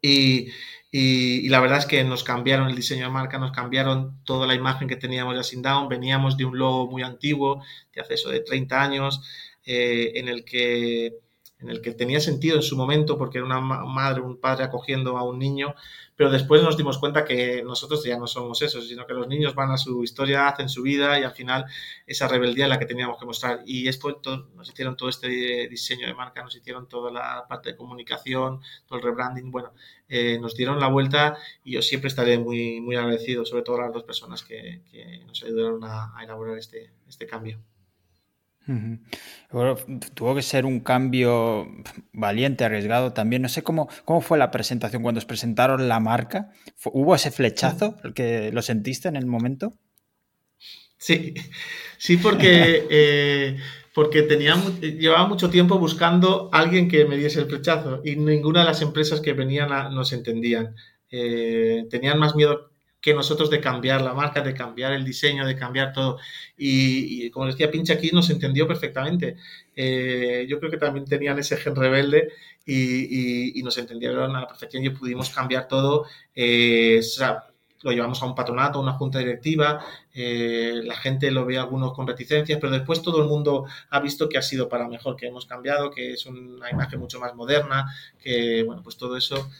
Y, 0.00 0.48
y, 0.90 1.48
la 1.48 1.60
verdad 1.60 1.78
es 1.78 1.86
que 1.86 2.02
nos 2.04 2.24
cambiaron 2.24 2.68
el 2.68 2.74
diseño 2.74 3.06
de 3.06 3.12
marca, 3.12 3.38
nos 3.38 3.52
cambiaron 3.52 4.22
toda 4.24 4.46
la 4.46 4.54
imagen 4.54 4.88
que 4.88 4.96
teníamos 4.96 5.34
de 5.50 5.60
Down. 5.62 5.88
Veníamos 5.88 6.36
de 6.36 6.44
un 6.44 6.58
logo 6.58 6.90
muy 6.90 7.02
antiguo, 7.02 7.62
de 7.94 8.00
hace 8.00 8.14
eso 8.14 8.30
de 8.30 8.40
30 8.40 8.82
años, 8.82 9.22
eh, 9.64 10.12
en, 10.14 10.28
el 10.28 10.44
que, 10.44 11.18
en 11.62 11.70
el 11.70 11.80
que 11.80 11.92
tenía 11.92 12.20
sentido 12.20 12.56
en 12.56 12.62
su 12.62 12.76
momento 12.76 13.16
porque 13.16 13.38
era 13.38 13.46
una 13.46 13.60
madre, 13.60 14.20
un 14.20 14.36
padre 14.38 14.64
acogiendo 14.64 15.16
a 15.16 15.22
un 15.22 15.38
niño, 15.38 15.74
pero 16.16 16.30
después 16.30 16.62
nos 16.62 16.76
dimos 16.76 16.98
cuenta 16.98 17.24
que 17.24 17.62
nosotros 17.62 18.04
ya 18.04 18.18
no 18.18 18.26
somos 18.26 18.60
eso, 18.62 18.80
sino 18.82 19.06
que 19.06 19.14
los 19.14 19.26
niños 19.28 19.54
van 19.54 19.70
a 19.70 19.76
su 19.76 20.04
historia, 20.04 20.48
hacen 20.48 20.68
su 20.68 20.82
vida 20.82 21.18
y 21.18 21.24
al 21.24 21.32
final 21.32 21.64
esa 22.06 22.28
rebeldía 22.28 22.64
es 22.64 22.68
la 22.68 22.78
que 22.78 22.86
teníamos 22.86 23.18
que 23.18 23.26
mostrar. 23.26 23.62
Y 23.66 23.88
esto 23.88 24.20
nos 24.54 24.68
hicieron 24.68 24.96
todo 24.96 25.08
este 25.08 25.68
diseño 25.68 26.06
de 26.06 26.14
marca, 26.14 26.42
nos 26.42 26.54
hicieron 26.54 26.88
toda 26.88 27.10
la 27.10 27.46
parte 27.48 27.70
de 27.70 27.76
comunicación, 27.76 28.60
todo 28.86 28.98
el 28.98 29.04
rebranding, 29.04 29.50
bueno, 29.50 29.72
eh, 30.08 30.38
nos 30.38 30.54
dieron 30.54 30.78
la 30.78 30.88
vuelta 30.88 31.36
y 31.64 31.72
yo 31.72 31.82
siempre 31.82 32.08
estaré 32.08 32.38
muy, 32.38 32.80
muy 32.80 32.96
agradecido, 32.96 33.44
sobre 33.46 33.62
todo 33.62 33.76
a 33.76 33.86
las 33.86 33.92
dos 33.92 34.04
personas 34.04 34.42
que, 34.42 34.82
nos 35.26 35.42
ayudaron 35.42 35.82
a, 35.84 36.16
a 36.16 36.24
elaborar 36.24 36.58
este, 36.58 36.92
este 37.08 37.26
cambio 37.26 37.58
tuvo 40.14 40.34
que 40.34 40.42
ser 40.42 40.64
un 40.64 40.80
cambio 40.80 41.68
valiente, 42.12 42.64
arriesgado 42.64 43.12
también. 43.12 43.42
No 43.42 43.48
sé 43.48 43.62
cómo, 43.62 43.88
cómo 44.04 44.20
fue 44.20 44.38
la 44.38 44.50
presentación 44.50 45.02
cuando 45.02 45.18
os 45.18 45.24
presentaron 45.24 45.88
la 45.88 46.00
marca. 46.00 46.50
¿Hubo 46.86 47.14
ese 47.14 47.30
flechazo 47.30 47.96
el 48.04 48.14
que 48.14 48.52
lo 48.52 48.62
sentiste 48.62 49.08
en 49.08 49.16
el 49.16 49.26
momento? 49.26 49.74
Sí, 50.96 51.34
sí, 51.98 52.16
porque, 52.16 52.86
eh, 52.90 53.58
porque 53.94 54.22
tenía, 54.22 54.54
llevaba 54.80 55.26
mucho 55.26 55.50
tiempo 55.50 55.78
buscando 55.78 56.48
a 56.52 56.60
alguien 56.60 56.88
que 56.88 57.04
me 57.04 57.16
diese 57.16 57.40
el 57.40 57.46
flechazo 57.46 58.00
y 58.04 58.16
ninguna 58.16 58.60
de 58.60 58.66
las 58.66 58.82
empresas 58.82 59.20
que 59.20 59.32
venían 59.32 59.68
nos 59.94 60.12
entendían. 60.12 60.76
Eh, 61.10 61.86
tenían 61.90 62.18
más 62.18 62.34
miedo 62.34 62.71
que 63.02 63.12
nosotros 63.12 63.50
de 63.50 63.60
cambiar 63.60 64.00
la 64.00 64.14
marca, 64.14 64.40
de 64.40 64.54
cambiar 64.54 64.92
el 64.92 65.04
diseño, 65.04 65.44
de 65.44 65.56
cambiar 65.56 65.92
todo. 65.92 66.18
Y, 66.56 67.28
como 67.30 67.46
decía 67.46 67.70
Pincha 67.70 67.94
aquí, 67.94 68.10
nos 68.12 68.30
entendió 68.30 68.66
perfectamente. 68.68 69.36
Eh, 69.74 70.46
yo 70.48 70.60
creo 70.60 70.70
que 70.70 70.76
también 70.78 71.04
tenían 71.04 71.36
ese 71.38 71.56
gen 71.56 71.74
rebelde 71.74 72.32
y, 72.64 73.60
nos 73.64 73.76
entendieron 73.76 74.34
a 74.36 74.40
la 74.42 74.46
perfección 74.46 74.84
y 74.84 74.90
pudimos 74.90 75.30
cambiar 75.30 75.66
todo. 75.66 76.06
Eh, 76.34 77.00
lo 77.82 77.90
llevamos 77.90 78.22
a 78.22 78.26
un 78.26 78.36
patronato, 78.36 78.78
a 78.78 78.82
una 78.82 78.92
junta 78.92 79.18
directiva, 79.18 79.84
eh, 80.14 80.82
la 80.84 80.94
gente 80.94 81.32
lo 81.32 81.44
ve 81.44 81.58
algunos 81.58 81.92
con 81.94 82.06
reticencias, 82.06 82.60
pero 82.60 82.72
después 82.72 83.02
todo 83.02 83.20
el 83.20 83.28
mundo 83.28 83.66
ha 83.90 83.98
visto 83.98 84.28
que 84.28 84.38
ha 84.38 84.42
sido 84.42 84.68
para 84.68 84.86
mejor, 84.86 85.16
que 85.16 85.26
hemos 85.26 85.46
cambiado, 85.46 85.90
que 85.90 86.12
es 86.12 86.24
una 86.26 86.70
imagen 86.70 87.00
mucho 87.00 87.18
más 87.18 87.34
moderna, 87.34 87.92
que 88.22 88.62
bueno, 88.62 88.84
pues 88.84 88.96
todo 88.96 89.16
eso 89.16 89.50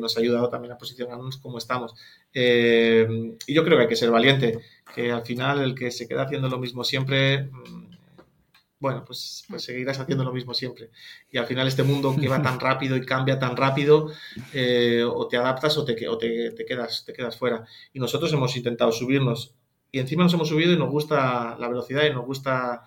nos 0.00 0.16
ha 0.16 0.20
ayudado 0.20 0.48
también 0.48 0.72
a 0.72 0.78
posicionarnos 0.78 1.36
como 1.36 1.58
estamos. 1.58 1.94
Eh, 2.32 3.36
y 3.46 3.54
yo 3.54 3.64
creo 3.64 3.76
que 3.76 3.84
hay 3.84 3.88
que 3.88 3.96
ser 3.96 4.10
valiente, 4.10 4.58
que 4.94 5.10
al 5.12 5.22
final 5.22 5.60
el 5.62 5.74
que 5.74 5.90
se 5.90 6.06
queda 6.06 6.22
haciendo 6.22 6.48
lo 6.48 6.58
mismo 6.58 6.84
siempre, 6.84 7.44
mm, 7.44 7.90
bueno, 8.78 9.04
pues, 9.04 9.44
pues 9.48 9.62
seguirás 9.64 10.00
haciendo 10.00 10.24
lo 10.24 10.32
mismo 10.32 10.54
siempre. 10.54 10.90
Y 11.30 11.38
al 11.38 11.46
final 11.46 11.68
este 11.68 11.82
mundo 11.82 12.16
que 12.18 12.28
va 12.28 12.42
tan 12.42 12.58
rápido 12.60 12.96
y 12.96 13.04
cambia 13.04 13.38
tan 13.38 13.56
rápido, 13.56 14.10
eh, 14.54 15.04
o 15.04 15.28
te 15.28 15.36
adaptas 15.36 15.76
o, 15.76 15.84
te, 15.84 15.94
te, 15.94 16.64
quedas, 16.64 17.04
te 17.04 17.12
quedas 17.12 17.36
fuera. 17.36 17.66
Y 17.92 18.00
nosotros 18.00 18.32
hemos 18.32 18.56
intentado 18.56 18.90
subirnos 18.92 19.54
y 19.92 19.98
encima 19.98 20.22
nos 20.22 20.34
hemos 20.34 20.48
subido 20.48 20.72
y 20.72 20.78
nos 20.78 20.90
gusta 20.90 21.56
la 21.58 21.68
velocidad 21.68 22.04
y 22.04 22.14
nos 22.14 22.24
gusta 22.24 22.84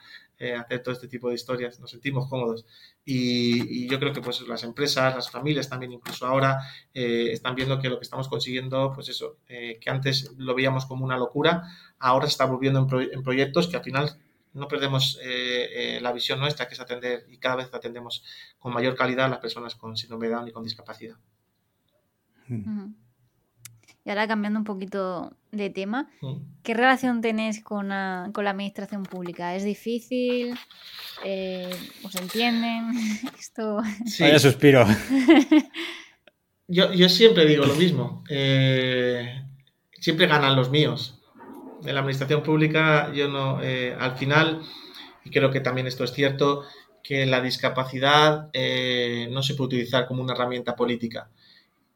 hacer 0.51 0.83
todo 0.83 0.93
este 0.93 1.07
tipo 1.07 1.29
de 1.29 1.35
historias, 1.35 1.79
nos 1.79 1.91
sentimos 1.91 2.27
cómodos. 2.29 2.65
Y, 3.05 3.87
yo 3.87 3.99
creo 3.99 4.13
que 4.13 4.21
pues 4.21 4.41
las 4.47 4.63
empresas, 4.63 5.15
las 5.15 5.29
familias 5.29 5.69
también 5.69 5.91
incluso 5.91 6.25
ahora 6.25 6.59
eh, 6.93 7.29
están 7.31 7.55
viendo 7.55 7.79
que 7.79 7.89
lo 7.89 7.97
que 7.97 8.03
estamos 8.03 8.27
consiguiendo, 8.27 8.91
pues 8.93 9.09
eso, 9.09 9.37
eh, 9.47 9.77
que 9.79 9.89
antes 9.89 10.31
lo 10.37 10.55
veíamos 10.55 10.85
como 10.85 11.05
una 11.05 11.17
locura, 11.17 11.63
ahora 11.99 12.25
se 12.27 12.31
está 12.31 12.45
volviendo 12.45 12.79
en, 12.79 13.23
proyectos 13.23 13.67
que 13.67 13.77
al 13.77 13.83
final 13.83 14.17
no 14.53 14.67
perdemos 14.67 15.19
eh, 15.23 15.99
la 16.01 16.11
visión 16.11 16.39
nuestra, 16.39 16.67
que 16.67 16.75
es 16.75 16.79
atender 16.79 17.25
y 17.29 17.37
cada 17.37 17.55
vez 17.55 17.73
atendemos 17.73 18.23
con 18.59 18.73
mayor 18.73 18.95
calidad 18.95 19.25
a 19.25 19.29
las 19.29 19.39
personas 19.39 19.75
con 19.75 19.97
síndrome 19.97 20.27
de 20.27 20.33
Down 20.33 20.47
y 20.47 20.51
con 20.51 20.63
discapacidad. 20.63 21.17
Y 24.05 24.09
ahora 24.09 24.27
cambiando 24.27 24.59
un 24.59 24.65
poquito 24.65 25.31
de 25.51 25.69
tema. 25.69 26.09
¿qué 26.61 26.73
relación 26.73 27.21
tenéis 27.21 27.63
con 27.63 27.89
la, 27.89 28.25
administración 28.25 29.03
pública? 29.03 29.55
¿Es 29.55 29.63
difícil? 29.63 30.57
Eh, 31.23 31.69
¿Os 32.03 32.15
entienden? 32.15 32.91
Esto... 33.39 33.81
Sí. 34.05 34.23
Vaya 34.23 34.39
suspiro. 34.39 34.85
yo, 36.67 37.09
siempre 37.09 37.45
digo 37.45 37.65
lo 37.65 37.75
mismo. 37.75 38.23
Eh, 38.29 39.41
siempre 39.99 40.27
ganan 40.27 40.57
los 40.57 40.69
míos. 40.69 41.21
En 41.85 41.93
la 41.93 42.01
administración 42.01 42.43
pública, 42.43 43.11
yo 43.13 43.29
no. 43.29 43.61
Eh, 43.61 43.95
al 43.97 44.17
final, 44.17 44.63
y 45.23 45.29
creo 45.29 45.49
que 45.49 45.61
también 45.61 45.87
esto 45.87 46.03
es 46.03 46.11
cierto, 46.11 46.63
que 47.03 47.25
la 47.25 47.41
discapacidad 47.41 48.49
no 49.29 49.43
se 49.43 49.55
puede 49.55 49.67
utilizar 49.67 50.07
como 50.07 50.23
una 50.23 50.33
herramienta 50.33 50.75
política 50.75 51.29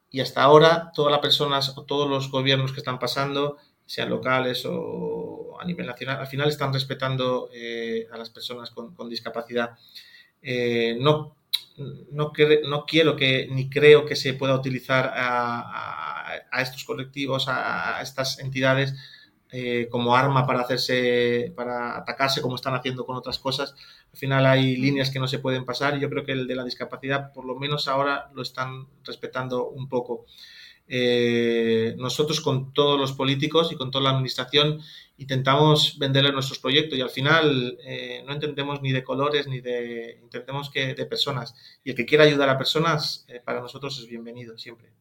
y 0.09 0.21
hasta 0.21 0.41
ahora 0.41 0.91
todas 0.93 1.11
las 1.11 1.21
personas 1.21 1.77
o 1.77 1.83
todos 1.83 2.09
los 2.09 2.31
gobiernos 2.31 2.71
que 2.71 2.79
están 2.79 2.99
pasando, 2.99 3.57
sean 3.85 4.09
locales 4.09 4.63
o 4.65 5.57
a 5.59 5.65
nivel 5.65 5.85
nacional, 5.85 6.19
al 6.19 6.27
final 6.27 6.49
están 6.49 6.73
respetando 6.73 7.49
eh, 7.53 8.07
a 8.11 8.17
las 8.17 8.29
personas 8.29 8.71
con, 8.71 9.09
discapacidad. 9.09 9.71
Eh, 10.41 10.97
no, 10.99 11.35
no, 12.11 12.31
quiero 12.31 13.15
que 13.15 13.47
ni 13.49 13.69
creo 13.69 14.05
que 14.05 14.15
se 14.15 14.33
pueda 14.33 14.55
utilizar 14.55 15.11
a 15.15 16.61
estos 16.61 16.83
colectivos, 16.83 17.47
a, 17.47 18.01
estas 18.01 18.39
entidades 18.39 18.93
eh, 19.49 19.87
como 19.89 20.13
arma 20.13 20.45
para 20.45 20.59
hacerse, 20.59 21.53
para 21.55 21.97
atacarse 21.97 22.41
como 22.41 22.55
están 22.55 22.75
haciendo 22.75 23.05
con 23.05 23.15
otras 23.15 23.39
cosas. 23.39 23.75
Al 24.11 24.17
final 24.17 24.45
hay 24.45 24.75
líneas 24.75 25.09
que 25.09 25.19
no 25.19 25.27
se 25.27 25.39
pueden 25.39 25.63
pasar 25.63 25.95
y 25.95 26.01
yo 26.01 26.09
creo 26.09 26.25
que 26.25 26.33
el 26.33 26.47
de 26.47 26.55
la 26.55 26.65
discapacidad, 26.65 27.31
por 27.31 27.45
lo 27.45 27.55
menos 27.55 27.87
ahora, 27.87 28.29
lo 28.33 28.41
están 28.41 28.87
respetando 29.05 29.69
un 29.69 29.87
poco. 29.87 30.25
Eh, 30.89 31.95
nosotros 31.97 32.41
con 32.41 32.73
todos 32.73 32.99
los 32.99 33.13
políticos 33.13 33.71
y 33.71 33.75
con 33.75 33.89
toda 33.91 34.05
la 34.05 34.11
administración 34.11 34.79
intentamos 35.17 35.97
venderle 35.99 36.31
nuestros 36.31 36.59
proyectos 36.59 36.97
y 36.97 37.01
al 37.01 37.09
final 37.09 37.77
eh, 37.83 38.23
no 38.25 38.33
entendemos 38.33 38.81
ni 38.81 38.93
de 38.93 39.03
colores 39.03 39.47
ni 39.47 39.59
de 39.59 40.11
entendemos 40.19 40.69
que 40.69 40.93
de 40.93 41.05
personas 41.05 41.55
y 41.83 41.89
el 41.89 41.95
que 41.95 42.05
quiera 42.05 42.23
ayudar 42.23 42.47
a 42.49 42.57
personas 42.57 43.25
para 43.43 43.59
nosotros 43.59 43.99
es 43.99 44.07
bienvenido 44.07 44.57
siempre. 44.57 44.91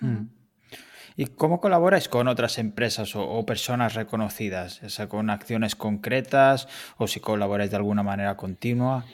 Hmm. 0.00 0.37
¿Y 1.18 1.26
cómo 1.26 1.60
colaboráis 1.60 2.08
con 2.08 2.28
otras 2.28 2.58
empresas 2.58 3.16
o, 3.16 3.44
personas 3.44 3.94
reconocidas? 3.94 4.80
¿Es 4.84 5.00
con 5.08 5.30
acciones 5.30 5.74
concretas 5.74 6.68
o 6.96 7.08
si 7.08 7.18
colaboráis 7.18 7.72
de 7.72 7.76
alguna 7.76 8.04
manera 8.04 8.36
continua? 8.36 9.04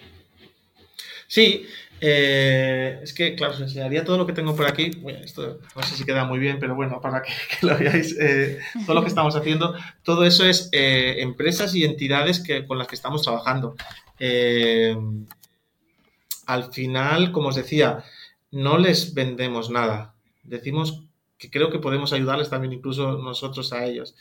Sí, 1.28 1.66
eh, 2.02 3.00
es 3.02 3.14
que, 3.14 3.34
claro, 3.34 3.54
os 3.54 3.60
enseñaría 3.62 4.04
todo 4.04 4.18
lo 4.18 4.26
que 4.26 4.34
tengo 4.34 4.54
por 4.54 4.66
aquí. 4.66 4.90
esto 5.22 5.60
no 5.74 5.82
sé 5.82 5.96
si 5.96 6.04
queda 6.04 6.26
muy 6.26 6.38
bien, 6.38 6.58
pero 6.60 6.74
bueno, 6.74 7.00
para 7.00 7.22
que, 7.22 7.32
lo 7.66 7.78
veáis, 7.78 8.14
eh, 8.20 8.58
todo 8.84 8.96
lo 8.96 9.00
que 9.00 9.08
estamos 9.08 9.34
haciendo, 9.34 9.74
todo 10.02 10.26
eso 10.26 10.44
es 10.44 10.68
eh, 10.72 11.22
empresas 11.22 11.74
y 11.74 11.84
entidades 11.84 12.38
que, 12.38 12.66
con 12.66 12.76
las 12.76 12.86
que 12.86 12.96
estamos 12.96 13.22
trabajando. 13.22 13.76
al 16.44 16.70
final, 16.70 17.32
como 17.32 17.48
os 17.48 17.56
decía, 17.56 18.04
no 18.50 18.76
les 18.76 19.14
vendemos 19.14 19.70
nada. 19.70 20.12
Decimos 20.42 21.04
que 21.44 21.50
creo 21.50 21.70
que 21.70 21.78
podemos 21.78 22.12
ayudarles 22.12 22.48
también 22.48 22.72
incluso 22.72 23.18
nosotros 23.18 23.72
a 23.72 23.84
ellos. 23.84 24.14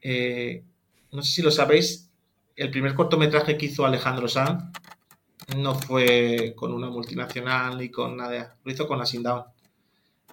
Eh, 0.00 0.62
no 1.10 1.22
sé 1.22 1.32
si 1.32 1.42
lo 1.42 1.50
sabéis, 1.50 2.10
el 2.54 2.70
primer 2.70 2.94
cortometraje 2.94 3.56
que 3.56 3.66
hizo 3.66 3.84
Alejandro 3.84 4.28
Sanz 4.28 4.62
no 5.56 5.74
fue 5.74 6.54
con 6.56 6.72
una 6.72 6.90
multinacional 6.90 7.78
ni 7.78 7.88
con 7.90 8.16
nada, 8.16 8.56
lo 8.64 8.72
hizo 8.72 8.86
con 8.86 8.98
la 8.98 9.06
Sindown. 9.06 9.44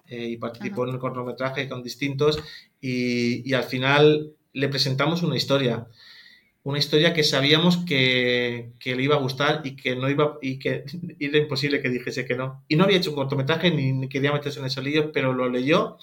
y 0.06 0.36
participó 0.36 0.84
en 0.84 0.94
el 0.94 0.98
cortometraje 0.98 1.68
con 1.68 1.82
distintos 1.82 2.38
y, 2.80 3.52
al 3.52 3.64
final 3.64 4.32
le 4.52 4.68
presentamos 4.68 5.22
una 5.22 5.36
historia 5.36 5.86
una 6.68 6.78
historia 6.78 7.14
que 7.14 7.24
sabíamos 7.24 7.78
que, 7.78 8.72
le 8.84 9.02
iba 9.02 9.14
a 9.16 9.18
gustar 9.18 9.62
y 9.64 9.74
que 9.74 9.96
no 9.96 10.10
iba 10.10 10.38
y 10.42 10.58
que 10.58 10.84
era 11.18 11.38
imposible 11.38 11.80
que 11.80 11.88
dijese 11.88 12.26
que 12.26 12.36
no. 12.36 12.62
Y 12.68 12.76
no 12.76 12.84
había 12.84 12.98
hecho 12.98 13.10
un 13.10 13.16
cortometraje 13.16 13.70
ni, 13.70 14.08
quería 14.08 14.32
meterse 14.32 14.60
en 14.60 14.66
ese 14.66 14.82
lío, 14.82 15.10
pero 15.10 15.32
lo 15.32 15.48
leyó 15.48 15.98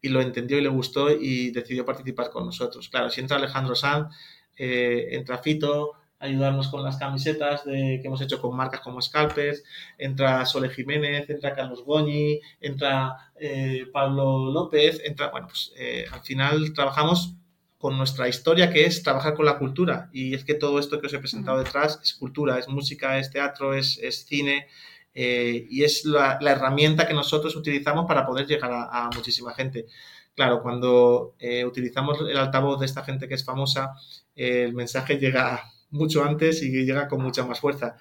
y 0.00 0.08
lo 0.08 0.20
entendió 0.20 0.58
y 0.58 0.62
le 0.62 0.68
gustó 0.68 1.10
y 1.10 1.50
decidió 1.50 1.84
participar 1.84 2.30
con 2.30 2.46
nosotros. 2.46 2.88
Claro, 2.88 3.10
si 3.10 3.20
entra 3.20 3.36
Alejandro 3.36 3.74
Sanz, 3.74 4.14
eh, 4.56 5.08
entra 5.12 5.38
Fito, 5.38 5.92
ayudarnos 6.20 6.68
con 6.68 6.82
las 6.82 6.96
camisetas 6.96 7.64
de, 7.64 7.98
que 8.00 8.08
hemos 8.08 8.20
hecho 8.20 8.40
con 8.40 8.56
marcas 8.56 8.80
como 8.80 9.00
Scalpers, 9.00 9.62
entra 9.98 10.44
Sole 10.46 10.68
Jiménez, 10.70 11.28
entra 11.30 11.54
Carlos 11.54 11.84
Goñi, 11.84 12.40
entra 12.60 13.32
eh, 13.36 13.86
Pablo 13.92 14.50
López, 14.50 15.00
entra, 15.04 15.30
bueno, 15.30 15.46
pues 15.48 15.72
eh, 15.76 16.06
al 16.10 16.20
final 16.20 16.72
trabajamos 16.72 17.34
con 17.78 17.96
nuestra 17.96 18.28
historia, 18.28 18.72
que 18.72 18.84
es 18.84 19.02
trabajar 19.04 19.34
con 19.34 19.46
la 19.46 19.58
cultura. 19.58 20.10
Y 20.12 20.34
es 20.34 20.44
que 20.44 20.54
todo 20.54 20.80
esto 20.80 21.00
que 21.00 21.06
os 21.06 21.14
he 21.14 21.18
presentado 21.20 21.58
detrás 21.58 22.00
es 22.02 22.12
cultura, 22.12 22.58
es 22.58 22.68
música, 22.68 23.18
es 23.18 23.30
teatro, 23.30 23.72
es, 23.72 23.98
cine, 24.26 24.66
eh, 25.14 25.66
y 25.68 25.84
es 25.84 26.04
la, 26.04 26.38
herramienta 26.40 27.06
que 27.06 27.14
nosotros 27.14 27.54
utilizamos 27.56 28.06
para 28.06 28.26
poder 28.26 28.46
llegar 28.46 28.70
a, 28.72 29.10
muchísima 29.14 29.54
gente. 29.54 29.86
Claro, 30.34 30.62
cuando 30.62 31.34
eh, 31.38 31.64
utilizamos 31.64 32.20
el 32.20 32.36
altavoz 32.36 32.80
de 32.80 32.86
esta 32.86 33.04
gente 33.04 33.28
que 33.28 33.34
es 33.34 33.44
famosa, 33.44 33.94
el 34.36 34.72
mensaje 34.74 35.18
llega 35.18 35.64
mucho 35.90 36.24
antes 36.24 36.62
y 36.62 36.70
llega 36.70 37.08
con 37.08 37.22
mucha 37.22 37.44
más 37.44 37.60
fuerza. 37.60 37.96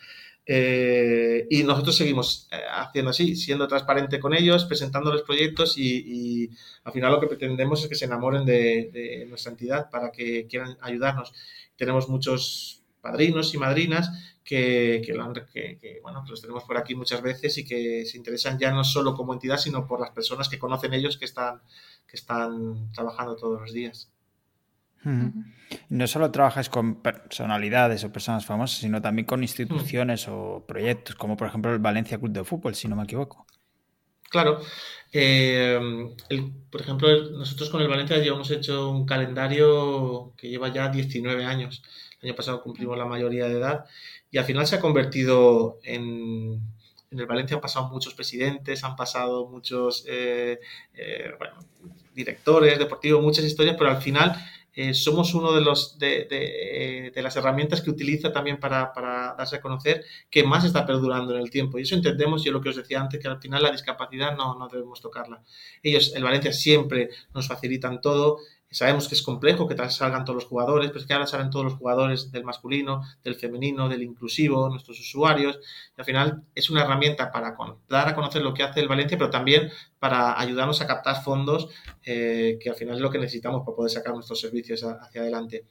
Eh, 0.49 1.45
y 1.49 1.64
nosotros 1.64 1.97
seguimos 1.97 2.47
eh, 2.51 2.62
haciendo 2.72 3.12
así, 3.12 3.36
siendo 3.36 3.68
transparente 3.68 4.18
con 4.18 4.34
ellos, 4.34 4.64
presentándoles 4.64 5.24
proyectos 5.24 5.78
y, 5.78 6.49
al 6.86 6.93
final 6.93 7.12
lo 7.12 7.20
que 7.20 7.28
pretendemos 7.28 7.84
es 7.84 7.89
que 7.89 7.95
se 7.95 8.05
enamoren 8.05 8.45
de, 8.45 9.26
nuestra 9.28 9.51
entidad 9.51 9.89
para 9.89 10.10
que 10.12 10.47
quieran 10.47 10.78
ayudarnos. 10.82 11.34
Tenemos 11.76 12.08
muchos 12.08 12.76
padrinos 13.08 13.53
y 13.53 13.58
madrinas 13.58 14.12
que, 14.43 15.01
que, 15.05 15.99
bueno, 16.01 16.26
los 16.28 16.41
tenemos 16.41 16.66
por 16.66 16.78
aquí 16.78 16.93
muchas 16.93 17.22
veces 17.22 17.58
y 17.58 17.66
que 17.66 18.05
se 18.05 18.18
interesan 18.18 18.60
ya 18.60 18.72
no 18.72 18.84
solo 18.84 19.16
como 19.16 19.34
entidad, 19.34 19.58
sino 19.58 19.88
por 19.88 20.01
las 20.01 20.12
personas 20.12 20.49
que 20.49 20.60
conocen 20.60 20.93
ellos 20.93 21.18
que 21.18 21.24
están, 21.24 21.62
que 22.05 22.18
están 22.18 22.91
trabajando 22.91 23.38
todos 23.38 23.62
los 23.62 23.72
días. 23.72 24.12
No 25.89 26.05
solo 26.08 26.32
trabajas 26.32 26.70
con 26.70 27.01
personalidades 27.01 28.03
o 28.03 28.12
personas 28.12 28.45
famosas, 28.45 28.80
sino 28.80 29.01
también 29.01 29.26
con 29.26 29.41
instituciones 29.41 30.28
o 30.28 30.66
proyectos, 30.68 31.16
como 31.16 31.38
por 31.38 31.47
ejemplo 31.47 31.72
el 31.72 31.80
Valencia 31.80 32.18
Club 32.18 32.34
de 32.34 32.43
Fútbol, 32.43 32.76
si 32.76 32.89
no 32.89 32.97
me 32.97 33.03
equivoco. 33.03 33.45
Claro. 34.30 34.60
Eh, 35.14 35.80
por 36.70 36.82
ejemplo, 36.82 37.08
nosotros 37.32 37.70
con 37.70 37.82
el 37.82 37.88
Valencia 37.88 38.18
llevamos 38.18 38.51
hecho 38.51 38.89
un 38.91 39.05
calendario 39.05 40.34
que 40.36 40.49
lleva 40.49 40.74
ya 40.74 40.89
19 40.89 41.45
años. 41.45 41.82
Año 42.28 42.36
pasado 42.36 42.61
cumplimos 42.61 42.97
la 42.97 43.05
mayoría 43.05 43.47
de 43.47 43.57
edad 43.57 43.86
y 44.30 44.38
al 44.38 44.45
final 44.45 44.67
se 44.67 44.75
ha 44.75 44.82
convertido 44.82 45.80
en, 45.84 46.61
en 47.11 47.19
el 47.19 47.25
Valencia 47.25 47.55
han 47.55 47.61
pasado 47.61 47.88
muchos 47.89 48.13
presidentes, 48.13 48.84
han 48.84 48.95
pasado 48.95 49.47
muchos 49.47 50.03
eh, 50.07 50.59
eh, 50.93 51.32
directores 52.13 52.78
deportivos, 52.78 53.23
muchas 53.23 53.45
historias, 53.45 53.78
pero 53.78 53.91
al 53.91 54.01
final 54.01 54.36
eh, 54.73 54.93
somos 54.93 55.34
uno 55.34 55.53
de, 55.53 55.61
los, 55.61 55.97
de, 55.97 57.11
las 57.15 57.36
herramientas 57.36 57.82
que 57.82 57.89
utiliza 57.89 58.32
también 58.32 58.59
para, 58.59 58.91
darse 59.38 59.55
a 59.55 59.61
conocer 59.61 60.03
que 60.30 60.43
más 60.43 60.65
está 60.65 60.86
perdurando 60.86 61.34
en 61.34 61.41
el 61.41 61.49
tiempo. 61.49 61.80
Y 61.80 61.84
eso 61.84 61.95
entendemos, 61.95 62.43
yo 62.43 62.51
lo 62.51 62.61
que 62.61 62.69
os 62.69 62.75
decía 62.75 62.99
antes, 62.99 63.21
que 63.21 63.28
al 63.28 63.39
final 63.39 63.63
la 63.63 63.71
discapacidad 63.71 64.36
no, 64.36 64.57
no 64.59 64.67
debemos 64.67 65.01
tocarla. 65.01 65.41
Ellos, 65.82 66.13
el 66.15 66.23
Valencia, 66.23 66.51
siempre 66.51 67.09
nos 67.34 67.47
facilitan 67.47 68.01
todo. 68.01 68.39
Sabemos 68.70 69.07
que 69.07 69.15
es 69.15 69.22
complejo 69.22 69.68
que 69.68 69.89
salgan 69.89 70.26
todos 70.26 70.36
los 70.36 70.45
jugadores, 70.45 70.89
pero 70.89 70.99
es 70.99 71.05
que 71.05 71.13
ahora 71.13 71.26
salen 71.26 71.49
todos 71.49 71.63
los 71.63 71.76
jugadores 71.76 72.32
del 72.32 72.43
masculino, 72.43 73.01
del 73.24 73.36
femenino, 73.36 73.88
del 73.88 74.03
inclusivo, 74.03 74.70
nuestros 74.70 74.99
usuarios. 74.99 75.59
Y 75.97 76.01
al 76.01 76.05
final 76.05 76.43
es 76.53 76.70
una 76.70 76.82
herramienta 76.82 77.32
para 77.32 77.55
dar 77.88 78.09
a 78.09 78.15
conocer 78.15 78.41
lo 78.41 78.53
que 78.53 78.63
hace 78.63 78.82
el 78.82 78.89
Valencia, 78.89 79.18
pero 79.18 79.30
también 79.30 79.72
para 80.00 80.39
ayudarnos 80.39 80.82
a 80.82 80.88
captar 80.88 81.24
fondos, 81.24 81.70
eh, 82.04 82.58
que 82.62 82.70
al 82.70 82.76
final 82.76 82.95
es 82.95 83.02
lo 83.02 83.10
que 83.10 83.18
necesitamos 83.18 83.64
para 83.66 83.76
poder 83.76 83.91
sacar 83.91 84.14
nuestros 84.14 84.39
servicios 84.39 84.84
hacia 84.84 85.22
adelante. 85.22 85.66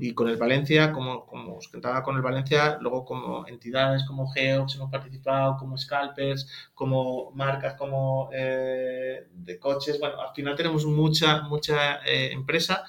Y, 0.00 0.12
con 0.12 0.28
el 0.28 0.36
Valencia, 0.36 0.92
como, 0.92 1.26
como 1.26 1.56
os 1.56 1.68
contaba 1.68 2.02
con 2.02 2.16
el 2.16 2.22
Valencia, 2.22 2.78
luego 2.80 3.04
como 3.04 3.46
entidades 3.46 4.04
como 4.04 4.30
Geox 4.30 4.76
hemos 4.76 4.90
participado, 4.90 5.56
como 5.56 5.78
Scalpers, 5.78 6.48
como 6.74 7.30
marcas 7.32 7.74
como 7.74 8.30
eh, 8.32 9.26
de 9.32 9.58
coches, 9.58 9.98
bueno, 10.00 10.20
al 10.20 10.34
final 10.34 10.56
tenemos 10.56 10.84
mucha, 10.86 11.42
mucha 11.42 11.96
eh, 12.06 12.32
empresa 12.32 12.84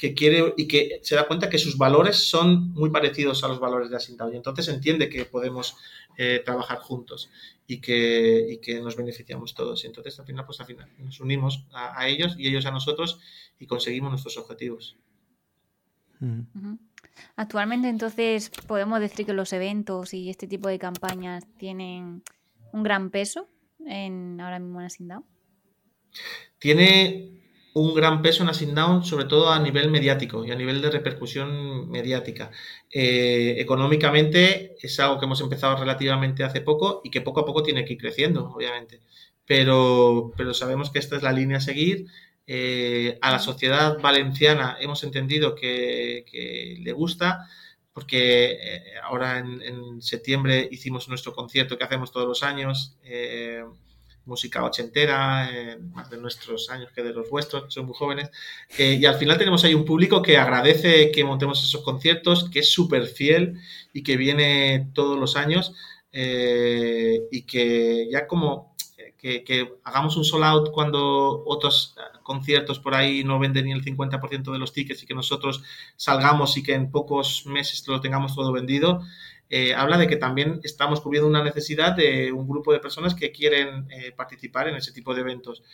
que 0.00 0.14
quiere 0.14 0.54
y 0.56 0.66
que 0.66 1.00
se 1.02 1.14
da 1.14 1.26
cuenta 1.26 1.50
que 1.50 1.58
sus 1.58 1.76
valores 1.76 2.26
son 2.26 2.72
muy 2.72 2.88
parecidos 2.88 3.44
a 3.44 3.48
los 3.48 3.60
valores 3.60 3.90
de 3.90 3.96
Asintao 3.96 4.32
y 4.32 4.36
entonces 4.36 4.66
entiende 4.68 5.10
que 5.10 5.26
podemos 5.26 5.76
eh, 6.22 6.42
trabajar 6.44 6.80
juntos 6.80 7.30
y 7.66 7.80
que, 7.80 8.60
que, 8.62 8.78
nos 8.82 8.94
beneficiamos 8.94 9.54
todos. 9.54 9.82
Y 9.84 9.86
entonces 9.86 10.20
al 10.20 10.26
final, 10.26 10.44
pues 10.44 10.60
al 10.60 10.66
final 10.66 10.86
nos 10.98 11.18
unimos 11.18 11.64
a, 11.72 12.06
ellos 12.08 12.34
y 12.36 12.46
ellos 12.46 12.66
a 12.66 12.70
nosotros 12.70 13.20
y 13.58 13.66
conseguimos 13.66 14.10
nuestros 14.10 14.36
objetivos. 14.36 14.98
Actualmente 17.36 17.88
entonces 17.88 18.50
podemos 18.50 19.00
decir 19.00 19.24
que 19.24 19.32
los 19.32 19.50
eventos 19.54 20.12
y 20.12 20.28
este 20.28 20.46
tipo 20.46 20.68
de 20.68 20.78
campañas 20.78 21.46
tienen 21.56 22.22
un 22.70 22.82
gran 22.82 23.08
peso 23.08 23.48
en 23.86 24.38
ahora 24.42 24.58
mismo 24.58 24.80
en 24.80 24.86
Asindao. 24.86 25.24
Tiene 26.58 27.39
un 27.74 27.94
gran 27.94 28.22
peso 28.22 28.44
en 28.44 28.74
Down, 28.74 29.04
sobre 29.04 29.26
todo 29.26 29.50
a 29.50 29.58
nivel 29.58 29.90
mediático 29.90 30.44
y 30.44 30.50
a 30.50 30.56
nivel 30.56 30.82
de 30.82 30.90
repercusión 30.90 31.88
mediática. 31.90 32.50
Eh, 32.90 33.56
económicamente 33.58 34.76
es 34.80 34.98
algo 35.00 35.18
que 35.18 35.26
hemos 35.26 35.40
empezado 35.40 35.76
relativamente 35.76 36.42
hace 36.42 36.60
poco 36.60 37.00
y 37.04 37.10
que 37.10 37.20
poco 37.20 37.40
a 37.40 37.46
poco 37.46 37.62
tiene 37.62 37.84
que 37.84 37.92
ir 37.94 38.00
creciendo, 38.00 38.50
obviamente. 38.50 39.00
Pero, 39.46 40.32
pero 40.36 40.54
sabemos 40.54 40.90
que 40.90 40.98
esta 40.98 41.16
es 41.16 41.22
la 41.22 41.32
línea 41.32 41.58
a 41.58 41.60
seguir. 41.60 42.06
Eh, 42.46 43.18
a 43.20 43.30
la 43.30 43.38
sociedad 43.38 43.98
valenciana 44.00 44.76
hemos 44.80 45.04
entendido 45.04 45.54
que, 45.54 46.24
le 46.82 46.92
gusta 46.92 47.48
porque 47.92 48.52
eh, 48.52 48.82
ahora 49.04 49.38
en, 49.38 50.00
septiembre 50.02 50.68
hicimos 50.70 51.08
nuestro 51.08 51.32
concierto 51.32 51.78
que 51.78 51.84
hacemos 51.84 52.10
todos 52.10 52.26
los 52.26 52.42
años 52.42 52.96
música 54.30 54.64
ochentera, 54.64 55.50
eh, 55.52 55.78
más 55.92 56.08
de 56.08 56.16
nuestros 56.16 56.70
años 56.70 56.90
que 56.94 57.02
de 57.02 57.12
los 57.12 57.28
vuestros, 57.28 57.72
son 57.74 57.86
muy 57.86 57.94
jóvenes. 57.94 58.30
Eh, 58.78 58.98
y 59.00 59.04
al 59.04 59.16
final 59.16 59.36
tenemos 59.36 59.64
ahí 59.64 59.74
un 59.74 59.84
público 59.84 60.22
que 60.22 60.38
agradece 60.38 61.10
que 61.10 61.24
montemos 61.24 61.62
esos 61.62 61.82
conciertos, 61.82 62.48
que 62.50 62.60
es 62.60 62.72
súper 62.72 63.06
fiel 63.06 63.60
y 63.92 64.02
que 64.02 64.16
viene 64.16 64.88
todos 64.94 65.18
los 65.18 65.36
años 65.36 65.74
eh, 66.12 67.20
y 67.30 67.42
que 67.42 68.08
ya 68.10 68.26
como 68.26 68.70
que, 69.20 69.68
hagamos 69.84 70.16
un 70.16 70.24
sold 70.24 70.44
out 70.44 70.70
cuando 70.72 71.44
otros 71.46 71.94
conciertos 72.22 72.78
por 72.78 72.94
ahí 72.94 73.22
no 73.22 73.38
venden 73.38 73.66
ni 73.66 73.72
el 73.72 73.84
50% 73.84 74.52
de 74.52 74.58
los 74.58 74.72
tickets 74.72 75.02
y 75.02 75.06
que 75.06 75.14
nosotros 75.14 75.62
salgamos 75.96 76.56
y 76.56 76.62
que 76.62 76.74
en 76.74 76.90
pocos 76.90 77.44
meses 77.46 77.86
lo 77.86 78.00
tengamos 78.00 78.34
todo 78.34 78.52
vendido, 78.52 79.02
eh, 79.52 79.74
habla 79.74 79.98
de 79.98 80.06
que 80.06 80.14
también 80.14 80.60
estamos 80.62 81.00
cubriendo 81.00 81.28
una 81.28 81.42
necesidad 81.42 81.92
de 81.92 82.30
un 82.30 82.48
grupo 82.48 82.72
de 82.72 82.78
personas 82.78 83.16
que 83.16 83.32
quieren 83.32 83.90
eh, 83.90 84.12
participar 84.12 84.68
en 84.68 84.76
ese 84.76 84.92
tipo 84.92 85.12
de 85.12 85.22
eventos. 85.22 85.64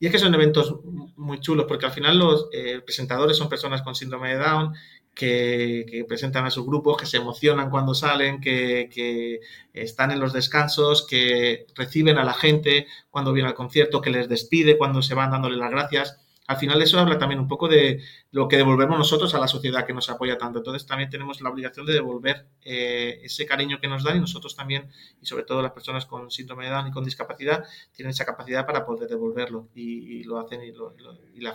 Y 0.00 0.06
es 0.06 0.12
que 0.12 0.18
son 0.18 0.34
eventos 0.34 0.76
muy 1.16 1.38
chulos, 1.40 1.66
porque 1.68 1.84
al 1.84 1.92
final 1.92 2.18
los 2.18 2.48
eh, 2.52 2.80
presentadores 2.84 3.36
son 3.36 3.50
personas 3.50 3.82
con 3.82 3.94
síndrome 3.94 4.30
de 4.30 4.38
Down, 4.38 4.74
que, 5.14 6.04
presentan 6.08 6.46
a 6.46 6.50
sus 6.50 6.64
grupos, 6.64 6.96
que 6.96 7.04
se 7.04 7.16
emocionan 7.18 7.68
cuando 7.68 7.92
salen, 7.92 8.40
que, 8.40 8.88
que, 8.92 9.40
están 9.74 10.10
en 10.12 10.20
los 10.20 10.32
descansos, 10.32 11.06
que 11.06 11.66
reciben 11.74 12.16
a 12.16 12.24
la 12.24 12.32
gente 12.32 12.86
cuando 13.10 13.32
viene 13.32 13.48
al 13.48 13.54
concierto, 13.56 14.00
que 14.00 14.10
les 14.10 14.28
despide 14.28 14.78
cuando 14.78 15.02
se 15.02 15.14
van 15.14 15.32
dándole 15.32 15.56
las 15.56 15.70
gracias 15.70 16.18
al 16.48 16.56
final 16.56 16.80
eso 16.80 16.98
habla 16.98 17.18
también 17.18 17.40
un 17.40 17.46
poco 17.46 17.68
de 17.68 18.02
lo 18.30 18.48
que 18.48 18.56
devolvemos 18.56 18.96
nosotros 18.96 19.34
a 19.34 19.38
la 19.38 19.46
sociedad 19.46 19.84
que 19.84 19.92
nos 19.92 20.08
apoya 20.08 20.38
tanto. 20.38 20.60
Entonces 20.60 20.86
también 20.86 21.10
tenemos 21.10 21.42
la 21.42 21.50
obligación 21.50 21.84
de 21.84 21.92
devolver 21.92 22.46
eh, 22.62 23.20
ese 23.22 23.44
cariño 23.44 23.78
que 23.78 23.86
nos 23.86 24.02
dan 24.02 24.16
y 24.16 24.20
nosotros 24.20 24.56
también, 24.56 24.88
y 25.20 25.26
sobre 25.26 25.44
todo 25.44 25.60
las 25.60 25.72
personas 25.72 26.06
con 26.06 26.30
síndrome 26.30 26.64
de 26.64 26.70
Down 26.70 26.88
y 26.88 26.90
con 26.90 27.04
discapacidad, 27.04 27.64
tienen 27.92 28.10
esa 28.10 28.24
capacidad 28.24 28.64
para 28.64 28.86
poder 28.86 29.10
devolverlo 29.10 29.68
y, 29.74 30.24
lo 30.24 30.38
hacen 30.38 30.62
y, 30.62 31.40
la, 31.42 31.54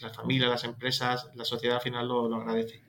las 0.00 0.16
familias, 0.16 0.50
las 0.50 0.64
empresas, 0.64 1.30
la 1.34 1.46
sociedad 1.46 1.76
al 1.76 1.82
final 1.82 2.06
lo, 2.06 2.28
lo 2.28 2.36
agradece. 2.36 2.82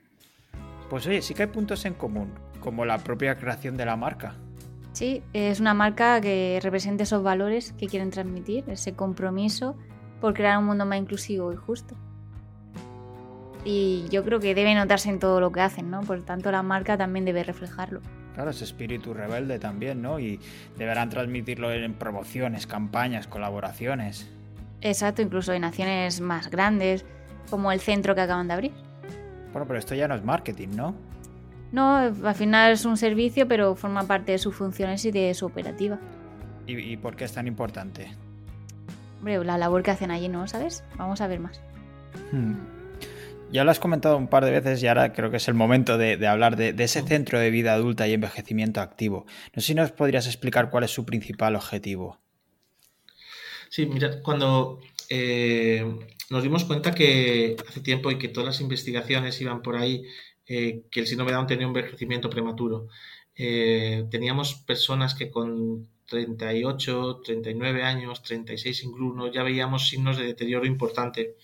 Pues 0.90 1.06
oye, 1.06 1.22
sí 1.22 1.32
que 1.32 1.44
hay 1.44 1.48
puntos 1.48 1.86
en 1.86 1.94
común, 1.94 2.34
como 2.60 2.84
la 2.84 2.98
propia 2.98 3.38
creación 3.38 3.78
de 3.78 3.86
la 3.86 3.96
marca. 3.96 4.36
Sí, 4.92 5.22
es 5.32 5.60
una 5.60 5.72
marca 5.72 6.20
que 6.20 6.58
representa 6.62 7.04
esos 7.04 7.22
valores 7.22 7.72
que 7.72 7.86
quieren 7.86 8.10
transmitir, 8.10 8.64
ese 8.68 8.94
compromiso 8.94 9.78
por 10.20 10.34
crear 10.34 10.58
un 10.58 10.66
mundo 10.66 10.84
más 10.84 10.98
inclusivo 10.98 11.52
y 11.52 11.56
justo. 11.56 11.94
Y 13.64 14.06
yo 14.10 14.24
creo 14.24 14.40
que 14.40 14.54
debe 14.54 14.74
notarse 14.74 15.10
en 15.10 15.18
todo 15.18 15.40
lo 15.40 15.52
que 15.52 15.60
hacen, 15.60 15.90
¿no? 15.90 16.00
Por 16.00 16.22
tanto, 16.22 16.50
la 16.50 16.62
marca 16.62 16.96
también 16.96 17.24
debe 17.24 17.42
reflejarlo. 17.44 18.00
Claro, 18.34 18.50
ese 18.50 18.64
espíritu 18.64 19.14
rebelde 19.14 19.58
también, 19.58 20.00
¿no? 20.00 20.20
Y 20.20 20.40
deberán 20.76 21.10
transmitirlo 21.10 21.72
en 21.72 21.94
promociones, 21.94 22.66
campañas, 22.66 23.26
colaboraciones. 23.26 24.30
Exacto, 24.80 25.22
incluso 25.22 25.52
en 25.52 25.62
naciones 25.62 26.20
más 26.20 26.48
grandes, 26.48 27.04
como 27.50 27.72
el 27.72 27.80
centro 27.80 28.14
que 28.14 28.20
acaban 28.20 28.46
de 28.46 28.54
abrir. 28.54 28.72
Bueno, 29.52 29.66
pero 29.66 29.78
esto 29.78 29.94
ya 29.94 30.06
no 30.06 30.14
es 30.14 30.24
marketing, 30.24 30.68
¿no? 30.76 30.94
No, 31.72 31.96
al 31.96 32.34
final 32.34 32.72
es 32.72 32.84
un 32.84 32.96
servicio, 32.96 33.46
pero 33.46 33.74
forma 33.74 34.04
parte 34.04 34.32
de 34.32 34.38
sus 34.38 34.54
funciones 34.54 35.04
y 35.04 35.10
de 35.10 35.34
su 35.34 35.46
operativa. 35.46 35.98
¿Y, 36.66 36.96
por 36.98 37.16
qué 37.16 37.24
es 37.24 37.32
tan 37.32 37.46
importante? 37.46 38.10
Hombre, 39.18 39.44
la 39.44 39.58
labor 39.58 39.82
que 39.82 39.90
hacen 39.90 40.10
allí, 40.10 40.28
¿no? 40.28 40.46
¿Sabes? 40.46 40.84
Vamos 40.96 41.20
a 41.20 41.26
ver 41.26 41.40
más. 41.40 41.60
Hmm. 42.32 42.54
Ya 43.50 43.64
lo 43.64 43.70
has 43.70 43.80
comentado 43.80 44.16
un 44.16 44.28
par 44.28 44.44
de 44.44 44.50
veces 44.50 44.82
y 44.82 44.86
ahora 44.86 45.12
creo 45.12 45.30
que 45.30 45.38
es 45.38 45.48
el 45.48 45.54
momento 45.54 45.96
de, 45.96 46.24
hablar 46.26 46.56
de, 46.56 46.74
ese 46.84 47.02
centro 47.02 47.38
de 47.38 47.50
vida 47.50 47.72
adulta 47.72 48.06
y 48.06 48.12
envejecimiento 48.12 48.80
activo. 48.80 49.24
No 49.54 49.62
sé 49.62 49.68
si 49.68 49.74
nos 49.74 49.90
podrías 49.90 50.26
explicar 50.26 50.70
cuál 50.70 50.84
es 50.84 50.90
su 50.90 51.06
principal 51.06 51.56
objetivo. 51.56 52.18
Sí, 53.70 53.86
mira, 53.86 54.20
cuando 54.22 54.80
eh, 55.08 55.82
nos 56.30 56.42
dimos 56.42 56.64
cuenta 56.64 56.94
que 56.94 57.56
hace 57.66 57.80
tiempo 57.80 58.10
y 58.10 58.18
que 58.18 58.28
todas 58.28 58.46
las 58.46 58.60
investigaciones 58.60 59.40
iban 59.40 59.62
por 59.62 59.76
ahí, 59.76 60.04
eh, 60.46 60.82
que 60.90 61.00
el 61.00 61.06
síndrome 61.06 61.32
de 61.32 61.36
Down 61.36 61.46
tenía 61.46 61.66
un 61.66 61.76
envejecimiento 61.76 62.28
prematuro. 62.28 62.88
Eh, 63.34 64.04
teníamos 64.10 64.54
personas 64.54 65.14
que 65.14 65.30
con 65.30 65.88
38, 66.08 67.20
39 67.24 67.82
años, 67.84 68.22
36 68.22 68.84
incluso, 68.84 69.30
ya 69.32 69.42
veíamos 69.42 69.88
signos 69.88 70.16
de 70.16 70.24
deterioro 70.24 70.66
importante. 70.66 71.36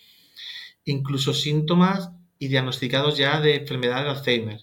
Incluso 0.85 1.33
síntomas 1.35 2.11
y 2.39 2.49
diagnosticados 2.49 3.17
ya 3.17 3.41
de 3.41 3.57
enfermedad 3.57 4.05
de 4.05 4.11
Alzheimer. 4.11 4.61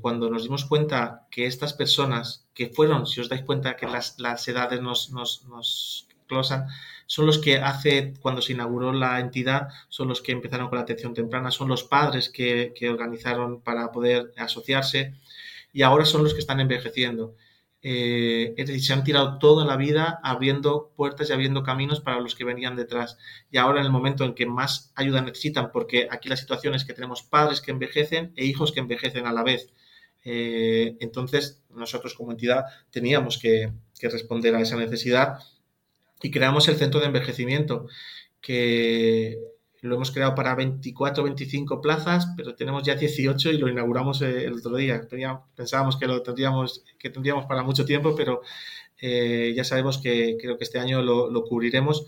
cuando 0.00 0.30
nos 0.30 0.44
dimos 0.44 0.64
cuenta 0.66 1.26
que 1.30 1.46
estas 1.46 1.72
personas 1.72 2.46
que 2.54 2.68
fueron, 2.68 3.06
si 3.06 3.20
os 3.20 3.28
dais 3.28 3.42
cuenta 3.42 3.76
que 3.76 3.86
las, 3.86 4.48
edades 4.48 4.80
nos, 4.80 5.10
nos, 5.10 5.44
nos 5.46 6.08
closan, 6.26 6.68
son 7.06 7.26
los 7.26 7.38
que 7.38 7.58
hace, 7.58 8.14
cuando 8.20 8.42
se 8.42 8.52
inauguró 8.52 8.92
la 8.92 9.20
entidad, 9.20 9.68
son 9.88 10.08
los 10.08 10.22
que 10.22 10.32
empezaron 10.32 10.68
con 10.68 10.78
la 10.78 10.82
atención 10.82 11.14
temprana, 11.14 11.50
son 11.50 11.68
los 11.68 11.84
padres 11.84 12.30
que, 12.30 12.72
organizaron 12.90 13.60
para 13.60 13.92
poder 13.92 14.32
asociarse 14.36 15.14
y 15.72 15.82
ahora 15.82 16.04
son 16.04 16.22
los 16.24 16.34
que 16.34 16.40
están 16.40 16.60
envejeciendo. 16.60 17.34
Eh, 17.86 18.54
es 18.56 18.66
decir, 18.66 18.82
se 18.82 18.92
han 18.94 19.04
tirado 19.04 19.38
toda 19.38 19.66
la 19.66 19.76
vida 19.76 20.18
abriendo 20.22 20.90
puertas 20.96 21.28
y 21.28 21.34
abriendo 21.34 21.62
caminos 21.62 22.00
para 22.00 22.18
los 22.18 22.34
que 22.34 22.44
venían 22.44 22.76
detrás. 22.76 23.18
Y 23.50 23.58
ahora 23.58 23.80
en 23.80 23.86
el 23.86 23.92
momento 23.92 24.24
en 24.24 24.34
que 24.34 24.46
más 24.46 24.90
ayuda 24.94 25.20
necesitan, 25.20 25.70
porque 25.70 26.08
aquí 26.10 26.30
la 26.30 26.36
situación 26.38 26.74
es 26.74 26.86
que 26.86 26.94
tenemos 26.94 27.22
padres 27.22 27.60
que 27.60 27.72
envejecen 27.72 28.32
e 28.36 28.46
hijos 28.46 28.72
que 28.72 28.80
envejecen 28.80 29.26
a 29.26 29.34
la 29.34 29.42
vez. 29.42 29.70
Eh, 30.24 30.96
entonces, 31.00 31.62
nosotros 31.68 32.14
como 32.14 32.32
entidad 32.32 32.64
teníamos 32.90 33.36
que 33.36 33.70
responder 34.00 34.54
a 34.54 34.60
esa 34.62 34.76
necesidad 34.76 35.38
y 36.22 36.30
creamos 36.30 36.68
el 36.68 36.76
centro 36.76 37.00
de 37.00 37.06
envejecimiento, 37.06 37.86
que 38.40 39.38
lo 39.84 39.96
hemos 39.96 40.10
creado 40.10 40.34
para 40.34 40.54
24 40.54 41.24
25 41.24 41.80
plazas, 41.82 42.28
pero 42.38 42.54
tenemos 42.54 42.82
ya 42.84 42.94
18 42.94 43.50
y 43.50 43.58
lo 43.58 43.68
inauguramos 43.68 44.22
eh, 44.22 44.44
el 44.46 44.54
otro 44.54 44.76
día. 44.76 45.06
pensábamos 45.54 45.98
que 45.98 46.06
lo 46.06 46.22
tendríamos, 46.22 46.84
que 46.98 47.10
tendríamos 47.10 47.44
para 47.44 47.62
mucho 47.62 47.84
tiempo, 47.84 48.16
pero 48.16 48.40
eh, 48.98 49.52
ya 49.54 49.62
sabemos 49.62 49.98
que 49.98 50.38
creo 50.40 50.56
que 50.56 50.64
este 50.64 50.78
año 50.78 51.02
lo, 51.02 51.44
cubriremos. 51.44 52.06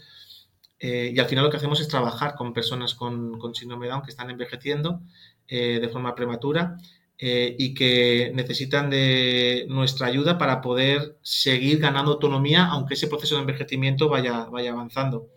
Eh, 0.79 1.12
y 1.14 1.18
al 1.18 1.27
final 1.27 1.45
lo 1.45 1.51
que 1.51 1.59
hacemos 1.59 1.81
es 1.81 1.89
trabajar 1.89 2.35
con 2.35 2.55
personas 2.55 2.95
con, 2.95 3.39
con 3.39 3.55
síndrome 3.55 3.89
Down 3.89 4.03
que 4.03 4.11
están 4.11 4.31
envejeciendo 4.31 5.01
de 5.49 5.89
forma 5.93 6.14
prematura 6.16 6.77
y 7.18 7.72
que 7.74 8.33
necesitan 8.35 8.91
de 8.91 9.66
nuestra 9.68 10.09
ayuda 10.09 10.39
para 10.39 10.61
poder 10.61 11.18
seguir 11.22 11.79
ganando 11.79 12.12
autonomía, 12.12 12.66
aunque 12.66 12.95
ese 12.95 13.07
proceso 13.07 13.37
de 13.37 13.43
envejecimiento 13.43 14.09
vaya, 14.09 14.47
vaya 14.47 14.72
avanzando. 14.72 15.36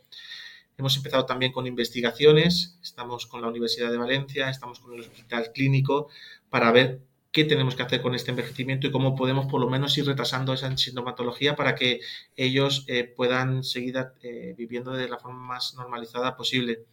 Hemos 0.80 0.95
empezado 0.95 1.25
también 1.25 1.51
con 1.51 1.67
investigaciones, 1.67 2.80
estamos 2.82 3.25
con 3.25 3.41
la 3.41 3.49
Universidad 3.49 3.91
de 3.91 3.97
Valencia, 3.97 4.49
estamos 4.49 4.80
con 4.80 4.93
el 4.93 5.01
Hospital 5.01 5.51
Clínico 5.53 6.07
para 6.49 6.71
ver 6.71 7.01
qué 7.34 7.43
tenemos 7.43 7.75
que 7.75 7.84
hacer 7.84 8.01
con 8.01 8.15
este 8.15 8.32
envejecimiento 8.32 8.88
y 8.88 8.91
cómo 8.91 9.13
podemos 9.13 9.47
por 9.47 9.59
lo 9.59 9.69
menos 9.69 9.97
ir 9.97 10.05
retrasando 10.05 10.53
esa 10.53 10.75
sintomatología 10.77 11.57
para 11.57 11.75
que 11.75 11.99
ellos 12.38 12.86
eh, 12.88 13.03
puedan 13.03 13.65
seguir 13.65 13.97
eh, 14.23 14.55
viviendo 14.57 14.93
de 14.93 15.09
la 15.09 15.19
forma 15.19 15.39
más 15.39 15.75
normalizada 15.75 16.38
posible. 16.38 16.86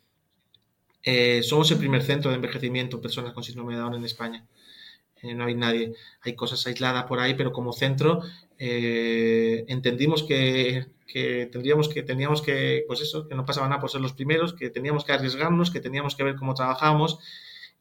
somos 1.44 1.70
el 1.70 1.78
primer 1.78 2.02
centro 2.02 2.32
de 2.32 2.36
envejecimiento 2.38 2.96
en 2.96 3.02
personas 3.02 3.32
con 3.34 3.44
síndrome 3.44 3.74
de 3.74 3.80
Down 3.82 3.94
en 3.94 4.04
España. 4.04 4.44
Eh, 5.22 5.34
no 5.34 5.46
hay 5.46 5.54
nadie, 5.54 5.94
hay 6.22 6.34
cosas 6.34 6.66
aisladas 6.66 7.04
por 7.04 7.20
ahí, 7.20 7.34
pero 7.34 7.52
como 7.52 7.72
centro 7.72 8.20
eh, 8.58 9.64
entendimos 9.68 10.22
que, 10.22 10.86
tendríamos 11.50 11.88
que, 11.88 12.02
teníamos 12.02 12.42
que, 12.42 12.84
pues 12.86 13.00
eso, 13.00 13.26
que 13.26 13.34
no 13.34 13.46
pasaba 13.46 13.68
nada 13.68 13.80
por 13.80 13.90
ser 13.90 14.02
los 14.02 14.12
primeros, 14.12 14.52
que 14.52 14.68
teníamos 14.70 15.04
que 15.04 15.12
arriesgarnos, 15.12 15.70
que 15.70 15.80
teníamos 15.80 16.14
que 16.16 16.24
ver 16.24 16.36
cómo 16.36 16.54
trabajábamos 16.54 17.18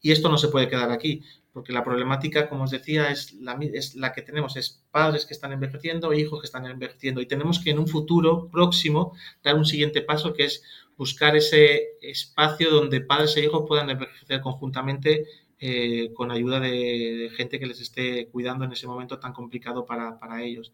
y 0.02 0.12
esto 0.12 0.30
no 0.30 0.38
se 0.38 0.50
puede 0.50 0.70
quedar 0.70 0.92
aquí, 0.92 1.24
porque 1.52 1.74
la 1.74 1.84
problemática, 1.84 2.48
como 2.48 2.66
os 2.66 2.72
decía, 2.72 3.10
es 3.10 3.34
la, 3.34 3.58
es 3.74 3.96
la 3.96 4.14
que 4.14 4.22
tenemos, 4.22 4.56
es 4.56 4.84
padres 4.92 5.26
que 5.26 5.34
están 5.34 5.52
envejeciendo, 5.52 6.14
hijos 6.14 6.40
que 6.42 6.46
están 6.46 6.66
envejeciendo 6.66 7.22
y 7.22 7.26
tenemos 7.26 7.60
que 7.60 7.72
en 7.72 7.80
un 7.80 7.88
futuro 7.88 8.48
próximo 8.50 9.14
dar 9.44 9.56
un 9.56 9.66
siguiente 9.66 10.02
paso 10.02 10.34
que 10.34 10.46
es 10.46 10.64
buscar 10.98 11.36
ese 11.36 11.98
espacio 12.02 12.70
donde 12.70 13.02
padres 13.02 13.36
e 13.36 13.44
hijos 13.44 13.66
puedan 13.68 13.90
envejecer 13.90 14.42
conjuntamente 14.42 15.26
eh, 15.60 16.12
con 16.14 16.32
ayuda 16.32 16.60
de, 16.60 17.32
gente 17.36 17.60
que 17.60 17.66
les 17.66 17.80
esté 17.80 18.28
cuidando 18.28 18.66
en 18.66 18.74
ese 18.74 18.88
momento 18.88 19.20
tan 19.20 19.34
complicado 19.34 19.86
para, 19.86 20.44
ellos. 20.44 20.74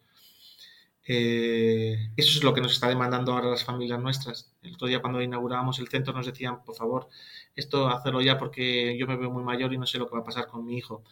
Eh, 1.05 2.11
eso 2.15 2.38
es 2.38 2.43
lo 2.43 2.53
que 2.53 2.61
nos 2.61 2.73
está 2.73 2.88
demandando 2.88 3.34
ahora 3.34 3.49
las 3.49 3.63
familias 3.63 3.99
nuestras. 3.99 4.51
El 4.63 4.73
otro 4.75 4.88
día 4.88 5.01
cuando 5.01 5.21
inaugurábamos 5.21 5.79
el 5.79 5.88
centro 5.88 6.13
nos 6.13 6.25
decían, 6.25 6.63
por 6.63 6.75
favor, 6.75 7.09
esto 7.55 7.89
hacerlo 7.89 8.21
ya 8.21 8.38
porque 8.38 8.97
yo 8.97 9.07
me 9.07 9.17
veo 9.17 9.29
muy 9.29 9.43
mayor 9.43 9.73
y 9.73 9.77
no 9.77 9.86
sé 9.86 9.97
lo 9.97 10.07
que 10.07 10.15
va 10.15 10.21
a 10.21 10.25
pasar 10.25 10.47
con 10.47 10.65
mi 10.65 10.77
hijo. 10.77 11.03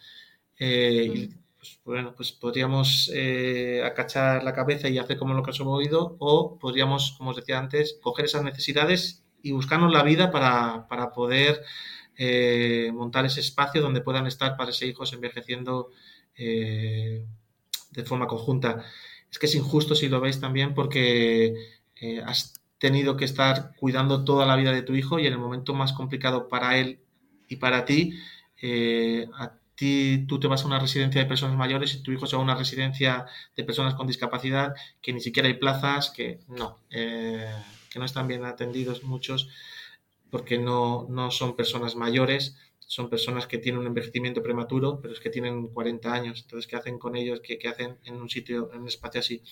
Eh, 0.59 1.29
pues, 1.57 1.79
bueno, 1.85 2.13
pues 2.15 2.31
podríamos 2.31 3.11
acachar 3.83 4.43
la 4.43 4.53
cabeza 4.53 4.89
y 4.89 4.97
hacer 4.97 5.17
como 5.17 5.33
lo 5.33 5.43
que 5.43 5.51
os 5.51 5.59
hemos 5.59 5.77
oído 5.77 6.15
o 6.19 6.57
podríamos, 6.59 7.15
como 7.17 7.31
os 7.31 7.35
decía 7.35 7.59
antes, 7.59 7.99
coger 8.01 8.25
esas 8.25 8.43
necesidades 8.43 9.23
y 9.43 9.51
buscarnos 9.51 9.91
la 9.91 10.03
vida 10.03 10.31
para, 10.31 10.87
para 10.87 11.11
poder 11.11 11.63
eh, 12.21 12.91
montar 12.93 13.23
ese 13.23 13.39
espacio 13.39 13.81
donde 13.81 14.01
puedan 14.01 14.27
estar 14.27 14.57
padres 14.57 14.81
e 14.81 14.87
hijos 14.87 15.13
envejeciendo 15.13 15.89
eh, 16.35 17.25
de 17.91 18.03
forma 18.03 18.27
conjunta. 18.27 18.83
Es 19.31 19.39
que 19.39 19.45
es 19.45 19.55
injusto 19.55 19.95
si 19.95 20.09
lo 20.09 20.19
veis 20.19 20.41
también 20.41 20.73
porque 20.73 21.55
eh, 21.95 22.21
has 22.25 22.59
tenido 22.77 23.15
que 23.15 23.23
estar 23.23 23.73
cuidando 23.77 24.25
toda 24.25 24.45
la 24.45 24.57
vida 24.57 24.73
de 24.73 24.81
tu 24.81 24.95
hijo 24.95 25.17
y 25.17 25.27
en 25.27 25.33
el 25.33 25.39
momento 25.39 25.73
más 25.73 25.93
complicado 25.93 26.49
para 26.49 26.77
él 26.77 26.99
y 27.47 27.55
para 27.55 27.85
ti, 27.85 28.19
a 29.33 29.53
ti 29.75 30.25
tú 30.27 30.41
te 30.41 30.47
vas 30.47 30.63
a 30.63 30.67
una 30.67 30.79
residencia 30.79 31.21
de 31.21 31.27
personas 31.27 31.55
mayores 31.55 31.95
y 31.95 32.03
tu 32.03 32.11
hijo 32.11 32.27
se 32.27 32.35
va 32.35 32.41
a 32.41 32.43
una 32.43 32.55
residencia 32.55 33.27
de 33.55 33.63
personas 33.63 33.95
con 33.95 34.07
discapacidad 34.07 34.75
que 35.01 35.13
ni 35.13 35.21
siquiera 35.21 35.47
hay 35.47 35.55
plazas, 35.55 36.09
que 36.09 36.41
no, 36.49 36.79
que 36.89 37.97
no 37.97 38.03
están 38.03 38.27
bien 38.27 38.43
atendidos 38.43 39.03
muchos 39.03 39.49
porque 40.29 40.57
no, 40.57 41.07
no 41.09 41.31
son 41.31 41.55
personas 41.55 41.95
mayores, 41.95 42.57
son 42.79 43.09
personas 43.09 43.45
que 43.45 43.59
tienen 43.59 43.81
un 43.81 43.87
envejecimiento 43.87 44.41
prematuro, 44.41 44.99
pero 44.99 45.13
es 45.13 45.19
que 45.19 45.29
tienen 45.29 45.67
40 45.67 46.11
años. 46.11 46.41
Entonces, 46.41 46.67
¿qué 46.67 46.75
hacen 46.75 46.97
con 46.97 47.15
ellos? 47.15 47.39
¿Qué, 47.41 47.59
hacen 47.67 47.97
en 48.03 48.15
un 48.15 48.29
sitio, 48.29 48.71
en 48.73 48.81
un 48.81 48.87
espacio 48.87 49.19
así? 49.19 49.43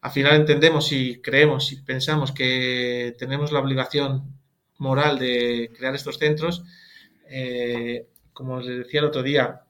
Al 0.00 0.10
final 0.10 0.36
entendemos 0.36 0.90
y 0.92 1.20
creemos 1.20 1.72
y 1.72 1.82
pensamos 1.82 2.32
que 2.32 3.14
tenemos 3.18 3.52
la 3.52 3.60
obligación 3.60 4.34
moral 4.78 5.18
de 5.18 5.70
crear 5.76 5.94
estos 5.94 6.18
centros. 6.18 6.64
Eh, 7.28 8.06
como 8.32 8.60
les 8.60 8.78
decía 8.78 9.00
el 9.00 9.06
otro 9.06 9.22
día, 9.22 9.60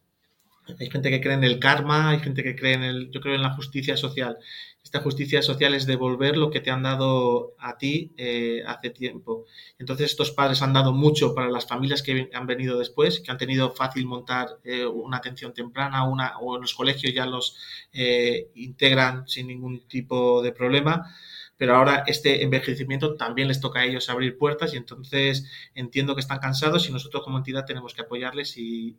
hay 0.79 0.89
gente 0.89 1.11
que 1.11 1.21
cree 1.21 1.35
en 1.35 1.45
el 1.45 1.59
karma, 1.59 2.11
hay 2.11 2.21
gente 2.21 2.43
que 2.43 2.57
cree 2.57 2.75
en 2.75 2.85
el, 2.85 3.11
yo 3.11 3.21
creo 3.21 3.35
en 3.35 3.43
la 3.43 3.55
justicia 3.55 3.97
social. 3.97 4.39
Esta 4.85 5.01
justicia 5.01 5.43
social 5.43 5.75
es 5.75 5.87
devolver 5.87 6.37
lo 6.37 6.51
que 6.51 6.61
te 6.61 6.71
han 6.71 6.83
dado 6.83 7.55
a 7.59 7.79
ti 7.79 8.13
eh, 8.19 8.63
hace 8.67 8.91
tiempo. 8.91 9.47
Entonces 9.79 10.11
estos 10.11 10.31
padres 10.31 10.61
han 10.61 10.75
dado 10.75 10.93
mucho 10.93 11.35
para 11.35 11.51
las 11.51 11.67
familias 11.67 12.03
que 12.03 12.29
han 12.33 12.47
venido 12.47 12.79
después, 12.79 13.21
que 13.21 13.31
han 13.31 13.39
tenido 13.39 13.73
fácil 13.73 14.07
montar 14.07 14.61
eh, 14.63 14.85
una 14.85 15.17
atención 15.17 15.55
temprana 15.55 16.07
una, 16.07 16.39
o 16.39 16.57
en 16.57 16.61
los 16.61 16.75
colegios 16.75 17.15
ya 17.15 17.25
los 17.25 17.57
eh, 17.93 18.51
integran 18.55 19.27
sin 19.27 19.49
ningún 19.49 19.89
tipo 19.89 20.43
de 20.43 20.53
problema 20.53 21.11
pero 21.57 21.77
ahora 21.77 22.05
este 22.07 22.43
envejecimiento 22.43 23.15
también 23.17 23.49
les 23.49 23.61
toca 23.61 23.81
a 23.81 23.85
ellos 23.85 24.11
abrir 24.11 24.37
puertas 24.37 24.75
y 24.75 24.77
entonces 24.77 25.49
entiendo 25.75 26.15
que 26.15 26.21
están 26.21 26.39
cansados 26.41 26.89
y 26.89 26.93
nosotros 26.93 27.23
como 27.23 27.39
entidad 27.39 27.65
tenemos 27.65 27.95
que 27.95 28.03
apoyarles 28.03 28.55
y, 28.57 28.97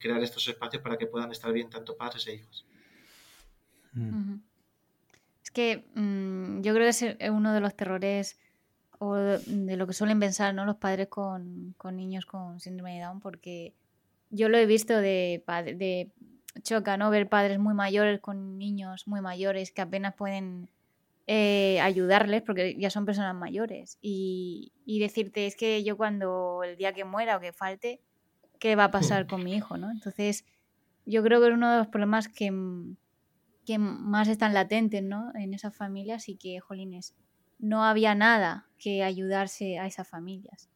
crear 0.00 0.22
estos 0.22 0.46
espacios 0.48 0.82
para 0.82 0.96
que 0.96 1.06
puedan 1.06 1.30
estar 1.32 1.52
bien 1.52 1.70
tanto 1.70 1.96
padres 1.96 2.26
e 2.26 2.34
hijos. 2.34 2.66
Mm. 3.92 4.47
Que 5.58 5.90
mm, 5.96 6.60
yo 6.60 6.72
creo 6.72 6.84
que 6.84 7.16
es 7.18 7.30
uno 7.30 7.52
de 7.52 7.58
los 7.58 7.74
terrores 7.74 8.38
o 9.00 9.16
de 9.16 9.76
lo 9.76 9.88
que 9.88 9.92
suelen 9.92 10.20
pensar 10.20 10.54
¿no? 10.54 10.64
los 10.64 10.76
padres 10.76 11.08
con, 11.08 11.74
niños 11.92 12.26
con 12.26 12.60
síndrome 12.60 12.94
de 12.94 13.00
Down, 13.00 13.18
porque 13.18 13.74
yo 14.30 14.48
lo 14.48 14.56
he 14.56 14.66
visto 14.66 14.96
de, 14.96 15.42
de 15.76 16.12
choca, 16.62 16.96
¿no? 16.96 17.10
Ver 17.10 17.28
padres 17.28 17.58
muy 17.58 17.74
mayores 17.74 18.20
con 18.20 18.56
niños 18.56 19.08
muy 19.08 19.20
mayores 19.20 19.72
que 19.72 19.82
apenas 19.82 20.14
pueden 20.14 20.70
eh, 21.26 21.80
ayudarles 21.80 22.42
porque 22.42 22.76
ya 22.78 22.90
son 22.90 23.04
personas 23.04 23.34
mayores 23.34 23.98
y, 24.00 24.70
decirte 24.86 25.48
es 25.48 25.56
que 25.56 25.82
yo 25.82 25.96
cuando 25.96 26.62
el 26.62 26.76
día 26.76 26.92
que 26.92 27.04
muera 27.04 27.36
o 27.36 27.40
que 27.40 27.52
falte, 27.52 28.00
¿qué 28.60 28.76
va 28.76 28.84
a 28.84 28.90
pasar 28.92 29.26
con 29.26 29.42
mi 29.42 29.56
hijo? 29.56 29.76
¿no? 29.76 29.90
Entonces, 29.90 30.44
yo 31.04 31.24
creo 31.24 31.40
que 31.40 31.48
es 31.48 31.52
uno 31.52 31.72
de 31.72 31.78
los 31.78 31.88
problemas 31.88 32.28
que, 32.28 32.52
que 33.68 33.76
más 33.76 34.28
están 34.28 34.54
latentes 34.54 35.02
¿no? 35.02 35.30
en 35.34 35.52
esas 35.52 35.76
familias 35.76 36.30
y 36.30 36.36
que, 36.36 36.58
jolines, 36.58 37.14
no 37.58 37.84
había 37.84 38.14
nada 38.14 38.66
que 38.78 39.02
ayudarse 39.02 39.78
a 39.78 39.86
esas 39.86 40.08
familias. 40.08 40.70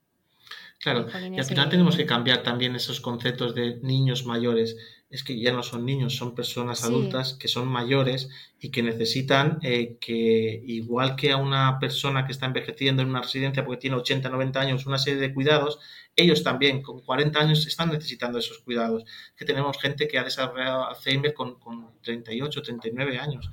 Claro, 0.79 1.07
y 1.33 1.39
al 1.39 1.45
final 1.47 1.71
tenemos 1.71 1.97
que 1.97 2.05
cambiar 2.05 2.43
también 2.43 2.77
esos 2.77 3.01
conceptos 3.01 3.55
de 3.55 3.79
niños 3.81 4.27
mayores. 4.27 4.77
Es 5.09 5.25
que 5.25 5.41
ya 5.41 5.53
no 5.53 5.63
son 5.63 5.87
niños, 5.87 6.17
son 6.17 6.35
personas 6.35 6.85
adultas 6.85 7.33
que 7.33 7.49
son 7.49 7.67
mayores 7.67 8.29
y 8.61 8.71
que 8.71 8.83
necesitan 8.83 9.59
eh, 9.63 9.97
que, 9.99 10.63
igual 10.67 11.17
que 11.17 11.33
a 11.33 11.39
una 11.39 11.79
persona 11.79 12.27
que 12.27 12.33
está 12.33 12.45
envejeciendo 12.45 13.01
en 13.01 13.09
una 13.09 13.23
residencia 13.23 13.65
porque 13.65 13.81
tiene 13.81 13.97
80, 13.97 14.29
90 14.29 14.61
años, 14.61 14.85
una 14.85 14.99
serie 14.99 15.21
de 15.21 15.33
cuidados, 15.33 15.79
ellos 16.17 16.43
también 16.43 16.83
con 16.83 17.01
40 17.01 17.39
años 17.41 17.67
están 17.67 17.91
necesitando 17.91 18.39
esos 18.39 18.59
cuidados. 18.59 19.05
Que 19.37 19.45
tenemos 19.45 19.81
gente 19.81 20.09
que 20.09 20.19
ha 20.19 20.25
desarrollado 20.25 20.87
Alzheimer 20.87 21.35
con, 21.35 21.59
con 21.59 22.01
38, 22.03 22.63
39 22.63 23.19
años. 23.19 23.51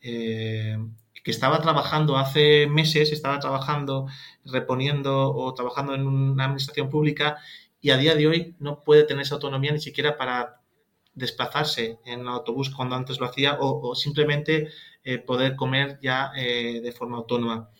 Eh, 0.00 0.76
que 1.22 1.30
estaba 1.30 1.60
trabajando 1.60 2.16
hace 2.16 2.66
meses, 2.66 3.12
estaba 3.12 3.38
trabajando, 3.38 4.06
reponiendo 4.44 5.34
o 5.34 5.52
trabajando 5.54 5.94
en 5.94 6.06
una 6.06 6.44
administración 6.44 6.88
pública 6.88 7.38
y 7.80 7.90
a 7.90 7.96
día 7.96 8.14
de 8.14 8.26
hoy 8.26 8.56
no 8.58 8.82
puede 8.84 9.04
tener 9.04 9.22
esa 9.22 9.34
autonomía 9.34 9.72
ni 9.72 9.80
siquiera 9.80 10.16
para 10.16 10.60
desplazarse 11.14 11.98
en 12.04 12.26
autobús 12.28 12.70
cuando 12.70 12.94
antes 12.94 13.18
lo 13.20 13.26
hacía 13.26 13.58
o, 13.60 13.94
simplemente 13.94 14.68
eh, 15.04 15.18
poder 15.18 15.56
comer 15.56 15.98
ya 16.02 16.32
eh, 16.36 16.80
de 16.82 16.92
forma 16.92 17.18
autónoma. 17.18 17.70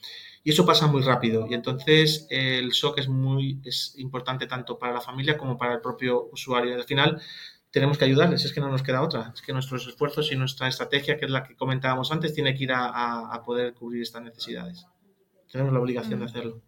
Y 0.42 0.50
eso 0.50 0.64
pasa 0.64 0.86
muy 0.86 1.02
rápido 1.02 1.46
y 1.48 1.54
entonces 1.54 2.26
el 2.30 2.70
shock 2.70 2.98
es 2.98 3.08
muy 3.08 3.60
es 3.64 3.94
importante 3.98 4.46
tanto 4.46 4.78
para 4.78 4.94
la 4.94 5.00
familia 5.00 5.36
como 5.36 5.58
para 5.58 5.74
el 5.74 5.80
propio 5.80 6.30
usuario. 6.32 6.74
Al 6.74 6.84
final 6.84 7.20
tenemos 7.70 7.98
que 7.98 8.04
ayudarles, 8.04 8.44
es 8.44 8.52
que 8.52 8.60
no 8.60 8.68
nos 8.68 8.82
queda 8.82 9.02
otra, 9.02 9.32
es 9.34 9.42
que 9.42 9.52
nuestros 9.52 9.86
esfuerzos 9.86 10.32
y 10.32 10.36
nuestra 10.36 10.66
estrategia, 10.68 11.18
que 11.18 11.26
es 11.26 11.30
la 11.30 11.44
que 11.44 11.54
comentábamos 11.56 12.10
antes, 12.10 12.34
tiene 12.34 12.54
que 12.54 12.64
ir 12.64 12.72
a, 12.72 13.42
poder 13.44 13.74
cubrir 13.74 14.02
estas 14.02 14.22
necesidades. 14.22 14.86
Tenemos 15.50 15.72
la 15.72 15.80
obligación 15.80 16.18
de 16.20 16.24
mm. 16.24 16.28
hacerlo. 16.28 16.60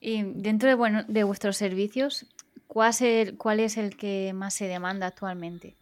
Y 0.00 0.22
dentro 0.22 0.68
de, 0.68 0.74
bueno, 0.74 1.04
de 1.06 1.22
vuestros 1.22 1.56
servicios, 1.56 2.26
¿cuál 2.66 2.90
es, 2.90 3.02
el, 3.02 3.38
¿cuál 3.38 3.60
es 3.60 3.76
el 3.76 3.96
que 3.96 4.32
más 4.34 4.54
se 4.54 4.66
demanda 4.66 5.06
actualmente? 5.06 5.76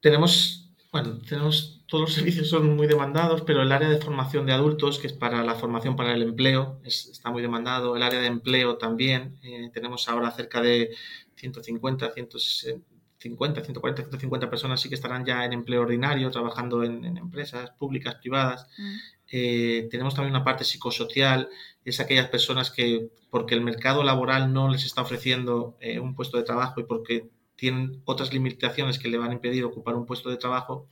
Tenemos, 0.00 0.73
bueno, 0.94 1.18
tenemos, 1.28 1.82
todos 1.88 2.02
los 2.02 2.12
servicios 2.14 2.48
son 2.48 2.76
muy 2.76 2.86
demandados, 2.86 3.42
pero 3.42 3.62
el 3.62 3.72
área 3.72 3.88
de 3.88 4.00
formación 4.00 4.46
de 4.46 4.52
adultos, 4.52 5.00
que 5.00 5.08
es 5.08 5.12
para 5.12 5.42
la 5.42 5.56
formación 5.56 5.96
para 5.96 6.14
el 6.14 6.22
empleo, 6.22 6.80
está 6.84 7.32
muy 7.32 7.42
demandado. 7.42 7.96
El 7.96 8.04
área 8.04 8.20
de 8.20 8.28
empleo 8.28 8.76
también. 8.76 9.36
Eh, 9.42 9.70
tenemos 9.74 10.08
ahora 10.08 10.30
cerca 10.30 10.60
de 10.60 10.94
150, 11.34 12.12
150, 12.12 13.60
140, 13.64 14.02
150 14.02 14.48
personas 14.48 14.80
sí 14.80 14.88
que 14.88 14.94
estarán 14.94 15.26
ya 15.26 15.44
en 15.44 15.54
empleo 15.54 15.82
ordinario, 15.82 16.30
trabajando 16.30 16.84
en, 16.84 17.04
empresas 17.16 17.72
públicas, 17.72 18.14
privadas. 18.14 18.68
Mm. 18.78 18.96
Eh, 19.32 19.88
tenemos 19.90 20.14
también 20.14 20.32
una 20.32 20.44
parte 20.44 20.62
psicosocial, 20.62 21.48
es 21.84 21.98
aquellas 21.98 22.28
personas 22.28 22.70
que, 22.70 23.08
porque 23.30 23.56
el 23.56 23.62
mercado 23.62 24.04
laboral 24.04 24.52
no 24.52 24.68
les 24.68 24.86
está 24.86 25.02
ofreciendo 25.02 25.76
eh, 25.80 25.98
un 25.98 26.14
puesto 26.14 26.36
de 26.36 26.44
trabajo 26.44 26.80
y 26.80 26.84
porque 26.84 27.30
tienen 27.56 28.02
otras 28.04 28.32
limitaciones 28.32 28.98
que 28.98 29.08
le 29.08 29.18
van 29.18 29.30
a 29.30 29.34
impedir 29.34 29.64
ocupar 29.64 29.94
un 29.94 30.06
puesto 30.06 30.30
de 30.30 30.36
trabajo, 30.36 30.88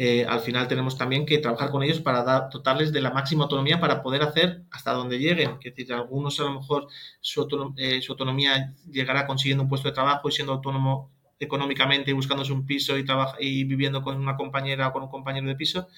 eh, 0.00 0.24
al 0.26 0.38
final 0.38 0.68
tenemos 0.68 0.96
también 0.96 1.26
que 1.26 1.38
trabajar 1.38 1.72
con 1.72 1.82
ellos 1.82 2.00
para 2.00 2.22
dar, 2.22 2.50
dotarles 2.50 2.92
de 2.92 3.00
la 3.00 3.10
máxima 3.10 3.42
autonomía 3.42 3.80
para 3.80 4.00
poder 4.00 4.22
hacer 4.22 4.62
hasta 4.70 4.92
donde 4.92 5.18
lleguen. 5.18 5.58
Es 5.60 5.90
algunos 5.90 6.38
a 6.38 6.44
lo 6.44 6.52
mejor 6.60 6.86
su, 7.20 7.74
eh, 7.76 8.00
su, 8.00 8.12
autonomía 8.12 8.76
llegará 8.88 9.26
consiguiendo 9.26 9.64
un 9.64 9.68
puesto 9.68 9.88
de 9.88 9.94
trabajo 9.94 10.28
y 10.28 10.32
siendo 10.32 10.52
autónomo 10.52 11.10
económicamente 11.40 12.12
y 12.12 12.14
buscándose 12.14 12.52
un 12.52 12.64
piso 12.64 12.96
y, 12.96 13.04
y 13.40 13.64
viviendo 13.64 14.00
con 14.02 14.16
una 14.16 14.36
compañera 14.36 14.86
o 14.86 14.92
con 14.92 15.02
un 15.02 15.08
compañero 15.08 15.48
de 15.48 15.56
piso. 15.56 15.88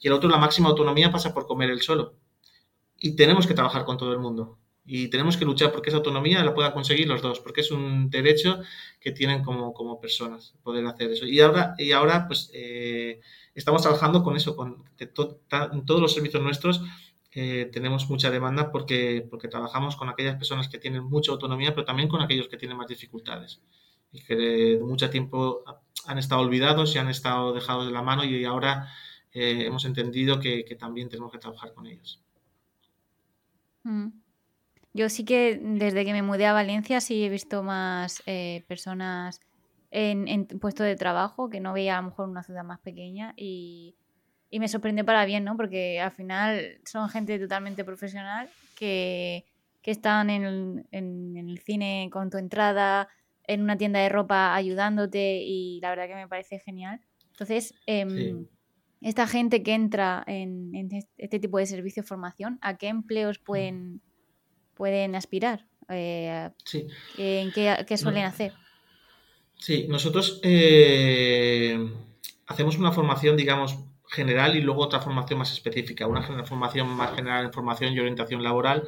Y 0.00 0.08
el 0.08 0.14
otro, 0.14 0.30
la 0.30 0.38
máxima 0.38 0.70
autonomía 0.70 1.12
pasa 1.12 1.34
por 1.34 1.46
comer 1.46 1.70
él 1.70 1.82
solo. 1.82 2.14
Y 2.98 3.16
tenemos 3.16 3.46
que 3.46 3.54
trabajar 3.54 3.84
con 3.84 3.98
todo 3.98 4.12
el 4.12 4.18
mundo. 4.18 4.58
Y 4.86 5.08
tenemos 5.08 5.36
que 5.36 5.44
luchar 5.44 5.72
porque 5.72 5.90
esa 5.90 5.96
autonomía 5.98 6.44
la 6.44 6.54
puedan 6.54 6.72
conseguir 6.72 7.08
los 7.08 7.20
dos, 7.20 7.40
porque 7.40 7.60
es 7.60 7.72
un 7.72 8.08
derecho 8.08 8.60
que 9.00 9.10
tienen 9.10 9.42
como, 9.42 9.74
como 9.74 10.00
personas 10.00 10.54
poder 10.62 10.86
hacer 10.86 11.10
eso. 11.10 11.26
Y 11.26 11.40
ahora, 11.40 11.74
y 11.76 11.90
ahora 11.90 12.28
pues, 12.28 12.50
eh, 12.54 13.20
estamos 13.54 13.82
trabajando 13.82 14.22
con 14.22 14.36
eso, 14.36 14.54
con 14.54 14.84
en 14.98 15.84
todos 15.86 16.00
los 16.00 16.14
servicios 16.14 16.42
nuestros. 16.42 16.82
Eh, 17.32 17.68
tenemos 17.72 18.08
mucha 18.08 18.30
demanda 18.30 18.70
porque, 18.70 19.26
porque 19.28 19.48
trabajamos 19.48 19.96
con 19.96 20.08
aquellas 20.08 20.36
personas 20.36 20.68
que 20.68 20.78
tienen 20.78 21.04
mucha 21.04 21.32
autonomía, 21.32 21.74
pero 21.74 21.84
también 21.84 22.08
con 22.08 22.22
aquellos 22.22 22.48
que 22.48 22.56
tienen 22.56 22.78
más 22.78 22.86
dificultades 22.86 23.60
y 24.12 24.22
que 24.22 24.36
de 24.36 24.78
mucho 24.80 25.10
tiempo 25.10 25.64
han 26.06 26.18
estado 26.18 26.40
olvidados 26.42 26.94
y 26.94 26.98
han 26.98 27.08
estado 27.08 27.52
dejados 27.52 27.86
de 27.86 27.92
la 27.92 28.02
mano 28.02 28.24
y 28.24 28.44
ahora 28.44 28.88
eh, 29.32 29.66
hemos 29.66 29.84
entendido 29.84 30.40
que, 30.40 30.64
que, 30.64 30.76
también 30.76 31.08
tenemos 31.08 31.30
que 31.30 31.38
trabajar 31.38 31.74
con 31.74 31.86
ellos. 31.86 32.22
Mm. 33.82 34.08
Yo 34.96 35.10
sí 35.10 35.26
que 35.26 35.60
desde 35.62 36.06
que 36.06 36.12
me 36.14 36.22
mudé 36.22 36.46
a 36.46 36.54
Valencia 36.54 37.02
sí 37.02 37.22
he 37.22 37.28
visto 37.28 37.62
más 37.62 38.22
eh, 38.24 38.64
personas 38.66 39.42
en, 39.90 40.26
en 40.26 40.46
puesto 40.46 40.84
de 40.84 40.96
trabajo 40.96 41.50
que 41.50 41.60
no 41.60 41.74
veía 41.74 41.98
a 41.98 42.00
lo 42.00 42.08
mejor 42.08 42.30
una 42.30 42.42
ciudad 42.42 42.64
más 42.64 42.80
pequeña 42.80 43.34
y, 43.36 43.94
me 44.50 44.68
sorprende 44.68 45.04
para 45.04 45.26
bien, 45.26 45.44
¿no? 45.44 45.54
Porque 45.54 46.00
al 46.00 46.12
final 46.12 46.80
son 46.86 47.10
gente 47.10 47.38
totalmente 47.38 47.84
profesional 47.84 48.48
que, 48.74 49.44
están 49.82 50.30
en 50.30 50.86
el, 50.90 51.58
cine 51.58 52.08
con 52.10 52.30
tu 52.30 52.38
entrada, 52.38 53.08
en 53.46 53.60
una 53.60 53.76
tienda 53.76 54.00
de 54.00 54.08
ropa 54.08 54.54
ayudándote 54.54 55.42
y 55.44 55.78
la 55.82 55.90
verdad 55.90 56.08
que 56.08 56.14
me 56.14 56.26
parece 56.26 56.58
genial. 56.58 57.02
Entonces, 57.32 57.74
em, 57.84 58.46
esta 59.02 59.26
gente 59.26 59.62
que 59.62 59.74
entra 59.74 60.24
en, 60.26 60.88
este 61.18 61.38
tipo 61.38 61.58
de 61.58 61.66
servicio 61.66 62.02
de 62.02 62.08
formación, 62.08 62.58
¿a 62.62 62.78
qué 62.78 62.88
empleos 62.88 63.38
pueden 63.38 64.00
pueden 64.76 65.14
aspirar? 65.14 65.66
Eh, 65.88 66.50
sí. 66.64 66.86
¿En 67.16 67.50
qué, 67.52 67.96
suelen 67.96 68.24
hacer? 68.24 68.52
Sí, 69.58 69.86
nosotros 69.88 70.40
eh, 70.42 71.78
hacemos 72.46 72.76
una 72.76 72.92
formación, 72.92 73.36
digamos, 73.36 73.78
general 74.08 74.56
y 74.56 74.60
luego 74.60 74.82
otra 74.82 75.00
formación 75.00 75.38
más 75.38 75.52
específica. 75.52 76.06
Una 76.06 76.44
formación 76.44 76.88
más 76.88 77.14
general 77.16 77.46
en 77.46 77.52
formación 77.52 77.94
y 77.94 78.00
orientación 78.00 78.42
laboral 78.42 78.86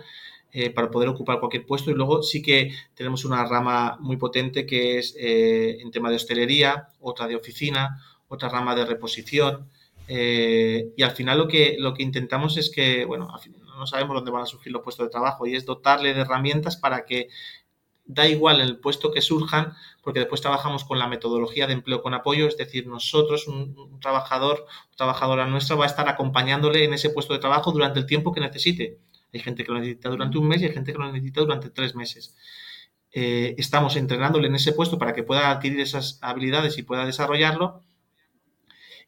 eh, 0.52 0.70
para 0.70 0.90
poder 0.90 1.08
ocupar 1.08 1.40
cualquier 1.40 1.66
puesto 1.66 1.90
y 1.90 1.94
luego 1.94 2.22
sí 2.22 2.42
que 2.42 2.72
tenemos 2.94 3.24
una 3.24 3.44
rama 3.44 3.96
muy 4.00 4.16
potente 4.16 4.66
que 4.66 4.98
es 4.98 5.14
en 5.18 5.90
tema 5.90 6.10
de 6.10 6.16
hostelería, 6.16 6.88
otra 7.00 7.26
de 7.26 7.36
oficina, 7.36 8.02
otra 8.28 8.48
rama 8.48 8.74
de 8.74 8.84
reposición. 8.84 9.68
y 10.08 11.02
al 11.02 11.10
final 11.12 11.38
lo 11.38 11.48
que, 11.48 11.76
lo 11.78 11.94
que 11.94 12.02
intentamos 12.02 12.56
es 12.56 12.70
que, 12.70 13.04
bueno, 13.04 13.28
al 13.32 13.40
final, 13.40 13.67
no 13.78 13.86
sabemos 13.86 14.14
dónde 14.14 14.30
van 14.30 14.42
a 14.42 14.46
surgir 14.46 14.72
los 14.72 14.82
puestos 14.82 15.06
de 15.06 15.10
trabajo 15.10 15.46
y 15.46 15.54
es 15.54 15.64
dotarle 15.64 16.14
de 16.14 16.20
herramientas 16.20 16.76
para 16.76 17.04
que 17.04 17.28
da 18.08 18.26
igual 18.26 18.60
el 18.60 18.78
puesto 18.78 19.12
que 19.12 19.20
surjan, 19.20 19.74
porque 20.02 20.20
después 20.20 20.40
trabajamos 20.40 20.84
con 20.84 20.98
la 20.98 21.06
metodología 21.06 21.66
de 21.66 21.74
empleo 21.74 22.02
con 22.02 22.14
apoyo, 22.14 22.48
es 22.48 22.56
decir, 22.56 22.86
nosotros, 22.86 23.46
un, 23.46 24.00
trabajador 24.00 24.66
trabajadora 24.96 25.46
nuestra, 25.46 25.76
va 25.76 25.84
a 25.84 25.88
estar 25.88 26.08
acompañándole 26.08 26.84
en 26.84 26.94
ese 26.94 27.10
puesto 27.10 27.34
de 27.34 27.38
trabajo 27.38 27.70
durante 27.70 28.00
el 28.00 28.06
tiempo 28.06 28.32
que 28.32 28.40
necesite. 28.40 28.98
Hay 29.32 29.40
gente 29.40 29.62
que 29.62 29.72
lo 29.72 29.78
necesita 29.78 30.08
durante 30.08 30.38
un 30.38 30.48
mes 30.48 30.62
y 30.62 30.64
hay 30.64 30.72
gente 30.72 30.92
que 30.92 30.98
lo 30.98 31.12
necesita 31.12 31.42
durante 31.42 31.68
tres 31.68 31.94
meses. 31.94 32.34
Eh, 33.12 33.54
estamos 33.58 33.94
entrenándole 33.96 34.48
en 34.48 34.54
ese 34.54 34.72
puesto 34.72 34.98
para 34.98 35.12
que 35.12 35.22
pueda 35.22 35.50
adquirir 35.50 35.80
esas 35.80 36.18
habilidades 36.22 36.78
y 36.78 36.82
pueda 36.82 37.04
desarrollarlo 37.04 37.82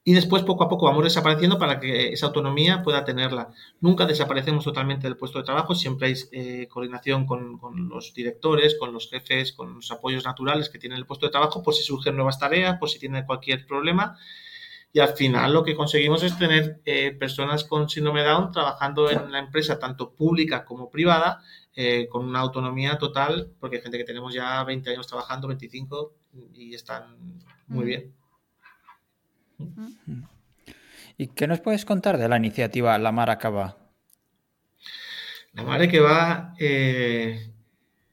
y 0.03 0.15
después 0.15 0.43
poco 0.45 0.65
a 0.65 0.69
poco 0.69 0.87
vamos 0.87 1.05
desapareciendo 1.05 1.59
para 1.59 1.79
que 1.79 2.13
esa 2.13 2.27
autonomía 2.27 2.83
pueda 2.83 3.05
tenerla. 3.05 3.51
Nunca 3.81 4.07
desaparecemos 4.07 4.65
totalmente 4.65 5.07
del 5.07 5.17
puesto 5.17 5.39
de 5.39 5.45
trabajo, 5.45 5.75
siempre 5.75 6.09
hay 6.09 6.15
eh, 6.33 6.69
coordinación 6.69 7.27
con, 7.27 7.61
los 7.89 8.15
directores, 8.15 8.77
con 8.79 8.93
los 8.95 9.11
jefes, 9.11 9.53
con 9.53 9.75
los 9.75 9.91
apoyos 9.91 10.25
naturales 10.25 10.71
que 10.71 10.79
tiene 10.79 10.97
el 10.97 11.07
puesto 11.07 11.27
de 11.27 11.33
trabajo 11.33 11.63
por 11.63 11.75
si 11.75 11.83
surgen 11.83 12.17
nuevas 12.17 12.39
tareas, 12.39 12.79
por 12.79 12.89
si 12.89 12.99
tiene 12.99 13.27
cualquier 13.27 13.67
problema. 13.67 14.17
Y 14.93 15.01
al 15.01 15.11
final 15.11 15.53
lo 15.53 15.63
que 15.63 15.77
conseguimos 15.77 16.23
es 16.23 16.37
tener 16.37 16.81
eh, 16.85 17.13
personas 17.13 17.63
con 17.65 17.89
síndrome 17.89 18.25
Down 18.25 18.51
trabajando 18.53 19.09
en 19.11 19.31
la 19.31 19.39
empresa, 19.39 19.79
tanto 19.79 20.15
pública 20.15 20.65
como 20.65 20.91
privada, 20.91 21.43
eh, 21.77 22.09
con 22.11 22.25
una 22.25 22.41
autonomía 22.41 22.99
total, 22.99 23.53
porque 23.61 23.77
hay 23.77 23.83
gente 23.83 23.99
que 23.99 24.05
tenemos 24.05 24.35
ya 24.35 24.65
20 24.65 24.91
años 24.91 25.07
trabajando, 25.07 25.47
25, 25.47 26.15
y 26.55 26.75
están 26.75 27.39
muy 27.69 27.85
bien. 27.85 28.20
¿Y 31.17 31.29
qué 31.29 31.47
nos 31.47 31.61
puedes 31.61 31.85
contar 31.85 32.19
de 32.19 32.29
la 32.29 32.37
iniciativa 32.37 32.99
La 32.99 33.13
Mara 33.13 33.39
que 33.39 33.49
va? 33.49 33.77
La 35.53 35.65
Mara 35.65 35.89
que 35.89 36.01
va, 36.01 36.55
eh, 36.59 37.51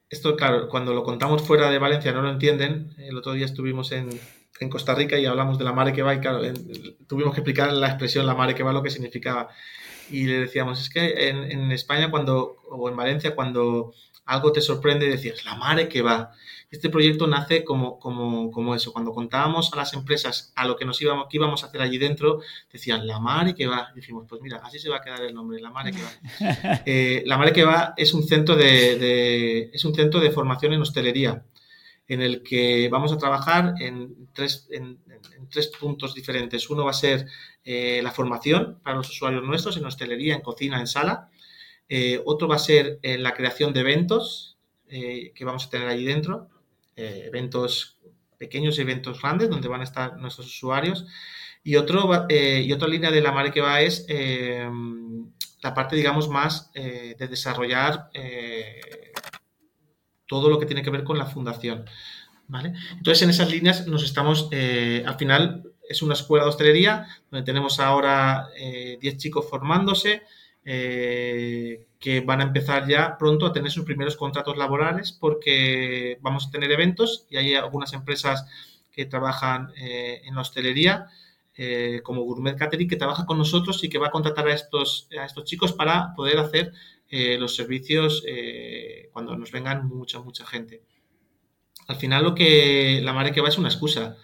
esto 0.10 0.36
claro, 0.36 0.70
cuando 0.70 0.94
lo 0.94 1.04
contamos 1.04 1.42
fuera 1.42 1.70
de 1.70 1.80
Valencia 1.80 2.12
no 2.12 2.22
lo 2.22 2.30
entienden. 2.30 2.94
El 2.98 3.18
otro 3.18 3.34
día 3.34 3.46
estuvimos 3.46 3.92
en, 3.92 4.10
en 4.60 4.70
Costa 4.70 4.96
Rica 4.96 5.18
y 5.18 5.26
hablamos 5.26 5.58
de 5.58 5.66
la 5.66 5.74
mare 5.74 5.94
que 5.94 6.02
va 6.02 6.16
y 6.16 6.20
claro, 6.20 6.42
tuvimos 7.08 7.34
que 7.34 7.42
explicar 7.42 7.72
la 7.74 7.88
expresión 7.88 8.26
la 8.26 8.36
mare 8.36 8.56
que 8.56 8.64
va 8.64 8.74
lo 8.74 8.84
que 8.84 8.90
significaba. 8.90 9.50
Y 10.10 10.26
le 10.26 10.40
decíamos, 10.40 10.82
es 10.82 10.90
que 10.90 11.30
en, 11.30 11.52
en 11.52 11.72
España 11.72 12.10
cuando, 12.10 12.58
o 12.70 12.90
en 12.90 12.96
Valencia, 12.96 13.36
cuando 13.36 13.94
algo 14.28 14.52
te 14.52 14.62
sorprende, 14.62 15.10
decías, 15.10 15.44
la 15.46 15.56
mare 15.56 15.88
que 15.88 16.02
va. 16.02 16.32
Este 16.70 16.90
proyecto 16.90 17.28
nace 17.28 17.64
como, 17.64 17.98
como, 17.98 18.52
como 18.52 18.76
eso. 18.76 18.92
Cuando 18.92 19.14
contábamos 19.14 19.72
a 19.72 19.78
las 19.78 19.94
empresas 19.94 20.52
a 20.56 20.68
lo 20.68 20.76
que 20.76 20.84
nos 20.84 21.02
íbamos, 21.02 21.28
que 21.30 21.38
íbamos 21.38 21.64
a 21.64 21.68
hacer 21.68 21.82
allí 21.82 21.98
dentro, 21.98 22.42
decían, 22.72 23.08
la 23.08 23.20
mare 23.20 23.56
que 23.56 23.68
va. 23.68 23.90
Y 23.94 24.02
dijimos, 24.02 24.26
pues 24.28 24.42
mira, 24.42 24.58
así 24.64 24.78
se 24.78 24.90
va 24.90 24.98
a 24.98 25.02
quedar 25.02 25.24
el 25.24 25.34
nombre, 25.34 25.62
la 25.62 25.72
mare 25.72 25.92
que 25.92 26.02
va. 26.04 26.12
Eh, 26.86 27.24
la 27.26 27.38
mare 27.38 27.54
que 27.54 27.64
va 27.64 27.94
es 27.98 28.14
un 28.14 28.24
centro 28.28 28.56
de, 28.56 29.70
es 29.74 29.86
un 29.86 29.96
centro 29.96 30.20
de 30.20 30.32
formación 30.32 30.74
en 30.74 30.82
hostelería 30.82 31.44
en 32.08 32.22
el 32.22 32.44
que 32.44 32.90
vamos 32.90 33.12
a 33.12 33.18
trabajar 33.18 33.76
en 33.80 34.30
tres, 34.34 34.68
en, 34.72 35.00
tres 35.50 35.68
puntos 35.68 36.14
diferentes. 36.14 36.70
Uno 36.70 36.86
va 36.86 36.92
a 36.92 36.94
ser 36.94 37.28
eh, 37.64 38.02
la 38.04 38.12
formación 38.12 38.80
para 38.84 38.98
los 38.98 39.10
usuarios 39.10 39.44
nuestros 39.44 39.78
en 39.78 39.86
hostelería, 39.86 40.36
en 40.36 40.42
cocina, 40.42 40.80
en 40.80 40.88
sala. 40.88 41.30
Eh, 41.90 42.22
otro 42.26 42.48
va 42.48 42.56
a 42.56 42.60
ser 42.60 43.00
en 43.02 43.24
la 43.24 43.34
creación 43.34 43.74
de 43.74 43.80
eventos 43.82 44.58
que 44.88 45.44
vamos 45.44 45.66
a 45.66 45.70
tener 45.70 45.90
allí 45.90 46.06
dentro. 46.06 46.50
Eh, 46.98 47.26
eventos 47.28 48.00
pequeños 48.40 48.76
y 48.78 48.82
eventos 48.82 49.22
grandes 49.22 49.52
donde 49.52 49.68
van 49.68 49.82
a 49.82 49.84
estar 49.84 50.18
nuestros 50.18 50.48
usuarios. 50.48 51.06
Y, 51.64 51.76
otro, 51.76 52.26
eh, 52.28 52.64
y 52.66 52.74
otra 52.74 52.88
línea 52.88 53.12
de 53.12 53.22
la 53.22 53.32
Mare 53.32 53.52
que 53.52 53.62
va 53.62 53.82
es 53.82 54.04
eh, 54.10 54.68
la 55.62 55.74
parte, 55.76 55.96
digamos, 55.96 56.28
más 56.28 56.72
de 56.74 57.28
desarrollar 57.30 58.10
todo 60.26 60.50
lo 60.50 60.60
que 60.60 60.66
tiene 60.66 60.82
que 60.82 60.90
ver 60.90 61.04
con 61.04 61.20
la 61.20 61.26
fundación. 61.28 61.86
¿vale? 62.48 62.74
Entonces, 62.94 63.22
en 63.22 63.30
esas 63.30 63.52
líneas 63.52 63.86
nos 63.86 64.04
estamos, 64.04 64.50
al 64.52 65.16
final, 65.18 65.72
es 65.88 66.02
una 66.02 66.16
escuela 66.16 66.46
de 66.46 66.50
hostelería 66.50 67.08
donde 67.30 67.46
tenemos 67.46 67.80
ahora 67.80 68.50
10 68.56 69.18
chicos 69.18 69.48
formándose 69.48 70.24
que 70.68 72.22
van 72.26 72.42
a 72.42 72.44
empezar 72.44 72.88
ya 72.88 73.18
pronto 73.18 73.46
a 73.46 73.54
tener 73.54 73.72
sus 73.72 73.86
primeros 73.86 74.18
contratos 74.18 74.58
laborales 74.58 75.14
porque 75.14 76.18
vamos 76.22 76.48
a 76.48 76.52
tener 76.52 76.72
eventos 76.72 77.26
y 77.30 77.38
hay 77.38 77.56
algunas 77.56 77.94
empresas 77.94 78.46
que 78.92 79.06
trabajan 79.06 79.72
eh, 79.78 80.22
en 80.26 80.36
la 80.36 80.42
hostelería 80.42 81.08
eh, 81.56 82.02
como 82.04 82.24
Gourmet 82.24 82.58
Catering 82.58 82.90
que 82.90 82.98
trabaja 82.98 83.26
con 83.26 83.38
nosotros 83.38 83.84
y 83.84 83.90
que 83.90 83.98
va 83.98 84.08
a 84.08 84.12
contratar 84.12 84.48
a 84.48 84.54
estos, 84.54 85.08
a 85.18 85.26
estos 85.26 85.46
chicos 85.46 85.72
para 85.72 86.14
poder 86.16 86.38
hacer 86.38 86.74
eh, 87.10 87.38
los 87.38 87.56
servicios 87.56 88.24
cuando 89.14 89.38
nos 89.38 89.52
vengan 89.52 89.88
mucha, 89.88 90.20
mucha 90.20 90.46
gente. 90.46 90.82
Al 91.88 91.96
final 91.96 92.24
lo 92.24 92.36
que 92.36 93.00
la 93.02 93.14
madre 93.14 93.32
que 93.32 93.42
va 93.42 93.50
es 93.50 93.58
una 93.58 93.70
excusa 93.70 94.18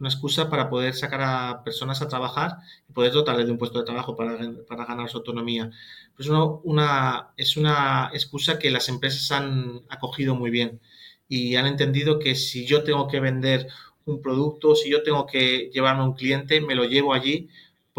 una 0.00 0.08
excusa 0.08 0.48
para 0.50 0.70
poder 0.70 0.94
sacar 0.94 1.20
a 1.22 1.62
personas 1.62 2.02
a 2.02 2.08
trabajar 2.08 2.56
y 2.88 2.92
poder 2.92 3.12
dotarles 3.12 3.46
de 3.46 3.52
un 3.52 3.58
puesto 3.58 3.78
de 3.78 3.84
trabajo 3.84 4.16
para, 4.16 4.38
para 4.66 4.86
ganar 4.86 5.08
su 5.10 5.18
autonomía. 5.18 5.70
Pues 6.16 6.28
una, 6.28 7.32
es 7.36 7.56
una 7.56 8.10
excusa 8.12 8.58
que 8.58 8.70
las 8.70 8.88
empresas 8.88 9.30
han 9.30 9.82
acogido 9.88 10.34
muy 10.34 10.50
bien 10.50 10.80
y 11.28 11.56
han 11.56 11.66
entendido 11.66 12.18
que 12.18 12.34
si 12.34 12.66
yo 12.66 12.82
tengo 12.82 13.06
que 13.08 13.20
vender 13.20 13.68
un 14.06 14.22
producto, 14.22 14.74
si 14.74 14.90
yo 14.90 15.02
tengo 15.02 15.26
que 15.26 15.70
llevarme 15.72 16.02
a 16.02 16.06
un 16.06 16.14
cliente, 16.14 16.60
me 16.60 16.74
lo 16.74 16.84
llevo 16.84 17.12
allí 17.14 17.48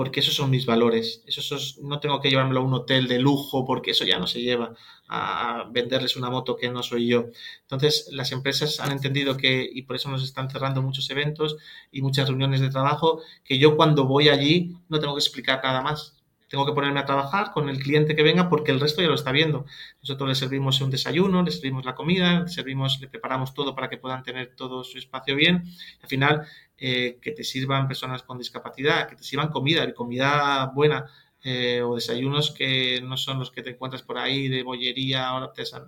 porque 0.01 0.21
esos 0.21 0.33
son 0.33 0.49
mis 0.49 0.65
valores. 0.65 1.21
Esos, 1.27 1.77
no 1.83 1.99
tengo 1.99 2.19
que 2.19 2.31
llevármelo 2.31 2.61
a 2.61 2.63
un 2.63 2.73
hotel 2.73 3.07
de 3.07 3.19
lujo 3.19 3.63
porque 3.65 3.91
eso 3.91 4.03
ya 4.03 4.17
no 4.17 4.25
se 4.25 4.41
lleva 4.41 4.73
a 5.07 5.69
venderles 5.71 6.15
una 6.15 6.31
moto 6.31 6.55
que 6.55 6.71
no 6.71 6.81
soy 6.81 7.05
yo. 7.05 7.27
Entonces, 7.61 8.07
las 8.11 8.31
empresas 8.31 8.79
han 8.79 8.91
entendido 8.91 9.37
que, 9.37 9.69
y 9.71 9.83
por 9.83 9.95
eso 9.95 10.09
nos 10.09 10.23
están 10.23 10.49
cerrando 10.49 10.81
muchos 10.81 11.07
eventos 11.11 11.55
y 11.91 12.01
muchas 12.01 12.27
reuniones 12.27 12.61
de 12.61 12.71
trabajo, 12.71 13.21
que 13.43 13.59
yo 13.59 13.77
cuando 13.77 14.07
voy 14.07 14.29
allí 14.29 14.75
no 14.89 14.99
tengo 14.99 15.13
que 15.13 15.19
explicar 15.19 15.61
nada 15.63 15.83
más. 15.83 16.15
Tengo 16.51 16.65
que 16.65 16.73
ponerme 16.73 16.99
a 16.99 17.05
trabajar 17.05 17.51
con 17.53 17.69
el 17.69 17.79
cliente 17.79 18.13
que 18.13 18.23
venga 18.23 18.49
porque 18.49 18.71
el 18.71 18.81
resto 18.81 19.01
ya 19.01 19.07
lo 19.07 19.15
está 19.15 19.31
viendo. 19.31 19.65
Nosotros 20.01 20.27
le 20.27 20.35
servimos 20.35 20.81
un 20.81 20.91
desayuno, 20.91 21.41
le 21.43 21.49
servimos 21.49 21.85
la 21.85 21.95
comida, 21.95 22.45
servimos, 22.47 22.99
le 22.99 23.07
preparamos 23.07 23.53
todo 23.53 23.73
para 23.73 23.89
que 23.89 23.97
puedan 23.97 24.21
tener 24.21 24.53
todo 24.53 24.83
su 24.83 24.97
espacio 24.97 25.37
bien. 25.37 25.63
Al 26.03 26.09
final, 26.09 26.45
eh, 26.77 27.19
que 27.21 27.31
te 27.31 27.45
sirvan 27.45 27.87
personas 27.87 28.21
con 28.23 28.37
discapacidad, 28.37 29.07
que 29.07 29.15
te 29.15 29.23
sirvan 29.23 29.49
comida, 29.49 29.91
comida 29.93 30.71
buena, 30.75 31.05
eh, 31.43 31.81
o 31.81 31.95
desayunos 31.95 32.51
que 32.51 33.01
no 33.01 33.15
son 33.15 33.39
los 33.39 33.49
que 33.49 33.63
te 33.63 33.71
encuentras 33.71 34.03
por 34.03 34.17
ahí 34.17 34.47
de 34.47 34.61
bollería, 34.61 35.31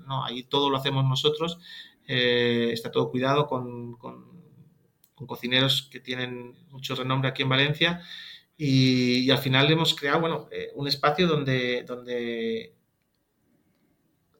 no, 0.08 0.24
ahí 0.24 0.44
todo 0.44 0.70
lo 0.70 0.78
hacemos 0.78 1.04
nosotros, 1.04 1.60
eh, 2.08 2.70
está 2.72 2.90
todo 2.90 3.12
cuidado 3.12 3.48
con, 3.48 3.96
con, 3.98 4.32
cocineros 5.28 5.88
que 5.90 6.02
tienen 6.02 6.54
mucho 6.70 6.96
renombre 6.96 7.30
aquí 7.30 7.44
en 7.44 7.50
Valencia 7.50 8.02
y, 8.58 9.30
al 9.32 9.40
final 9.40 9.72
hemos 9.72 9.96
creado, 9.96 10.22
bueno, 10.22 10.48
un 10.76 10.88
espacio 10.88 11.28
donde, 11.28 11.84
donde 11.84 12.74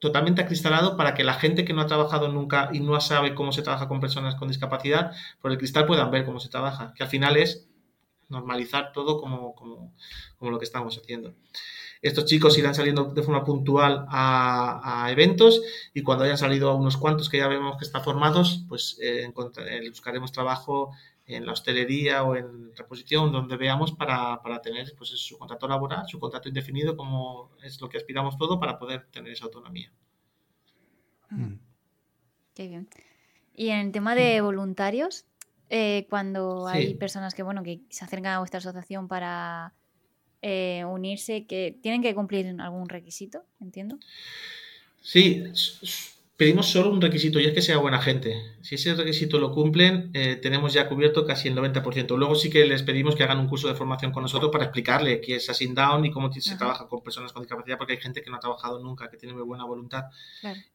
totalmente 0.04 0.42
acristalado 0.42 0.98
para 0.98 1.14
que 1.14 1.24
la 1.24 1.32
gente 1.32 1.64
que 1.64 1.72
no 1.72 1.80
ha 1.80 1.86
trabajado 1.86 2.28
nunca 2.28 2.68
y 2.74 2.80
no 2.80 3.00
sabe 3.00 3.34
cómo 3.34 3.52
se 3.52 3.62
trabaja 3.62 3.88
con 3.88 4.00
personas 4.00 4.34
con 4.34 4.48
discapacidad, 4.48 5.12
por 5.40 5.50
el 5.50 5.56
cristal 5.56 5.86
puedan 5.86 6.10
ver 6.10 6.26
cómo 6.26 6.40
se 6.40 6.50
trabaja, 6.50 6.92
que 6.94 7.02
al 7.02 7.08
final 7.08 7.38
es 7.38 7.70
normalizar 8.28 8.92
todo 8.92 9.18
como, 9.18 9.54
como, 9.54 10.50
lo 10.50 10.58
que 10.58 10.66
estamos 10.66 10.98
haciendo. 10.98 11.34
Estos 12.02 12.26
chicos 12.26 12.58
irán 12.58 12.74
saliendo 12.74 13.04
de 13.04 13.22
forma 13.22 13.44
puntual 13.44 14.04
a, 14.10 15.08
eventos 15.10 15.62
y 15.94 16.02
cuando 16.02 16.24
hayan 16.24 16.36
salido 16.36 16.68
a 16.68 16.74
unos 16.74 16.98
cuantos 16.98 17.30
que 17.30 17.38
ya 17.38 17.48
vemos 17.48 17.78
que 17.78 17.84
están 17.84 18.04
formados, 18.04 18.66
pues 18.68 18.98
eh, 19.00 19.32
eh, 19.32 19.88
buscaremos 19.88 20.32
trabajo 20.32 20.90
en 21.26 21.46
la 21.46 21.52
hostelería 21.52 22.22
o 22.22 22.36
en 22.36 22.74
reposición, 22.76 23.32
donde 23.32 23.56
veamos 23.56 23.92
para, 23.92 24.40
tener 24.62 24.94
pues, 24.96 25.10
su 25.10 25.38
contrato 25.38 25.66
laboral, 25.66 26.06
su 26.06 26.18
contrato 26.20 26.48
indefinido, 26.48 26.96
como 26.96 27.50
es 27.62 27.80
lo 27.80 27.88
que 27.88 27.96
aspiramos 27.96 28.36
todo 28.36 28.60
para 28.60 28.78
poder 28.78 29.06
tener 29.10 29.32
esa 29.32 29.46
autonomía. 29.46 29.90
Mm. 31.30 31.54
Qué 32.54 32.68
bien. 32.68 32.88
Y 33.54 33.68
en 33.68 33.86
el 33.86 33.92
tema 33.92 34.14
de 34.14 34.40
voluntarios, 34.40 35.24
eh, 35.70 36.06
cuando 36.10 36.66
hay 36.66 36.94
personas 36.94 37.34
que, 37.34 37.42
bueno, 37.42 37.62
que 37.62 37.80
se 37.88 38.04
acercan 38.04 38.32
a 38.32 38.38
vuestra 38.40 38.58
asociación 38.58 39.08
para 39.08 39.72
eh, 40.42 40.84
unirse, 40.84 41.46
que 41.46 41.78
tienen 41.80 42.02
que 42.02 42.14
cumplir 42.14 42.54
algún 42.60 42.88
requisito, 42.88 43.44
entiendo. 43.60 43.98
Sí, 45.00 45.42
pedimos 46.36 46.66
solo 46.66 46.90
un 46.90 47.00
requisito 47.00 47.38
y 47.38 47.44
es 47.44 47.52
que 47.52 47.62
sea 47.62 47.78
buena 47.78 48.00
gente. 48.00 48.56
Si 48.60 48.74
ese 48.74 48.94
requisito 48.94 49.38
lo 49.38 49.52
cumplen, 49.52 50.10
eh, 50.14 50.36
tenemos 50.36 50.72
ya 50.72 50.88
cubierto 50.88 51.24
casi 51.24 51.46
el 51.48 51.54
90%. 51.54 52.16
Luego 52.16 52.34
sí 52.34 52.50
que 52.50 52.66
les 52.66 52.82
pedimos 52.82 53.14
que 53.14 53.22
hagan 53.22 53.38
un 53.38 53.46
curso 53.46 53.68
de 53.68 53.74
formación 53.74 54.10
con 54.10 54.22
nosotros 54.22 54.50
para 54.50 54.64
explicarle 54.64 55.20
qué 55.20 55.36
es 55.36 55.48
Asing 55.48 55.74
Down 55.74 56.06
y 56.06 56.10
cómo 56.10 56.32
se 56.32 56.56
trabaja 56.56 56.88
con 56.88 57.02
personas 57.02 57.32
con 57.32 57.42
discapacidad, 57.42 57.78
porque 57.78 57.92
hay 57.92 58.00
gente 58.00 58.20
que 58.20 58.30
no 58.30 58.36
ha 58.36 58.40
trabajado 58.40 58.80
nunca, 58.82 59.08
que 59.08 59.16
tiene 59.16 59.34
muy 59.34 59.44
buena 59.44 59.64
voluntad. 59.64 60.04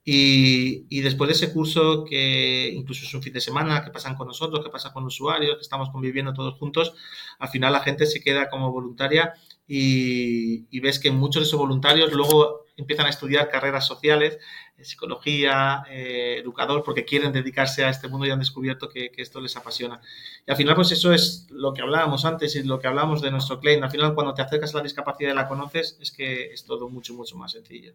Y, 0.03 0.85
y, 0.89 1.01
después 1.01 1.27
de 1.27 1.33
ese 1.33 1.51
curso, 1.51 2.05
que 2.05 2.71
incluso 2.73 3.05
es 3.05 3.13
un 3.13 3.21
fin 3.21 3.33
de 3.33 3.41
semana, 3.41 3.83
que 3.83 3.91
pasan 3.91 4.15
con 4.15 4.27
nosotros, 4.27 4.63
que 4.63 4.71
pasa 4.71 4.93
con 4.93 5.03
usuarios, 5.03 5.57
que 5.57 5.61
estamos 5.61 5.89
conviviendo 5.89 6.33
todos 6.33 6.57
juntos, 6.57 6.93
al 7.37 7.49
final 7.49 7.73
la 7.73 7.81
gente 7.81 8.05
se 8.05 8.21
queda 8.21 8.49
como 8.49 8.71
voluntaria 8.71 9.33
y, 9.67 10.67
y 10.75 10.79
ves 10.79 10.99
que 10.99 11.11
muchos 11.11 11.43
de 11.43 11.47
esos 11.47 11.59
voluntarios 11.59 12.13
luego 12.13 12.65
empiezan 12.79 13.05
a 13.05 13.09
estudiar 13.09 13.49
carreras 13.49 13.85
sociales, 13.85 14.39
psicología, 14.83 15.83
eh, 15.89 16.37
educador, 16.39 16.83
porque 16.83 17.05
quieren 17.05 17.31
dedicarse 17.31 17.83
a 17.83 17.89
este 17.89 18.07
mundo 18.07 18.25
y 18.25 18.31
han 18.31 18.39
descubierto 18.39 18.89
que, 18.89 19.11
esto 19.17 19.41
les 19.41 19.55
apasiona. 19.57 19.99
Y 20.47 20.51
al 20.51 20.57
final, 20.57 20.75
pues 20.75 20.91
eso 20.91 21.13
es 21.13 21.47
lo 21.49 21.73
que 21.73 21.81
hablábamos 21.81 22.25
antes 22.25 22.55
y 22.55 22.63
lo 22.63 22.79
que 22.79 22.87
hablábamos 22.87 23.21
de 23.21 23.31
nuestro 23.31 23.59
claim. 23.59 23.83
Al 23.83 23.91
final, 23.91 24.15
cuando 24.15 24.33
te 24.33 24.41
acercas 24.41 24.73
a 24.73 24.77
la 24.77 24.83
discapacidad 24.83 25.31
y 25.31 25.35
la 25.35 25.47
conoces, 25.47 25.97
es 25.99 26.11
que 26.11 26.53
es 26.53 26.63
todo 26.65 26.89
mucho, 26.89 27.13
mucho 27.13 27.35
más 27.37 27.51
sencillo. 27.51 27.93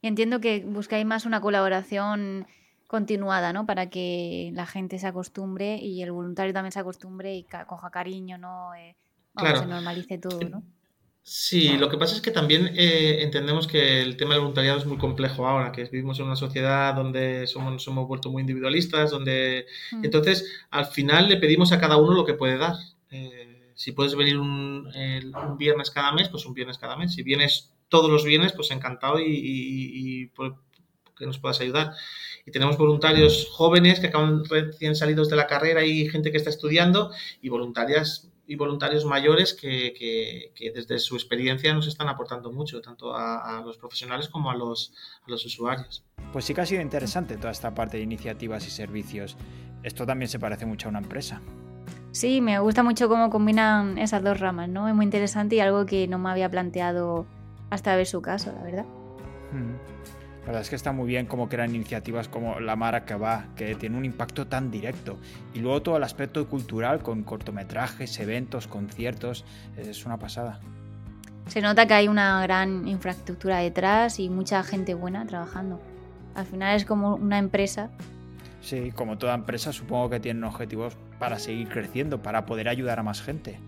Y 0.00 0.06
entiendo 0.06 0.40
que 0.40 0.60
buscáis 0.64 1.04
más 1.04 1.26
una 1.26 1.40
colaboración 1.40 2.46
continuada, 2.86 3.52
¿no? 3.52 3.66
Para 3.66 3.90
que 3.90 4.50
la 4.54 4.66
gente 4.66 4.98
se 4.98 5.06
acostumbre 5.06 5.76
y 5.76 6.02
el 6.02 6.12
voluntario 6.12 6.52
también 6.52 6.72
se 6.72 6.80
acostumbre 6.80 7.34
y 7.34 7.44
coja 7.66 7.90
cariño, 7.90 8.38
¿no? 8.38 8.74
Eh, 8.74 8.96
se 9.36 9.66
normalice 9.66 10.18
todo, 10.18 10.40
¿no? 10.48 10.62
Sí, 11.28 11.76
lo 11.76 11.88
que 11.88 11.98
pasa 11.98 12.14
es 12.14 12.20
que 12.20 12.30
también 12.30 12.68
eh, 12.76 13.20
entendemos 13.24 13.66
que 13.66 14.00
el 14.00 14.16
tema 14.16 14.34
del 14.34 14.42
voluntariado 14.42 14.78
es 14.78 14.86
muy 14.86 14.96
complejo 14.96 15.44
ahora, 15.44 15.72
que 15.72 15.82
vivimos 15.86 16.20
en 16.20 16.26
una 16.26 16.36
sociedad 16.36 16.94
donde 16.94 17.48
somos, 17.48 17.84
hemos 17.88 18.06
vuelto 18.06 18.30
muy 18.30 18.42
individualistas, 18.42 19.10
donde 19.10 19.66
mm. 19.90 20.04
entonces 20.04 20.48
al 20.70 20.86
final 20.86 21.28
le 21.28 21.38
pedimos 21.38 21.72
a 21.72 21.80
cada 21.80 21.96
uno 21.96 22.14
lo 22.14 22.24
que 22.24 22.34
puede 22.34 22.58
dar. 22.58 22.76
Eh, 23.10 23.72
si 23.74 23.90
puedes 23.90 24.14
venir 24.14 24.38
un, 24.38 24.88
viernes 25.58 25.90
cada 25.90 26.12
mes, 26.12 26.28
pues 26.28 26.46
un 26.46 26.54
viernes 26.54 26.78
cada 26.78 26.96
mes. 26.96 27.14
Si 27.14 27.24
vienes 27.24 27.72
todos 27.88 28.08
los 28.08 28.24
viernes, 28.24 28.52
pues 28.52 28.70
encantado 28.70 29.18
y, 29.18 30.30
que 31.18 31.26
nos 31.26 31.40
puedas 31.40 31.60
ayudar. 31.60 31.92
Y 32.46 32.52
tenemos 32.52 32.78
voluntarios 32.78 33.48
jóvenes 33.50 33.98
que 33.98 34.06
acaban 34.06 34.44
recién 34.44 34.94
salidos 34.94 35.28
de 35.28 35.34
la 35.34 35.48
carrera 35.48 35.84
y 35.84 36.08
gente 36.08 36.30
que 36.30 36.36
está 36.36 36.50
estudiando 36.50 37.10
y 37.42 37.48
voluntarias 37.48 38.25
y 38.46 38.56
voluntarios 38.56 39.04
mayores 39.04 39.54
que, 39.54 40.52
desde 40.74 40.98
su 40.98 41.16
experiencia 41.16 41.74
nos 41.74 41.86
están 41.86 42.08
aportando 42.08 42.52
mucho, 42.52 42.80
tanto 42.80 43.14
a, 43.14 43.62
los 43.64 43.76
profesionales 43.76 44.28
como 44.28 44.50
a 44.50 44.56
los, 44.56 44.92
a 45.26 45.30
los, 45.30 45.44
usuarios. 45.44 46.04
Pues 46.32 46.44
sí 46.44 46.54
que 46.54 46.60
ha 46.60 46.66
sido 46.66 46.82
interesante 46.82 47.36
toda 47.36 47.50
esta 47.50 47.74
parte 47.74 47.96
de 47.96 48.04
iniciativas 48.04 48.66
y 48.66 48.70
servicios. 48.70 49.36
esto 49.82 50.06
también 50.06 50.28
se 50.28 50.38
parece 50.38 50.66
mucho 50.66 50.88
a 50.88 50.90
una 50.90 51.00
empresa. 51.00 51.40
Sí, 52.12 52.40
me 52.40 52.58
gusta 52.60 52.82
mucho 52.82 53.08
cómo 53.08 53.28
combinan 53.28 53.98
esas 53.98 54.22
dos 54.22 54.40
ramas, 54.40 54.68
¿no? 54.68 54.88
Es 54.88 54.94
muy 54.94 55.04
interesante 55.04 55.56
y 55.56 55.60
algo 55.60 55.84
que 55.84 56.08
no 56.08 56.18
me 56.18 56.30
había 56.30 56.50
planteado 56.50 57.26
hasta 57.68 57.94
ver 57.94 58.06
su 58.06 58.22
caso, 58.22 58.52
la 58.52 58.62
verdad. 58.62 58.86
Hmm. 59.52 59.76
La 60.46 60.52
verdad 60.52 60.62
es 60.62 60.70
que 60.70 60.76
está 60.76 60.92
muy 60.92 61.08
bien 61.08 61.26
cómo 61.26 61.48
crean 61.48 61.74
iniciativas 61.74 62.28
como 62.28 62.60
La 62.60 62.76
Mara 62.76 63.04
que 63.04 63.16
va, 63.16 63.46
que 63.56 63.74
tiene 63.74 63.98
un 63.98 64.04
impacto 64.04 64.46
tan 64.46 64.70
directo. 64.70 65.18
Y 65.54 65.58
luego 65.58 65.82
todo 65.82 65.96
el 65.96 66.04
aspecto 66.04 66.46
cultural 66.46 67.02
con 67.02 67.24
cortometrajes, 67.24 68.20
eventos, 68.20 68.68
conciertos, 68.68 69.44
es 69.76 70.06
una 70.06 70.18
pasada. 70.18 70.60
Se 71.48 71.60
nota 71.60 71.88
que 71.88 71.94
hay 71.94 72.06
una 72.06 72.40
gran 72.42 72.86
infraestructura 72.86 73.58
detrás 73.58 74.20
y 74.20 74.30
mucha 74.30 74.62
gente 74.62 74.94
buena 74.94 75.26
trabajando. 75.26 75.80
Al 76.36 76.46
final 76.46 76.76
es 76.76 76.84
como 76.84 77.16
una 77.16 77.38
empresa. 77.38 77.90
Sí, 78.62 78.92
como 78.92 79.18
toda 79.18 79.34
empresa 79.34 79.72
supongo 79.72 80.10
que 80.10 80.20
tienen 80.20 80.44
objetivos 80.44 80.96
para 81.18 81.40
seguir 81.40 81.68
creciendo, 81.68 82.22
para 82.22 82.46
poder 82.46 82.68
ayudar 82.68 83.00
a 83.00 83.02
más 83.02 83.20
gente. 83.20 83.58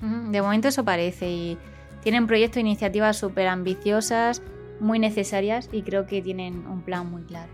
De 0.00 0.42
momento 0.42 0.66
eso 0.66 0.84
parece 0.84 1.30
y 1.30 1.58
tienen 2.02 2.26
proyectos 2.26 2.56
e 2.56 2.60
iniciativas 2.62 3.16
súper 3.16 3.46
ambiciosas, 3.46 4.42
muy 4.80 4.98
necesarias 4.98 5.68
y 5.72 5.82
creo 5.82 6.06
que 6.06 6.22
tienen 6.22 6.66
un 6.66 6.82
plan 6.82 7.10
muy 7.10 7.22
claro. 7.22 7.50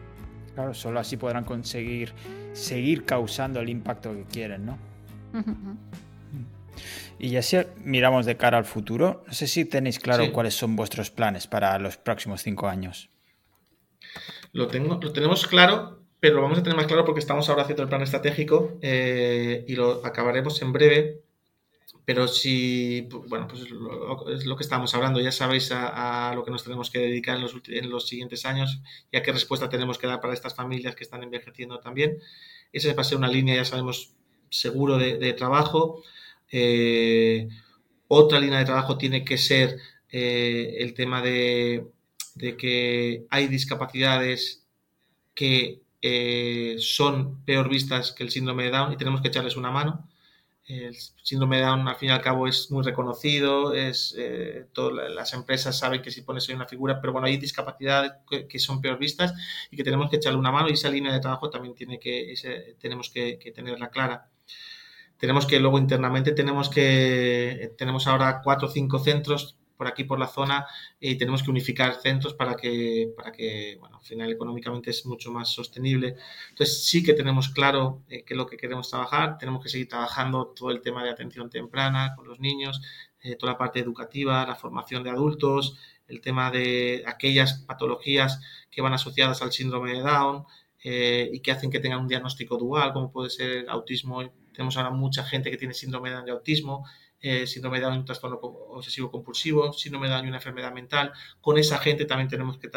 Claro, 0.55 0.75
solo 0.75 1.01
así 1.01 1.16
podrán 1.16 1.45
conseguir 1.45 2.12
seguir 2.53 3.05
causando 3.05 3.61
el 3.61 3.68
impacto 3.68 4.12
que 4.12 4.25
quieren, 4.25 4.66
¿no? 4.66 4.79
Y 7.18 7.31
ya 7.31 7.43
si 7.43 7.59
miramos 7.85 8.27
de 8.27 8.37
cara 8.37 8.59
al 8.59 8.64
futuro, 8.64 9.23
no 9.27 9.33
sé 9.33 9.47
si 9.47 9.64
tenéis 9.64 9.99
claro 9.99 10.33
cuáles 10.33 10.55
son 10.55 10.75
vuestros 10.75 11.11
planes 11.11 11.47
para 11.47 11.79
los 11.79 11.97
próximos 11.99 12.43
cinco 12.43 12.66
años. 12.66 13.11
Lo, 14.53 14.66
tengo, 14.66 14.99
lo 15.01 15.12
tenemos 15.12 15.47
claro, 15.47 16.01
pero 16.18 16.37
lo 16.37 16.43
vamos 16.43 16.59
a 16.59 16.62
tener 16.62 16.77
más 16.77 16.87
claro 16.87 17.05
porque 17.05 17.21
estamos 17.21 17.49
ahora 17.49 17.62
haciendo 17.62 17.83
el 17.83 17.89
plan 17.89 18.03
estratégico 18.03 18.79
eh, 18.81 19.64
y 19.68 19.77
lo 19.77 20.05
acabaremos 20.05 20.61
en 20.62 20.73
breve. 20.73 21.21
Pero 22.05 22.29
si, 22.29 23.09
bueno, 23.29 23.47
pues 23.49 23.63
es 23.63 24.47
lo, 24.47 24.57
que 24.57 24.63
estamos 24.63 24.95
hablando, 24.95 25.21
ya 25.21 25.33
sabéis 25.33 25.71
a, 25.73 26.33
lo 26.35 26.45
que 26.45 26.51
nos 26.51 26.65
tenemos 26.65 26.91
que 26.91 26.99
dedicar 26.99 27.37
en 27.37 27.43
los, 27.43 27.55
en 27.69 27.91
los 27.91 28.09
siguientes 28.09 28.45
años 28.47 28.81
y 29.13 29.17
a 29.17 29.23
qué 29.23 29.33
respuesta 29.33 29.69
tenemos 29.69 29.99
que 29.99 30.07
dar 30.07 30.21
para 30.21 30.35
estas 30.35 30.55
familias 30.55 30.95
que 30.95 31.05
están 31.05 31.23
envejeciendo 31.23 31.79
también. 31.81 32.19
Esa 32.73 32.93
va 32.95 33.03
a 33.03 33.05
ser 33.05 33.19
una 33.19 33.29
línea, 33.29 33.57
ya 33.57 33.65
sabemos, 33.65 34.15
seguro 34.49 34.99
de, 34.99 35.33
trabajo. 35.35 36.03
Eh, 36.51 37.49
otra 38.09 38.41
línea 38.41 38.59
de 38.59 38.65
trabajo 38.65 38.99
tiene 38.99 39.25
que 39.25 39.39
ser 39.39 39.79
eh, 40.11 40.77
el 40.79 40.95
tema 40.95 41.23
de, 41.23 41.87
de, 42.35 42.57
que 42.57 43.27
hay 43.31 43.47
discapacidades 43.49 44.67
que 45.35 45.83
eh, 46.03 46.77
son 46.79 47.45
peor 47.45 47.69
vistas 47.69 48.13
que 48.13 48.23
el 48.23 48.31
síndrome 48.31 48.65
de 48.65 48.71
Down 48.71 48.93
y 48.93 48.97
tenemos 48.97 49.21
que 49.21 49.29
echarles 49.29 49.57
una 49.57 49.71
mano. 49.71 50.09
El 50.67 50.95
síndrome 51.23 51.57
de 51.57 51.63
Down, 51.65 51.89
al 51.89 51.97
fin 51.97 52.11
y 52.11 52.13
al 52.13 52.21
cabo, 52.21 52.47
es 52.47 52.71
muy 52.71 52.85
reconocido, 52.85 53.75
es, 53.75 54.15
eh, 54.17 54.67
todas 54.73 55.11
las 55.11 55.33
empresas 55.35 55.79
saben 55.79 56.01
que 56.01 56.11
si 56.13 56.23
pones 56.23 56.49
ahí 56.49 56.55
una 56.55 56.67
figura, 56.67 57.01
pero 57.01 57.13
bueno, 57.13 57.27
hay 57.27 57.39
discapacidades 57.39 58.13
que, 58.49 58.59
son 58.59 58.81
peor 58.81 58.99
vistas 58.99 59.35
y 59.71 59.77
que 59.77 59.83
tenemos 59.83 60.11
que 60.11 60.17
echarle 60.17 60.39
una 60.39 60.53
mano 60.53 60.69
y 60.69 60.75
esa 60.75 60.91
línea 60.91 61.13
de 61.13 61.21
trabajo 61.21 61.51
también 61.51 61.75
tiene 61.75 61.99
que, 61.99 62.35
tenemos 62.79 63.11
que, 63.11 63.39
que, 63.39 63.51
tenerla 63.51 63.91
clara. 63.91 64.31
Tenemos 65.19 65.45
que 65.47 65.61
luego 65.61 65.79
internamente, 65.79 66.33
tenemos 66.33 66.71
que, 66.71 67.73
tenemos 67.77 68.07
ahora 68.07 68.41
cuatro 68.43 68.69
o 68.69 68.71
cinco 68.71 68.99
centros 68.99 69.60
por 69.81 69.89
aquí, 69.89 70.05
por 70.05 70.18
la 70.18 70.26
zona, 70.26 70.66
y 71.01 71.14
tenemos 71.14 71.43
que 71.43 71.51
unificar 71.51 71.95
centros 71.95 72.35
para 72.35 72.55
que, 72.55 73.14
para 73.16 73.33
que, 73.33 73.78
bueno, 73.81 73.97
al 73.97 74.05
final 74.05 74.31
económicamente 74.31 74.91
es 74.91 75.07
mucho 75.07 75.33
más 75.33 75.49
sostenible. 75.49 76.16
Entonces 76.51 76.85
sí 76.85 77.03
que 77.03 77.14
tenemos 77.14 77.49
claro 77.49 78.03
eh, 78.11 78.22
qué 78.26 78.35
es 78.35 78.37
lo 78.37 78.45
que 78.45 78.59
queremos 78.59 78.91
trabajar, 78.91 79.39
tenemos 79.39 79.62
que 79.62 79.70
seguir 79.70 79.89
trabajando 79.89 80.49
todo 80.49 80.70
el 80.70 80.83
tema 80.83 81.03
de 81.03 81.09
atención 81.09 81.49
temprana 81.49 82.12
con 82.14 82.28
los 82.28 82.41
niños, 82.41 82.83
eh, 83.22 83.37
toda 83.37 83.53
la 83.53 83.59
parte 83.59 83.81
educativa, 83.81 84.45
la 84.45 84.55
formación 84.55 85.03
de 85.03 85.09
adultos, 85.09 85.78
el 86.09 86.20
tema 86.20 86.51
de 86.51 87.03
aquellas 87.07 87.64
patologías 87.66 88.39
que 88.70 88.83
van 88.83 88.93
asociadas 88.93 89.41
al 89.41 89.51
síndrome 89.51 89.95
de 89.95 90.01
Down, 90.01 90.45
eh, 90.85 91.31
y 91.33 91.41
que 91.41 91.53
hacen 91.53 91.70
que 91.70 91.81
tengan 91.81 92.01
un 92.01 92.09
diagnóstico 92.09 92.59
dual, 92.59 92.93
como 92.93 93.11
puede 93.11 93.31
ser 93.31 93.66
autismo. 93.70 94.31
Tenemos 94.53 94.76
ahora 94.76 94.91
mucha 94.91 95.24
gente 95.24 95.51
que 95.51 95.57
tiene 95.57 95.72
síndrome 95.72 96.11
de 96.11 96.31
autismo 96.31 96.85
eh, 97.23 97.47
síndrome 97.47 97.79
de 97.79 97.85
Down, 97.85 97.99
un 97.99 98.05
trastorno 98.07 98.39
obsesivo 98.39 99.11
compulsivo, 99.11 99.73
síndrome 99.75 100.09
de 100.09 100.14
Down, 100.14 100.29
una 100.29 100.37
enfermedad 100.37 100.73
mental. 100.73 101.12
Con 101.41 101.59
esa 101.59 101.79
gente 101.79 102.07
también 102.07 102.29
tenemos 102.29 102.59
que 102.59 102.71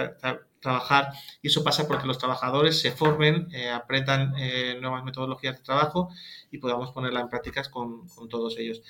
trabajar 0.60 1.14
y 1.41 1.48
eso 1.48 1.64
pasa 1.64 1.88
porque 1.88 2.08
los 2.08 2.18
trabajadores 2.18 2.80
se 2.80 2.91
formen, 2.91 3.48
eh, 3.54 3.70
apretan 3.70 4.34
eh, 4.38 4.78
nuevas 4.82 5.04
metodologías 5.06 5.58
de 5.58 5.64
trabajo 5.64 6.10
y 6.52 6.58
podamos 6.58 6.91
ponerla 6.91 7.22
en 7.22 7.30
prácticas 7.30 7.70
con, 7.70 8.08
todos 8.30 8.58
ellos. 8.58 8.82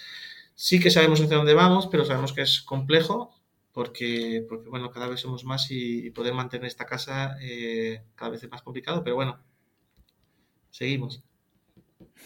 Sí 0.55 0.79
que 0.79 0.89
sabemos 0.89 1.21
hacia 1.21 1.37
dónde 1.37 1.53
vamos, 1.53 1.87
pero 1.87 2.03
sabemos 2.05 2.33
que 2.33 2.41
es 2.41 2.61
complejo 2.61 3.35
porque, 3.73 4.45
porque 4.49 4.69
bueno, 4.69 4.89
cada 4.91 5.07
vez 5.07 5.19
somos 5.19 5.45
más 5.45 5.69
y, 5.69 6.09
poder 6.11 6.33
mantener 6.33 6.67
esta 6.67 6.85
casa 6.85 7.37
cada 8.15 8.31
vez 8.31 8.43
es 8.43 8.49
más 8.49 8.61
complicado, 8.63 9.03
pero 9.03 9.15
bueno, 9.15 9.39
seguimos. 10.71 11.23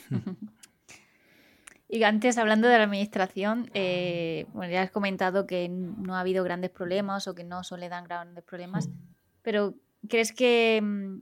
Y 1.90 2.04
antes, 2.04 2.38
hablando 2.38 2.68
de 2.68 2.78
la 2.78 2.84
administración, 2.84 3.72
eh, 3.74 4.46
bueno, 4.54 4.72
ya 4.72 4.82
has 4.82 4.92
comentado 4.92 5.48
que 5.48 5.70
no 5.70 6.16
ha 6.16 6.20
habido 6.20 6.44
grandes 6.44 6.70
problemas 6.70 7.28
o 7.28 7.36
que 7.36 7.46
no 7.46 7.64
suele 7.64 7.88
dar 7.88 8.04
grandes 8.06 8.44
problemas, 8.44 8.90
pero 9.42 9.74
¿crees 10.10 10.34
que 10.34 10.82
mm, 10.84 11.22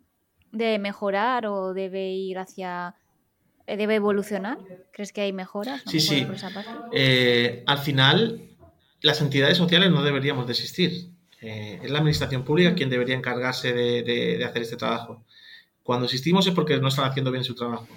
debe 0.52 0.80
mejorar 0.80 1.46
o 1.46 1.74
debe 1.74 2.10
ir 2.10 2.40
hacia... 2.40 2.96
Eh, 3.68 3.78
debe 3.78 3.96
evolucionar? 3.96 4.58
¿Crees 4.92 5.14
que 5.14 5.22
hay 5.22 5.34
mejoras? 5.34 5.84
Sí, 5.86 6.00
sí. 6.00 6.26
Eh, 6.94 7.64
al 7.68 7.78
final, 7.78 8.42
las 9.02 9.22
entidades 9.22 9.58
sociales 9.58 9.92
no 9.92 10.04
deberíamos 10.04 10.48
de 10.48 10.54
existir. 10.54 11.12
es 11.42 11.92
la 11.92 12.00
administración 12.00 12.44
pública 12.44 12.74
quien 12.74 12.90
debería 12.90 13.16
encargarse 13.16 13.72
de, 13.72 14.02
de 14.02 14.44
hacer 14.44 14.64
este 14.64 14.78
trabajo. 14.78 15.24
Cuando 15.84 16.06
existimos 16.06 16.48
es 16.48 16.54
porque 16.54 16.80
no 16.80 16.88
están 16.88 17.06
haciendo 17.06 17.32
bien 17.32 17.44
su 17.44 17.54
trabajo 17.54 17.88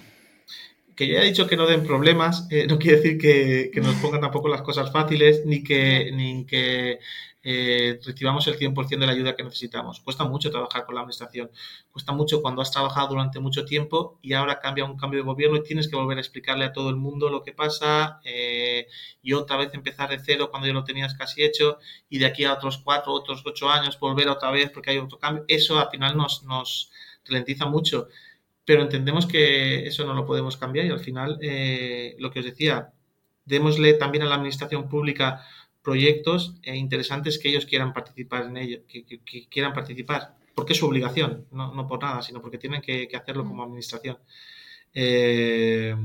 que 0.99 1.07
yo 1.07 1.17
haya 1.17 1.27
dicho 1.29 1.47
que 1.47 1.55
no 1.55 1.65
den 1.65 1.85
problemas, 1.85 2.45
eh, 2.51 2.67
no 2.67 2.77
quiere 2.77 2.97
decir 2.97 3.17
que, 3.17 3.71
nos 3.79 3.95
pongan 4.01 4.19
tampoco 4.19 4.49
las 4.49 4.61
cosas 4.61 4.91
fáciles, 4.91 5.45
ni 5.45 5.63
que, 5.63 6.11
ni 6.11 6.45
que 6.45 6.99
eh, 7.41 7.97
recibamos 8.03 8.45
el 8.47 8.59
100% 8.59 8.99
de 8.99 9.05
la 9.05 9.13
ayuda 9.13 9.33
que 9.33 9.43
necesitamos. 9.43 10.01
Cuesta 10.01 10.25
mucho 10.25 10.51
trabajar 10.51 10.85
con 10.85 10.95
la 10.95 11.01
administración, 11.01 11.51
cuesta 11.89 12.11
mucho 12.11 12.41
cuando 12.41 12.61
has 12.61 12.71
trabajado 12.71 13.07
durante 13.07 13.39
mucho 13.39 13.63
tiempo 13.63 14.19
y 14.21 14.33
ahora 14.33 14.59
cambia 14.59 14.83
un 14.83 14.97
cambio 14.97 15.21
de 15.21 15.25
gobierno 15.25 15.55
y 15.55 15.63
tienes 15.63 15.87
que 15.87 15.95
volver 15.95 16.17
a 16.17 16.19
explicarle 16.19 16.65
a 16.65 16.73
todo 16.73 16.89
el 16.89 16.97
mundo 16.97 17.29
lo 17.29 17.43
que 17.43 17.53
pasa 17.53 18.19
eh, 18.25 18.87
y 19.21 19.31
otra 19.31 19.55
vez 19.55 19.73
empezar 19.73 20.09
de 20.09 20.19
cero 20.19 20.49
cuando 20.51 20.67
ya 20.67 20.73
lo 20.73 20.83
tenías 20.83 21.13
casi 21.13 21.43
hecho 21.43 21.79
y 22.09 22.19
de 22.19 22.25
aquí 22.25 22.43
a 22.43 22.51
otros 22.51 22.77
cuatro, 22.79 23.13
otros 23.13 23.41
ocho 23.45 23.69
años 23.69 23.97
volver 23.97 24.27
otra 24.27 24.51
vez 24.51 24.69
porque 24.69 24.89
hay 24.89 24.97
otro 24.97 25.17
cambio. 25.17 25.45
Eso 25.47 25.79
al 25.79 25.89
final 25.89 26.17
nos, 26.17 26.43
nos 26.43 26.91
ralentiza 27.23 27.67
mucho 27.67 28.09
pero 28.69 28.83
entendemos 28.83 29.25
que 29.25 29.87
eso 29.87 30.05
no 30.05 30.13
lo 30.13 30.27
podemos 30.27 30.55
cambiar 30.55 30.85
y 30.85 30.91
al 30.91 30.99
final, 30.99 31.39
eh, 31.41 32.15
lo 32.19 32.29
que 32.29 32.41
os 32.41 32.45
decía, 32.45 32.93
démosle 33.43 33.95
también 33.95 34.21
a 34.23 34.27
la 34.27 34.35
administración 34.35 34.87
pública 34.87 35.43
proyectos 35.81 36.53
eh, 36.61 36.75
interesantes 36.75 37.39
que 37.39 37.49
ellos 37.49 37.65
quieran 37.65 37.93
participar 37.93 38.43
en 38.43 38.57
ello, 38.57 38.81
que, 38.87 39.47
quieran 39.49 39.73
participar, 39.73 40.35
porque 40.53 40.73
es 40.73 40.77
su 40.77 40.85
obligación, 40.85 41.47
no, 41.51 41.87
por 41.87 42.03
nada, 42.03 42.21
sino 42.21 42.43
porque 42.43 42.59
tienen 42.59 42.83
que, 42.83 43.09
hacerlo 43.11 43.43
como 43.43 43.63
administración. 43.63 44.19
Eh, 44.93 45.95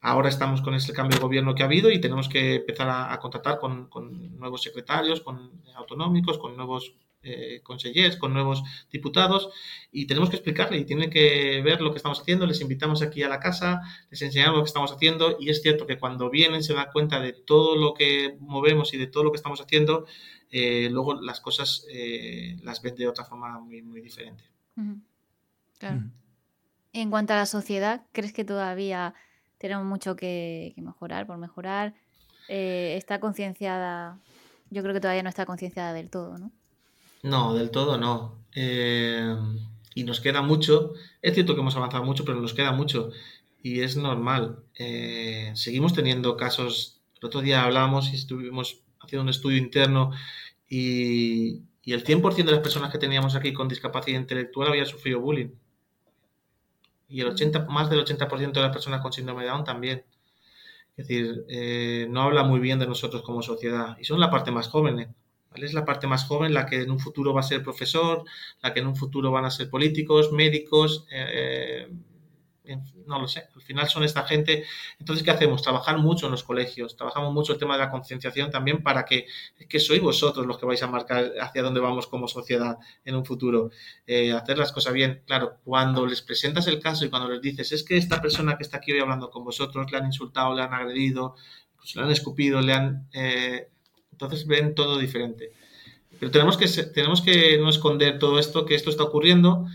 ahora 0.00 0.28
estamos 0.28 0.62
con 0.62 0.74
este 0.74 0.92
cambio 0.92 1.18
de 1.18 1.22
gobierno 1.24 1.56
que 1.56 1.64
ha 1.64 1.66
habido 1.66 1.90
y 1.90 2.00
tenemos 2.00 2.28
que 2.28 2.54
empezar 2.54 2.88
a, 2.90 3.18
contratar 3.18 3.58
con, 3.58 3.88
con, 3.88 4.38
nuevos 4.38 4.62
secretarios, 4.62 5.20
con 5.20 5.50
autonómicos, 5.74 6.38
con 6.38 6.56
nuevos 6.56 6.94
eh, 7.24 7.60
consellers, 7.62 8.16
con 8.16 8.32
nuevos 8.32 8.62
diputados 8.90 9.50
y 9.90 10.06
tenemos 10.06 10.30
que 10.30 10.36
explicarle 10.36 10.78
y 10.78 10.84
tienen 10.84 11.10
que 11.10 11.62
ver 11.62 11.80
lo 11.80 11.90
que 11.90 11.96
estamos 11.96 12.20
haciendo. 12.20 12.46
Les 12.46 12.60
invitamos 12.60 13.02
aquí 13.02 13.22
a 13.22 13.28
la 13.28 13.40
casa, 13.40 13.82
les 14.10 14.22
enseñamos 14.22 14.56
lo 14.56 14.62
que 14.64 14.68
estamos 14.68 14.92
haciendo 14.92 15.36
y 15.40 15.50
es 15.50 15.62
cierto 15.62 15.86
que 15.86 15.98
cuando 15.98 16.30
vienen 16.30 16.62
se 16.62 16.74
dan 16.74 16.88
cuenta 16.92 17.20
de 17.20 17.32
todo 17.32 17.76
lo 17.76 17.94
que 17.94 18.36
movemos 18.40 18.94
y 18.94 18.98
de 18.98 19.06
todo 19.06 19.24
lo 19.24 19.32
que 19.32 19.36
estamos 19.36 19.60
haciendo, 19.60 20.06
eh, 20.50 20.88
luego 20.90 21.20
las 21.20 21.40
cosas 21.40 21.86
eh, 21.90 22.56
las 22.62 22.80
ven 22.82 22.94
de 22.94 23.08
otra 23.08 23.24
forma 23.24 23.58
muy, 23.58 23.82
muy 23.82 24.00
diferente. 24.00 24.44
Claro. 25.78 26.02
En 26.92 27.10
cuanto 27.10 27.32
a 27.32 27.36
la 27.36 27.46
sociedad, 27.46 28.02
¿crees 28.12 28.32
que 28.32 28.44
todavía 28.44 29.14
tenemos 29.58 29.84
mucho 29.84 30.14
que, 30.14 30.74
mejorar 30.76 31.26
por 31.26 31.38
mejorar? 31.38 31.94
Eh, 32.48 32.94
está 32.96 33.18
concienciada, 33.18 34.20
yo 34.70 34.82
creo 34.82 34.94
que 34.94 35.00
todavía 35.00 35.24
no 35.24 35.28
está 35.28 35.44
concienciada 35.44 35.92
del 35.92 36.08
todo, 36.08 36.38
¿no? 36.38 36.52
No, 37.24 37.54
del 37.54 37.70
todo 37.70 37.96
no. 37.96 38.44
Eh, 38.54 39.34
y 39.94 40.04
nos 40.04 40.20
queda 40.20 40.42
mucho. 40.42 40.92
Es 41.22 41.32
cierto 41.34 41.54
que 41.54 41.62
hemos 41.62 41.74
avanzado 41.74 42.04
mucho, 42.04 42.24
pero 42.24 42.38
nos 42.38 42.52
queda 42.52 42.72
mucho. 42.72 43.10
Y 43.62 43.80
es 43.80 43.96
normal. 43.96 44.58
Eh, 44.78 45.50
seguimos 45.54 45.94
teniendo 45.94 46.36
casos. 46.36 47.00
El 47.22 47.26
otro 47.28 47.40
día 47.40 47.64
hablamos 47.64 48.12
y 48.12 48.16
estuvimos 48.16 48.82
haciendo 49.00 49.22
un 49.22 49.30
estudio 49.30 49.56
interno 49.56 50.10
y, 50.68 51.62
y 51.82 51.94
el 51.94 52.04
100% 52.04 52.44
de 52.44 52.52
las 52.52 52.60
personas 52.60 52.92
que 52.92 52.98
teníamos 52.98 53.34
aquí 53.36 53.54
con 53.54 53.68
discapacidad 53.68 54.20
intelectual 54.20 54.68
había 54.68 54.84
sufrido 54.84 55.20
bullying. 55.20 55.48
Y 57.08 57.22
el 57.22 57.28
80, 57.28 57.66
más 57.66 57.88
del 57.88 58.04
80% 58.04 58.52
de 58.52 58.60
las 58.60 58.72
personas 58.72 59.00
con 59.00 59.14
síndrome 59.14 59.44
de 59.44 59.48
Down 59.48 59.64
también. 59.64 60.04
Es 60.96 61.08
decir, 61.08 61.46
eh, 61.48 62.06
no 62.10 62.20
habla 62.22 62.44
muy 62.44 62.60
bien 62.60 62.78
de 62.78 62.86
nosotros 62.86 63.22
como 63.22 63.40
sociedad. 63.40 63.96
Y 63.98 64.04
son 64.04 64.20
la 64.20 64.30
parte 64.30 64.50
más 64.50 64.68
joven. 64.68 65.14
¿Eh? 65.54 65.64
Es 65.64 65.74
la 65.74 65.84
parte 65.84 66.06
más 66.06 66.24
joven 66.24 66.54
la 66.54 66.66
que 66.66 66.82
en 66.82 66.90
un 66.90 66.98
futuro 66.98 67.32
va 67.34 67.40
a 67.40 67.44
ser 67.44 67.62
profesor, 67.62 68.24
la 68.62 68.72
que 68.72 68.80
en 68.80 68.86
un 68.86 68.96
futuro 68.96 69.30
van 69.30 69.44
a 69.44 69.50
ser 69.50 69.70
políticos, 69.70 70.32
médicos, 70.32 71.06
eh, 71.10 71.88
no 73.06 73.20
lo 73.20 73.28
sé, 73.28 73.44
al 73.54 73.62
final 73.62 73.88
son 73.88 74.04
esta 74.04 74.24
gente. 74.24 74.64
Entonces, 74.98 75.22
¿qué 75.22 75.30
hacemos? 75.30 75.62
Trabajar 75.62 75.98
mucho 75.98 76.26
en 76.26 76.32
los 76.32 76.44
colegios, 76.44 76.96
trabajamos 76.96 77.32
mucho 77.32 77.52
el 77.52 77.58
tema 77.58 77.74
de 77.74 77.80
la 77.80 77.90
concienciación 77.90 78.50
también 78.50 78.82
para 78.82 79.04
que, 79.04 79.26
que 79.68 79.80
sois 79.80 80.00
vosotros 80.00 80.46
los 80.46 80.58
que 80.58 80.66
vais 80.66 80.82
a 80.82 80.86
marcar 80.86 81.32
hacia 81.40 81.62
dónde 81.62 81.80
vamos 81.80 82.06
como 82.06 82.26
sociedad 82.26 82.78
en 83.04 83.16
un 83.16 83.24
futuro. 83.24 83.70
Eh, 84.06 84.32
hacer 84.32 84.58
las 84.58 84.72
cosas 84.72 84.94
bien. 84.94 85.22
Claro, 85.26 85.58
cuando 85.64 86.06
les 86.06 86.22
presentas 86.22 86.66
el 86.66 86.80
caso 86.80 87.04
y 87.04 87.10
cuando 87.10 87.28
les 87.28 87.42
dices, 87.42 87.72
es 87.72 87.84
que 87.84 87.96
esta 87.96 88.22
persona 88.22 88.56
que 88.56 88.62
está 88.62 88.78
aquí 88.78 88.92
hoy 88.92 89.00
hablando 89.00 89.30
con 89.30 89.44
vosotros 89.44 89.90
le 89.90 89.98
han 89.98 90.06
insultado, 90.06 90.54
le 90.54 90.62
han 90.62 90.72
agredido, 90.72 91.36
pues 91.76 91.94
le 91.96 92.02
han 92.02 92.10
escupido, 92.10 92.60
le 92.60 92.72
han... 92.72 93.08
Eh, 93.12 93.68
entonces 94.24 94.46
ven 94.46 94.74
todo 94.74 94.98
diferente. 94.98 95.52
Pero 96.18 96.30
tenemos 96.30 96.56
que, 96.56 96.66
tenemos 96.66 97.20
que 97.20 97.58
no 97.58 97.68
esconder 97.68 98.18
todo 98.18 98.38
esto, 98.38 98.64
que 98.64 98.74
esto 98.74 98.90
está 98.90 99.04
ocurriendo 99.04 99.66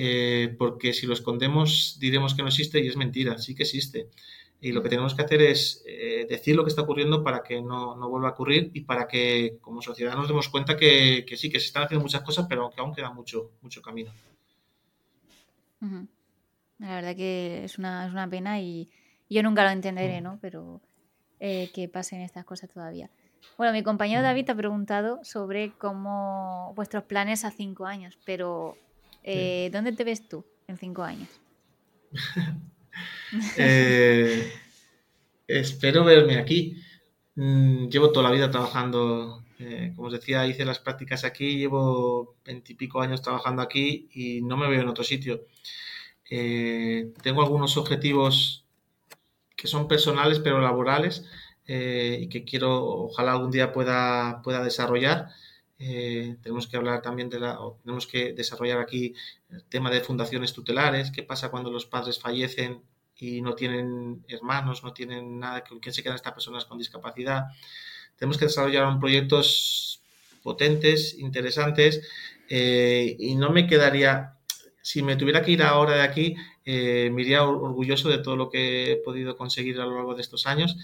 eh, 0.00 0.54
porque 0.56 0.92
si 0.92 1.08
lo 1.08 1.12
escondemos 1.12 1.96
diremos 1.98 2.36
que 2.36 2.42
no 2.42 2.48
existe 2.48 2.78
y 2.78 2.86
es 2.86 2.96
mentira, 2.96 3.36
sí 3.38 3.56
que 3.56 3.64
existe. 3.64 4.08
Y 4.60 4.70
lo 4.70 4.80
que 4.80 4.88
tenemos 4.88 5.12
que 5.12 5.22
hacer 5.22 5.42
es 5.42 5.82
eh, 5.86 6.24
decir 6.28 6.54
lo 6.54 6.62
que 6.62 6.70
está 6.70 6.82
ocurriendo 6.82 7.24
para 7.24 7.42
que 7.42 7.60
no, 7.60 7.96
vuelva 8.08 8.28
a 8.28 8.32
ocurrir 8.32 8.70
y 8.74 8.82
para 8.82 9.08
que 9.08 9.58
como 9.60 9.82
sociedad 9.82 10.14
nos 10.14 10.28
demos 10.28 10.48
cuenta 10.48 10.76
que, 10.76 11.24
sí, 11.36 11.50
que 11.50 11.58
se 11.58 11.66
están 11.66 11.82
haciendo 11.82 12.04
muchas 12.04 12.22
cosas, 12.22 12.46
pero 12.48 12.70
que 12.70 12.80
aún 12.80 12.94
queda 12.94 13.10
mucho, 13.10 13.50
mucho 13.60 13.82
camino. 13.82 14.12
La 15.80 16.94
verdad 16.94 17.16
que 17.16 17.64
es 17.64 17.76
una, 17.78 18.06
es 18.06 18.12
una 18.12 18.30
pena 18.30 18.60
y 18.60 18.88
yo 19.28 19.42
nunca 19.42 19.64
lo 19.64 19.70
entenderé, 19.70 20.20
¿no? 20.20 20.38
Pero 20.40 20.80
eh, 21.40 21.70
que 21.74 21.88
pasen 21.88 22.20
estas 22.20 22.44
cosas 22.44 22.70
todavía. 22.70 23.10
Bueno, 23.56 23.72
mi 23.72 23.82
compañero 23.82 24.22
David 24.22 24.46
te 24.46 24.52
ha 24.52 24.56
preguntado 24.56 25.20
sobre 25.24 25.72
cómo 25.78 26.72
vuestros 26.76 27.04
planes 27.04 27.44
a 27.44 27.50
cinco 27.50 27.86
años, 27.86 28.18
pero 28.24 28.76
eh, 29.30 29.68
¿Dónde 29.72 29.92
te 29.92 30.04
ves 30.04 30.26
tú 30.28 30.44
en 30.66 30.78
cinco 30.78 31.02
años? 31.02 31.28
Eh, 33.56 34.50
espero 35.46 36.02
verme 36.02 36.38
aquí. 36.38 36.82
Mm, 37.36 37.88
llevo 37.88 38.10
toda 38.10 38.28
la 38.28 38.34
vida 38.34 38.50
trabajando, 38.50 39.44
eh, 39.60 39.92
como 39.94 40.08
os 40.08 40.14
decía, 40.14 40.44
hice 40.46 40.64
las 40.64 40.80
prácticas 40.80 41.22
aquí, 41.22 41.58
llevo 41.58 42.34
veintipico 42.44 43.00
años 43.00 43.22
trabajando 43.22 43.62
aquí 43.62 44.08
y 44.12 44.40
no 44.40 44.56
me 44.56 44.66
veo 44.68 44.80
en 44.80 44.88
otro 44.88 45.04
sitio. 45.04 45.46
tengo 46.28 47.42
algunos 47.42 47.76
objetivos 47.76 48.64
que 49.54 49.68
son 49.68 49.86
personales 49.86 50.40
pero 50.40 50.60
laborales 50.60 51.24
y 51.68 52.28
que 52.28 52.44
quiero, 52.44 52.82
ojalá 52.84 53.32
algún 53.32 53.50
día 53.50 53.72
pueda, 53.72 54.40
pueda 54.42 54.64
desarrollar. 54.64 55.28
Eh, 55.78 56.36
tenemos 56.42 56.66
que 56.66 56.76
hablar 56.76 57.02
también 57.02 57.30
de 57.30 57.38
la, 57.38 57.58
tenemos 57.84 58.06
que 58.06 58.32
desarrollar 58.32 58.80
aquí 58.80 59.14
el 59.50 59.62
tema 59.64 59.90
de 59.90 60.00
fundaciones 60.00 60.52
tutelares, 60.52 61.12
qué 61.12 61.22
pasa 61.22 61.50
cuando 61.50 61.70
los 61.70 61.86
padres 61.86 62.18
fallecen 62.18 62.82
y 63.16 63.42
no 63.42 63.54
tienen 63.54 64.24
hermanos, 64.28 64.82
no 64.82 64.92
tienen 64.92 65.38
nada 65.38 65.62
con 65.62 65.78
quién 65.78 65.92
se 65.92 66.02
quedan 66.02 66.16
estas 66.16 66.32
personas 66.32 66.64
con 66.64 66.78
discapacidad. 66.78 67.44
Tenemos 68.16 68.38
que 68.38 68.46
desarrollar 68.46 68.98
proyectos 68.98 70.00
potentes, 70.42 71.16
interesantes, 71.18 72.02
eh, 72.48 73.16
y 73.18 73.36
no 73.36 73.50
me 73.50 73.66
quedaría, 73.66 74.34
si 74.82 75.02
me 75.02 75.16
tuviera 75.16 75.42
que 75.42 75.52
ir 75.52 75.62
ahora 75.62 75.94
de 75.94 76.02
aquí, 76.02 76.36
eh, 76.64 77.10
me 77.12 77.22
iría 77.22 77.44
orgulloso 77.44 78.08
de 78.08 78.18
todo 78.18 78.36
lo 78.36 78.50
que 78.50 78.92
he 78.92 78.96
podido 78.96 79.36
conseguir 79.36 79.80
a 79.80 79.86
lo 79.86 79.94
largo 79.94 80.14
de 80.14 80.22
estos 80.22 80.46
años, 80.46 80.76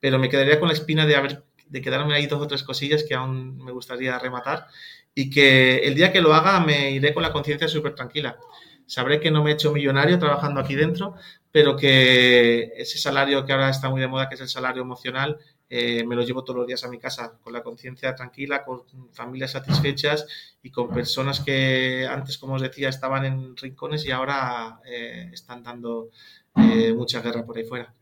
pero 0.00 0.18
me 0.18 0.28
quedaría 0.28 0.58
con 0.58 0.68
la 0.68 0.74
espina 0.74 1.06
de 1.06 1.16
haber 1.16 1.44
de 1.70 1.80
quedarme 1.80 2.14
ahí 2.14 2.26
dos 2.26 2.42
o 2.42 2.46
tres 2.46 2.62
cosillas 2.62 3.04
que 3.04 3.14
aún 3.14 3.56
me 3.64 3.72
gustaría 3.72 4.18
rematar 4.18 4.66
y 5.14 5.30
que 5.30 5.78
el 5.78 5.94
día 5.94 6.12
que 6.12 6.20
lo 6.20 6.34
haga 6.34 6.60
me 6.60 6.90
iré 6.90 7.14
con 7.14 7.22
la 7.22 7.32
conciencia 7.32 7.68
súper 7.68 7.94
tranquila. 7.94 8.38
Sabré 8.86 9.20
que 9.20 9.30
no 9.30 9.44
me 9.44 9.50
he 9.50 9.54
hecho 9.54 9.72
millonario 9.72 10.18
trabajando 10.18 10.60
aquí 10.60 10.74
dentro, 10.74 11.14
pero 11.52 11.76
que 11.76 12.72
ese 12.76 12.98
salario 12.98 13.44
que 13.44 13.52
ahora 13.52 13.70
está 13.70 13.88
muy 13.88 14.00
de 14.00 14.08
moda, 14.08 14.28
que 14.28 14.34
es 14.34 14.40
el 14.40 14.48
salario 14.48 14.82
emocional, 14.82 15.38
eh, 15.68 16.04
me 16.04 16.16
lo 16.16 16.22
llevo 16.22 16.42
todos 16.42 16.58
los 16.58 16.66
días 16.66 16.82
a 16.82 16.88
mi 16.88 16.98
casa, 16.98 17.38
con 17.40 17.52
la 17.52 17.62
conciencia 17.62 18.12
tranquila, 18.16 18.64
con 18.64 18.82
familias 19.12 19.52
satisfechas 19.52 20.26
y 20.60 20.70
con 20.70 20.90
personas 20.90 21.38
que 21.38 22.04
antes, 22.10 22.36
como 22.36 22.54
os 22.54 22.62
decía, 22.62 22.88
estaban 22.88 23.24
en 23.24 23.56
rincones 23.56 24.04
y 24.06 24.10
ahora 24.10 24.80
eh, 24.84 25.30
están 25.32 25.62
dando 25.62 26.10
eh, 26.56 26.92
mucha 26.92 27.20
guerra 27.20 27.46
por 27.46 27.58
ahí 27.58 27.64
fuera. 27.64 27.94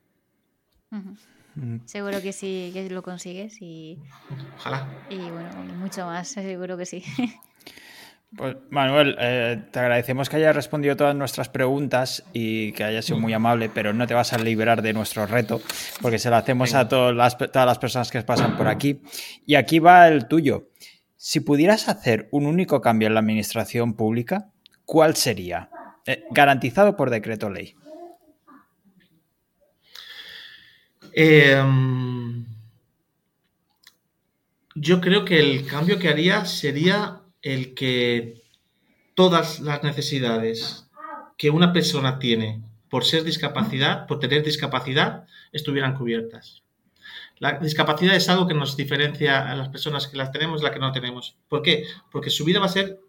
Mm. 0.90 1.12
Seguro 1.86 2.20
que 2.22 2.32
sí, 2.32 2.70
que 2.72 2.88
lo 2.90 3.02
consigues 3.02 3.60
y. 3.60 3.98
Ojalá. 4.56 4.88
Y 5.10 5.18
bueno, 5.18 5.50
mucho 5.78 6.06
más, 6.06 6.28
seguro 6.28 6.76
que 6.76 6.86
sí. 6.86 7.02
Pues 8.36 8.56
Manuel, 8.68 9.16
eh, 9.18 9.62
te 9.70 9.78
agradecemos 9.78 10.28
que 10.28 10.36
hayas 10.36 10.54
respondido 10.54 10.96
todas 10.96 11.16
nuestras 11.16 11.48
preguntas 11.48 12.22
y 12.34 12.72
que 12.72 12.84
hayas 12.84 13.06
sido 13.06 13.18
muy 13.18 13.32
amable, 13.32 13.70
pero 13.70 13.94
no 13.94 14.06
te 14.06 14.12
vas 14.12 14.34
a 14.34 14.38
liberar 14.38 14.82
de 14.82 14.92
nuestro 14.92 15.24
reto, 15.24 15.62
porque 16.02 16.18
se 16.18 16.28
lo 16.28 16.36
hacemos 16.36 16.74
a 16.74 16.88
todas 16.88 17.16
las, 17.16 17.38
todas 17.38 17.66
las 17.66 17.78
personas 17.78 18.10
que 18.10 18.20
pasan 18.22 18.56
por 18.58 18.68
aquí. 18.68 19.00
Y 19.46 19.54
aquí 19.54 19.78
va 19.78 20.08
el 20.08 20.26
tuyo. 20.28 20.68
Si 21.16 21.40
pudieras 21.40 21.88
hacer 21.88 22.28
un 22.30 22.44
único 22.44 22.82
cambio 22.82 23.08
en 23.08 23.14
la 23.14 23.20
administración 23.20 23.94
pública, 23.94 24.50
¿cuál 24.84 25.16
sería? 25.16 25.70
Eh, 26.04 26.24
garantizado 26.30 26.96
por 26.96 27.08
decreto 27.08 27.48
ley. 27.48 27.76
Em, 31.12 32.44
yo 34.74 35.00
creo 35.00 35.24
que 35.24 35.40
el 35.40 35.66
cambio 35.66 35.98
que 35.98 36.08
haría 36.08 36.44
sería 36.44 37.20
el 37.42 37.74
que 37.74 38.42
todas 39.14 39.60
las 39.60 39.82
necesidades 39.82 40.88
que 41.36 41.50
una 41.50 41.72
persona 41.72 42.18
tiene 42.18 42.62
por 42.88 43.04
ser 43.04 43.24
discapacidad, 43.24 44.06
por 44.06 44.18
tener 44.18 44.42
discapacidad, 44.42 45.26
estuvieran 45.52 45.94
cubiertas. 45.94 46.62
La 47.38 47.58
discapacidad 47.58 48.16
es 48.16 48.28
algo 48.28 48.46
que 48.46 48.54
nos 48.54 48.76
diferencia 48.76 49.50
a 49.50 49.54
las 49.54 49.68
personas 49.68 50.08
que 50.08 50.16
las 50.16 50.32
tenemos 50.32 50.60
y 50.60 50.64
las 50.64 50.72
que 50.72 50.80
no 50.80 50.92
tenemos. 50.92 51.36
¿Por 51.48 51.62
qué? 51.62 51.84
Porque 52.10 52.30
su 52.30 52.44
vida 52.44 52.58
va 52.58 52.66
a 52.66 52.70
ser, 52.70 53.00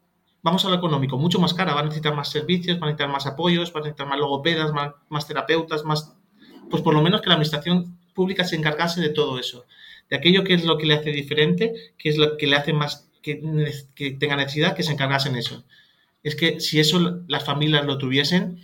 vamos 0.43 0.63
a 0.65 0.69
lo 0.69 0.75
económico, 0.75 1.17
mucho 1.17 1.39
más 1.39 1.53
cara, 1.53 1.73
va 1.73 1.81
a 1.81 1.83
necesitar 1.83 2.15
más 2.15 2.29
servicios, 2.29 2.77
va 2.79 2.83
a 2.83 2.85
necesitar 2.87 3.09
más 3.09 3.25
apoyos, 3.25 3.73
va 3.73 3.79
a 3.79 3.83
necesitar 3.83 4.07
más 4.07 4.19
logopedas, 4.19 4.71
más, 4.71 4.93
más 5.09 5.27
terapeutas, 5.27 5.83
más... 5.83 6.15
Pues 6.69 6.83
por 6.83 6.93
lo 6.93 7.01
menos 7.01 7.21
que 7.21 7.27
la 7.27 7.35
administración 7.35 7.97
pública 8.13 8.43
se 8.43 8.55
encargase 8.55 9.01
de 9.01 9.09
todo 9.09 9.39
eso, 9.39 9.65
de 10.09 10.17
aquello 10.17 10.43
que 10.43 10.53
es 10.53 10.65
lo 10.65 10.77
que 10.77 10.85
le 10.85 10.95
hace 10.95 11.11
diferente, 11.11 11.93
que 11.97 12.09
es 12.09 12.17
lo 12.17 12.37
que 12.37 12.47
le 12.47 12.55
hace 12.55 12.73
más 12.73 13.09
que, 13.21 13.35
tenga 14.19 14.35
necesidad, 14.35 14.75
que 14.75 14.83
se 14.83 14.93
encargase 14.93 15.29
en 15.29 15.35
eso. 15.35 15.63
Es 16.23 16.35
que 16.35 16.59
si 16.59 16.79
eso 16.79 17.23
las 17.27 17.45
familias 17.45 17.85
lo 17.85 17.97
tuviesen, 17.97 18.59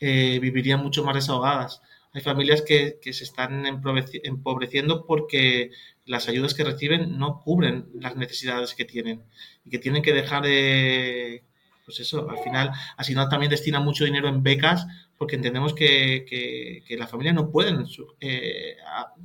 eh, 0.00 0.38
vivirían 0.40 0.80
mucho 0.82 1.04
más 1.04 1.14
desahogadas. 1.14 1.82
Hay 2.12 2.22
familias 2.22 2.62
que, 2.62 2.98
que, 3.02 3.12
se 3.12 3.24
están 3.24 3.66
empobreciendo 3.66 5.04
porque 5.06 5.70
las 6.06 6.28
ayudas 6.28 6.54
que 6.54 6.64
reciben 6.64 7.18
no 7.18 7.40
cubren 7.40 7.88
las 7.94 8.16
necesidades 8.16 8.74
que 8.74 8.84
tienen 8.84 9.22
y 9.64 9.70
que 9.70 9.78
tienen 9.78 10.02
que 10.02 10.12
dejar 10.12 10.44
de, 10.44 11.42
pues 11.84 12.00
eso, 12.00 12.28
al 12.28 12.38
final, 12.38 12.70
Asignar 12.96 13.28
también 13.28 13.50
destina 13.50 13.80
mucho 13.80 14.04
dinero 14.04 14.28
en 14.28 14.42
becas 14.42 14.86
porque 15.18 15.36
entendemos 15.36 15.74
que, 15.74 16.24
que, 16.86 16.96
las 16.96 17.10
familias 17.10 17.34
no 17.34 17.50
pueden 17.50 17.86
eh, 18.20 18.76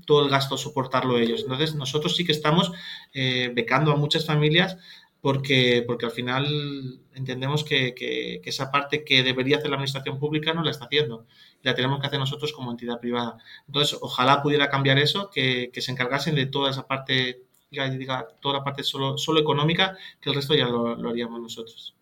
todo 0.06 0.24
el 0.24 0.30
gasto 0.30 0.58
soportarlo 0.58 1.18
ellos. 1.18 1.42
Entonces, 1.44 1.76
nosotros 1.76 2.16
sí 2.16 2.26
que 2.26 2.32
estamos 2.32 2.72
eh, 3.14 3.52
becando 3.54 3.92
a 3.92 3.96
muchas 3.96 4.26
familias 4.26 4.78
porque, 5.22 5.84
porque 5.86 6.06
al 6.06 6.12
final 6.12 7.02
entendemos 7.14 7.64
que, 7.64 8.42
esa 8.46 8.72
parte 8.72 9.04
que 9.04 9.24
debería 9.24 9.58
hacer 9.58 9.70
la 9.70 9.76
administración 9.76 10.20
pública 10.20 10.54
no 10.54 10.64
la 10.64 10.72
está 10.72 10.86
haciendo. 10.86 11.26
La 11.64 11.76
tenemos 11.76 12.00
que 12.00 12.08
hacer 12.08 12.20
nosotros 12.20 12.54
como 12.54 12.72
entidad 12.72 13.00
privada. 13.00 13.38
Entonces, 13.68 13.98
ojalá 14.02 14.42
pudiera 14.42 14.70
cambiar 14.70 14.98
eso, 15.00 15.30
que, 15.30 15.72
se 15.76 15.92
encargasen 15.92 16.36
de 16.36 16.46
toda 16.46 16.72
esa 16.72 16.88
parte, 16.88 17.44
diga, 17.72 18.28
toda 18.42 18.60
la 18.60 18.64
parte 18.64 18.84
solo, 18.84 19.18
solo 19.18 19.40
económica, 19.40 19.98
que 20.22 20.30
el 20.30 20.36
resto 20.36 20.56
ya 20.56 20.68
lo, 20.68 20.96
lo 20.96 21.10
haríamos 21.10 21.42
nosotros. 21.42 21.96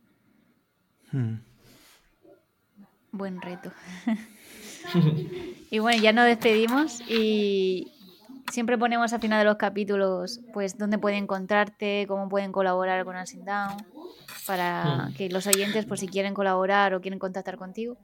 Hmm. 1.12 1.36
Buen 3.12 3.42
reto. 3.42 3.72
y 5.72 5.80
bueno, 5.80 6.02
ya 6.02 6.14
nos 6.14 6.26
despedimos 6.26 7.02
y 7.10 7.92
siempre 8.52 8.78
ponemos 8.78 9.12
al 9.14 9.22
final 9.22 9.40
de 9.40 9.46
los 9.46 9.58
capítulos 9.58 10.42
pues 10.54 10.78
dónde 10.78 10.98
pueden 10.98 11.24
encontrarte, 11.24 12.06
cómo 12.08 12.30
pueden 12.30 12.52
colaborar 12.52 13.06
con 13.06 13.16
Asing 13.16 13.46
Down, 13.46 13.78
para 14.46 15.08
hmm. 15.08 15.14
que 15.14 15.30
los 15.30 15.48
oyentes, 15.48 15.86
pues 15.86 16.00
si 16.00 16.08
quieren 16.08 16.34
colaborar 16.34 16.94
o 16.94 17.02
quieren 17.02 17.20
contactar 17.20 17.58
contigo, 17.58 17.98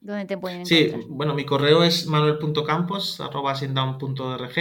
¿dónde 0.00 0.24
te 0.24 0.38
pueden 0.38 0.62
encontrar? 0.62 1.02
Sí, 1.02 1.06
bueno, 1.08 1.34
mi 1.34 1.44
correo 1.44 1.84
es 1.84 2.06
manuel.campos.org 2.06 4.58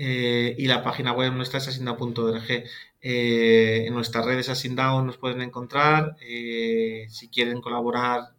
eh, 0.00 0.54
y 0.56 0.66
la 0.66 0.84
página 0.84 1.12
web 1.12 1.32
nuestra 1.32 1.58
es 1.58 1.68
asindown.org. 1.68 2.64
Eh, 3.00 3.84
en 3.86 3.94
nuestras 3.94 4.24
redes 4.24 4.48
Asindown 4.48 5.06
nos 5.06 5.18
pueden 5.18 5.40
encontrar. 5.40 6.16
Eh, 6.20 7.06
si 7.08 7.28
quieren 7.28 7.60
colaborar 7.60 8.32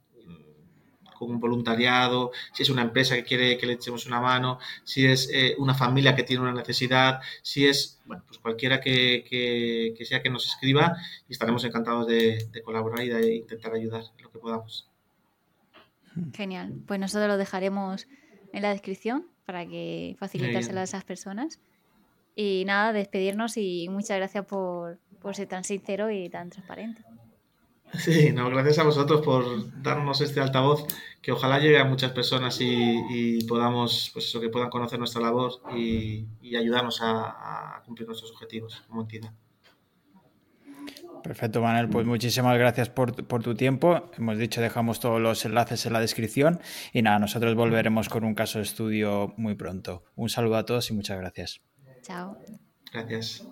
con 1.20 1.32
un 1.32 1.39
voluntariado, 1.39 2.32
si 2.53 2.64
es 2.64 2.70
una 2.70 2.82
empresa 2.82 3.16
que 3.16 3.24
quiere 3.24 3.57
que 3.57 3.68
le 3.68 3.74
echemos 3.74 4.07
una 4.07 4.22
mano, 4.22 4.57
si 4.86 5.05
es 5.05 5.30
eh, 5.32 5.53
una 5.57 5.76
familia 5.76 6.16
que 6.16 6.24
tiene 6.24 6.41
una 6.41 6.53
necesidad, 6.53 7.20
si 7.43 7.68
es, 7.68 7.99
bueno, 8.05 8.24
pues 8.26 8.39
cualquiera 8.39 8.80
que, 8.80 9.93
sea 10.05 10.24
que 10.24 10.30
nos 10.30 10.47
escriba 10.47 10.95
y 11.28 11.34
estaremos 11.34 11.64
encantados 11.66 12.07
de, 12.07 12.49
colaborar 12.64 13.03
y 13.03 13.10
de 13.10 13.36
intentar 13.36 13.74
ayudar 13.74 14.03
lo 14.22 14.32
que 14.32 14.39
podamos. 14.39 14.88
Genial. 16.34 16.74
Pues 16.88 16.99
nosotros 16.99 17.28
lo 17.28 17.38
dejaremos 17.38 18.07
en 18.53 18.62
la 18.62 18.72
descripción 18.72 19.28
para 19.45 19.68
que 19.68 20.16
facilitárselo 20.20 20.80
a 20.80 20.84
esas 20.84 21.03
personas. 21.03 21.60
Y 22.41 22.63
nada, 22.63 22.93
despedirnos 22.93 23.57
y 23.57 23.89
muchas 23.89 24.15
gracias 24.15 24.45
por, 24.45 24.97
por 25.21 25.35
ser 25.35 25.49
tan 25.49 25.65
sincero 25.65 26.09
y 26.09 26.29
tan 26.29 26.49
transparente. 26.49 27.03
Sí, 27.97 28.31
no, 28.31 28.49
gracias 28.49 28.79
a 28.79 28.83
vosotros 28.83 29.21
por 29.25 29.43
darnos 29.81 30.21
este 30.21 30.39
altavoz 30.39 30.85
que 31.21 31.33
ojalá 31.33 31.59
llegue 31.59 31.77
a 31.79 31.83
muchas 31.83 32.13
personas 32.13 32.57
y, 32.61 33.43
podamos, 33.43 34.11
pues 34.13 34.27
eso, 34.27 34.39
que 34.39 34.47
puedan 34.47 34.69
conocer 34.69 34.97
nuestra 34.99 35.21
labor 35.21 35.51
y, 35.75 36.27
ayudarnos 36.55 37.01
a, 37.01 37.81
cumplir 37.85 38.07
nuestros 38.07 38.31
objetivos 38.31 38.83
como 38.87 39.01
entidad. 39.01 39.33
Perfecto, 41.21 41.61
Manuel. 41.61 41.89
Pues 41.89 42.05
muchísimas 42.05 42.57
gracias 42.57 42.87
por, 42.87 43.27
por, 43.27 43.43
tu 43.43 43.53
tiempo. 43.53 44.09
Hemos 44.17 44.37
dicho, 44.37 44.61
dejamos 44.61 45.01
todos 45.01 45.19
los 45.19 45.43
enlaces 45.43 45.85
en 45.85 45.91
la 45.91 45.99
descripción. 45.99 46.61
Y 46.93 47.01
nada, 47.01 47.19
nosotros 47.19 47.53
volveremos 47.55 48.07
con 48.07 48.23
un 48.23 48.33
caso 48.33 48.59
de 48.59 48.63
estudio 48.63 49.33
muy 49.35 49.55
pronto. 49.55 50.05
Un 50.15 50.29
saludo 50.29 50.55
a 50.55 50.65
todos 50.65 50.89
y 50.89 50.93
muchas 50.93 51.17
gracias. 51.17 51.61
Chao. 52.10 52.36
Gracias. 52.91 53.45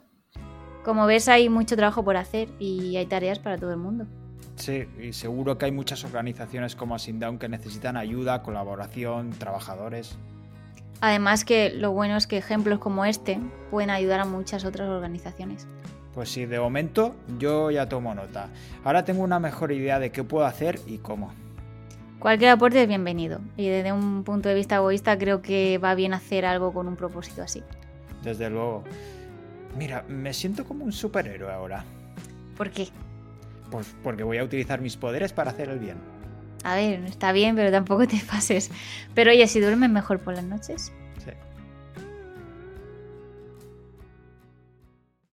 Como 0.84 1.06
ves, 1.06 1.28
hay 1.28 1.48
mucho 1.48 1.76
trabajo 1.76 2.04
por 2.04 2.18
hacer 2.18 2.50
y 2.58 2.98
hay 2.98 3.06
tareas 3.06 3.38
para 3.38 3.56
todo 3.56 3.70
el 3.70 3.78
mundo. 3.78 4.08
Sí, 4.56 4.86
y 5.00 5.14
seguro 5.14 5.60
que 5.60 5.66
hay 5.66 5.72
muchas 5.72 6.04
organizaciones 6.04 6.76
como 6.76 6.96
Asindown 6.96 7.38
que 7.38 7.50
necesitan 7.50 7.98
ayuda, 7.98 8.42
colaboración, 8.42 9.30
trabajadores. 9.30 10.18
Además 11.02 11.46
que 11.46 11.70
lo 11.70 11.92
bueno 11.92 12.18
es 12.18 12.26
que 12.26 12.38
ejemplos 12.38 12.80
como 12.80 13.06
este 13.06 13.40
pueden 13.70 13.92
ayudar 13.92 14.22
a 14.22 14.26
muchas 14.26 14.66
otras 14.66 14.90
organizaciones. 14.90 15.68
Pues 16.16 16.30
sí, 16.30 16.48
de 16.48 16.60
momento 16.60 17.16
yo 17.38 17.70
ya 17.70 17.88
tomo 17.88 18.16
nota. 18.16 18.50
Ahora 18.84 19.06
tengo 19.06 19.22
una 19.22 19.40
mejor 19.40 19.72
idea 19.72 20.00
de 20.00 20.12
qué 20.12 20.24
puedo 20.24 20.48
hacer 20.48 20.80
y 20.88 20.98
cómo. 20.98 21.32
Cualquier 22.18 22.50
aporte 22.50 22.82
es 22.82 22.88
bienvenido 22.88 23.40
y 23.56 23.68
desde 23.68 23.92
un 23.92 24.24
punto 24.24 24.50
de 24.50 24.56
vista 24.56 24.78
egoísta 24.78 25.16
creo 25.20 25.44
que 25.44 25.78
va 25.78 25.94
bien 25.94 26.16
hacer 26.16 26.44
algo 26.44 26.74
con 26.74 26.88
un 26.88 26.96
propósito 26.96 27.44
así. 27.44 27.62
Desde 28.24 28.50
luego. 28.50 28.84
Mira, 29.78 30.04
me 30.08 30.34
siento 30.34 30.66
como 30.66 30.86
un 30.86 30.92
superhéroe 30.92 31.52
ahora. 31.52 31.84
¿Por 32.56 32.72
qué? 32.72 32.88
Pues 33.70 33.94
porque 34.04 34.24
voy 34.24 34.38
a 34.38 34.44
utilizar 34.44 34.82
mis 34.82 34.98
poderes 34.98 35.34
para 35.34 35.52
hacer 35.52 35.70
el 35.70 35.80
bien. 35.80 35.98
A 36.64 36.76
ver, 36.76 37.04
está 37.06 37.32
bien, 37.32 37.56
pero 37.56 37.72
tampoco 37.72 38.08
te 38.08 38.20
pases. 38.30 38.72
Pero 39.14 39.32
oye, 39.32 39.48
si 39.48 39.60
duermes 39.60 39.90
mejor 39.90 40.20
por 40.20 40.34
las 40.34 40.44
noches. 40.44 40.92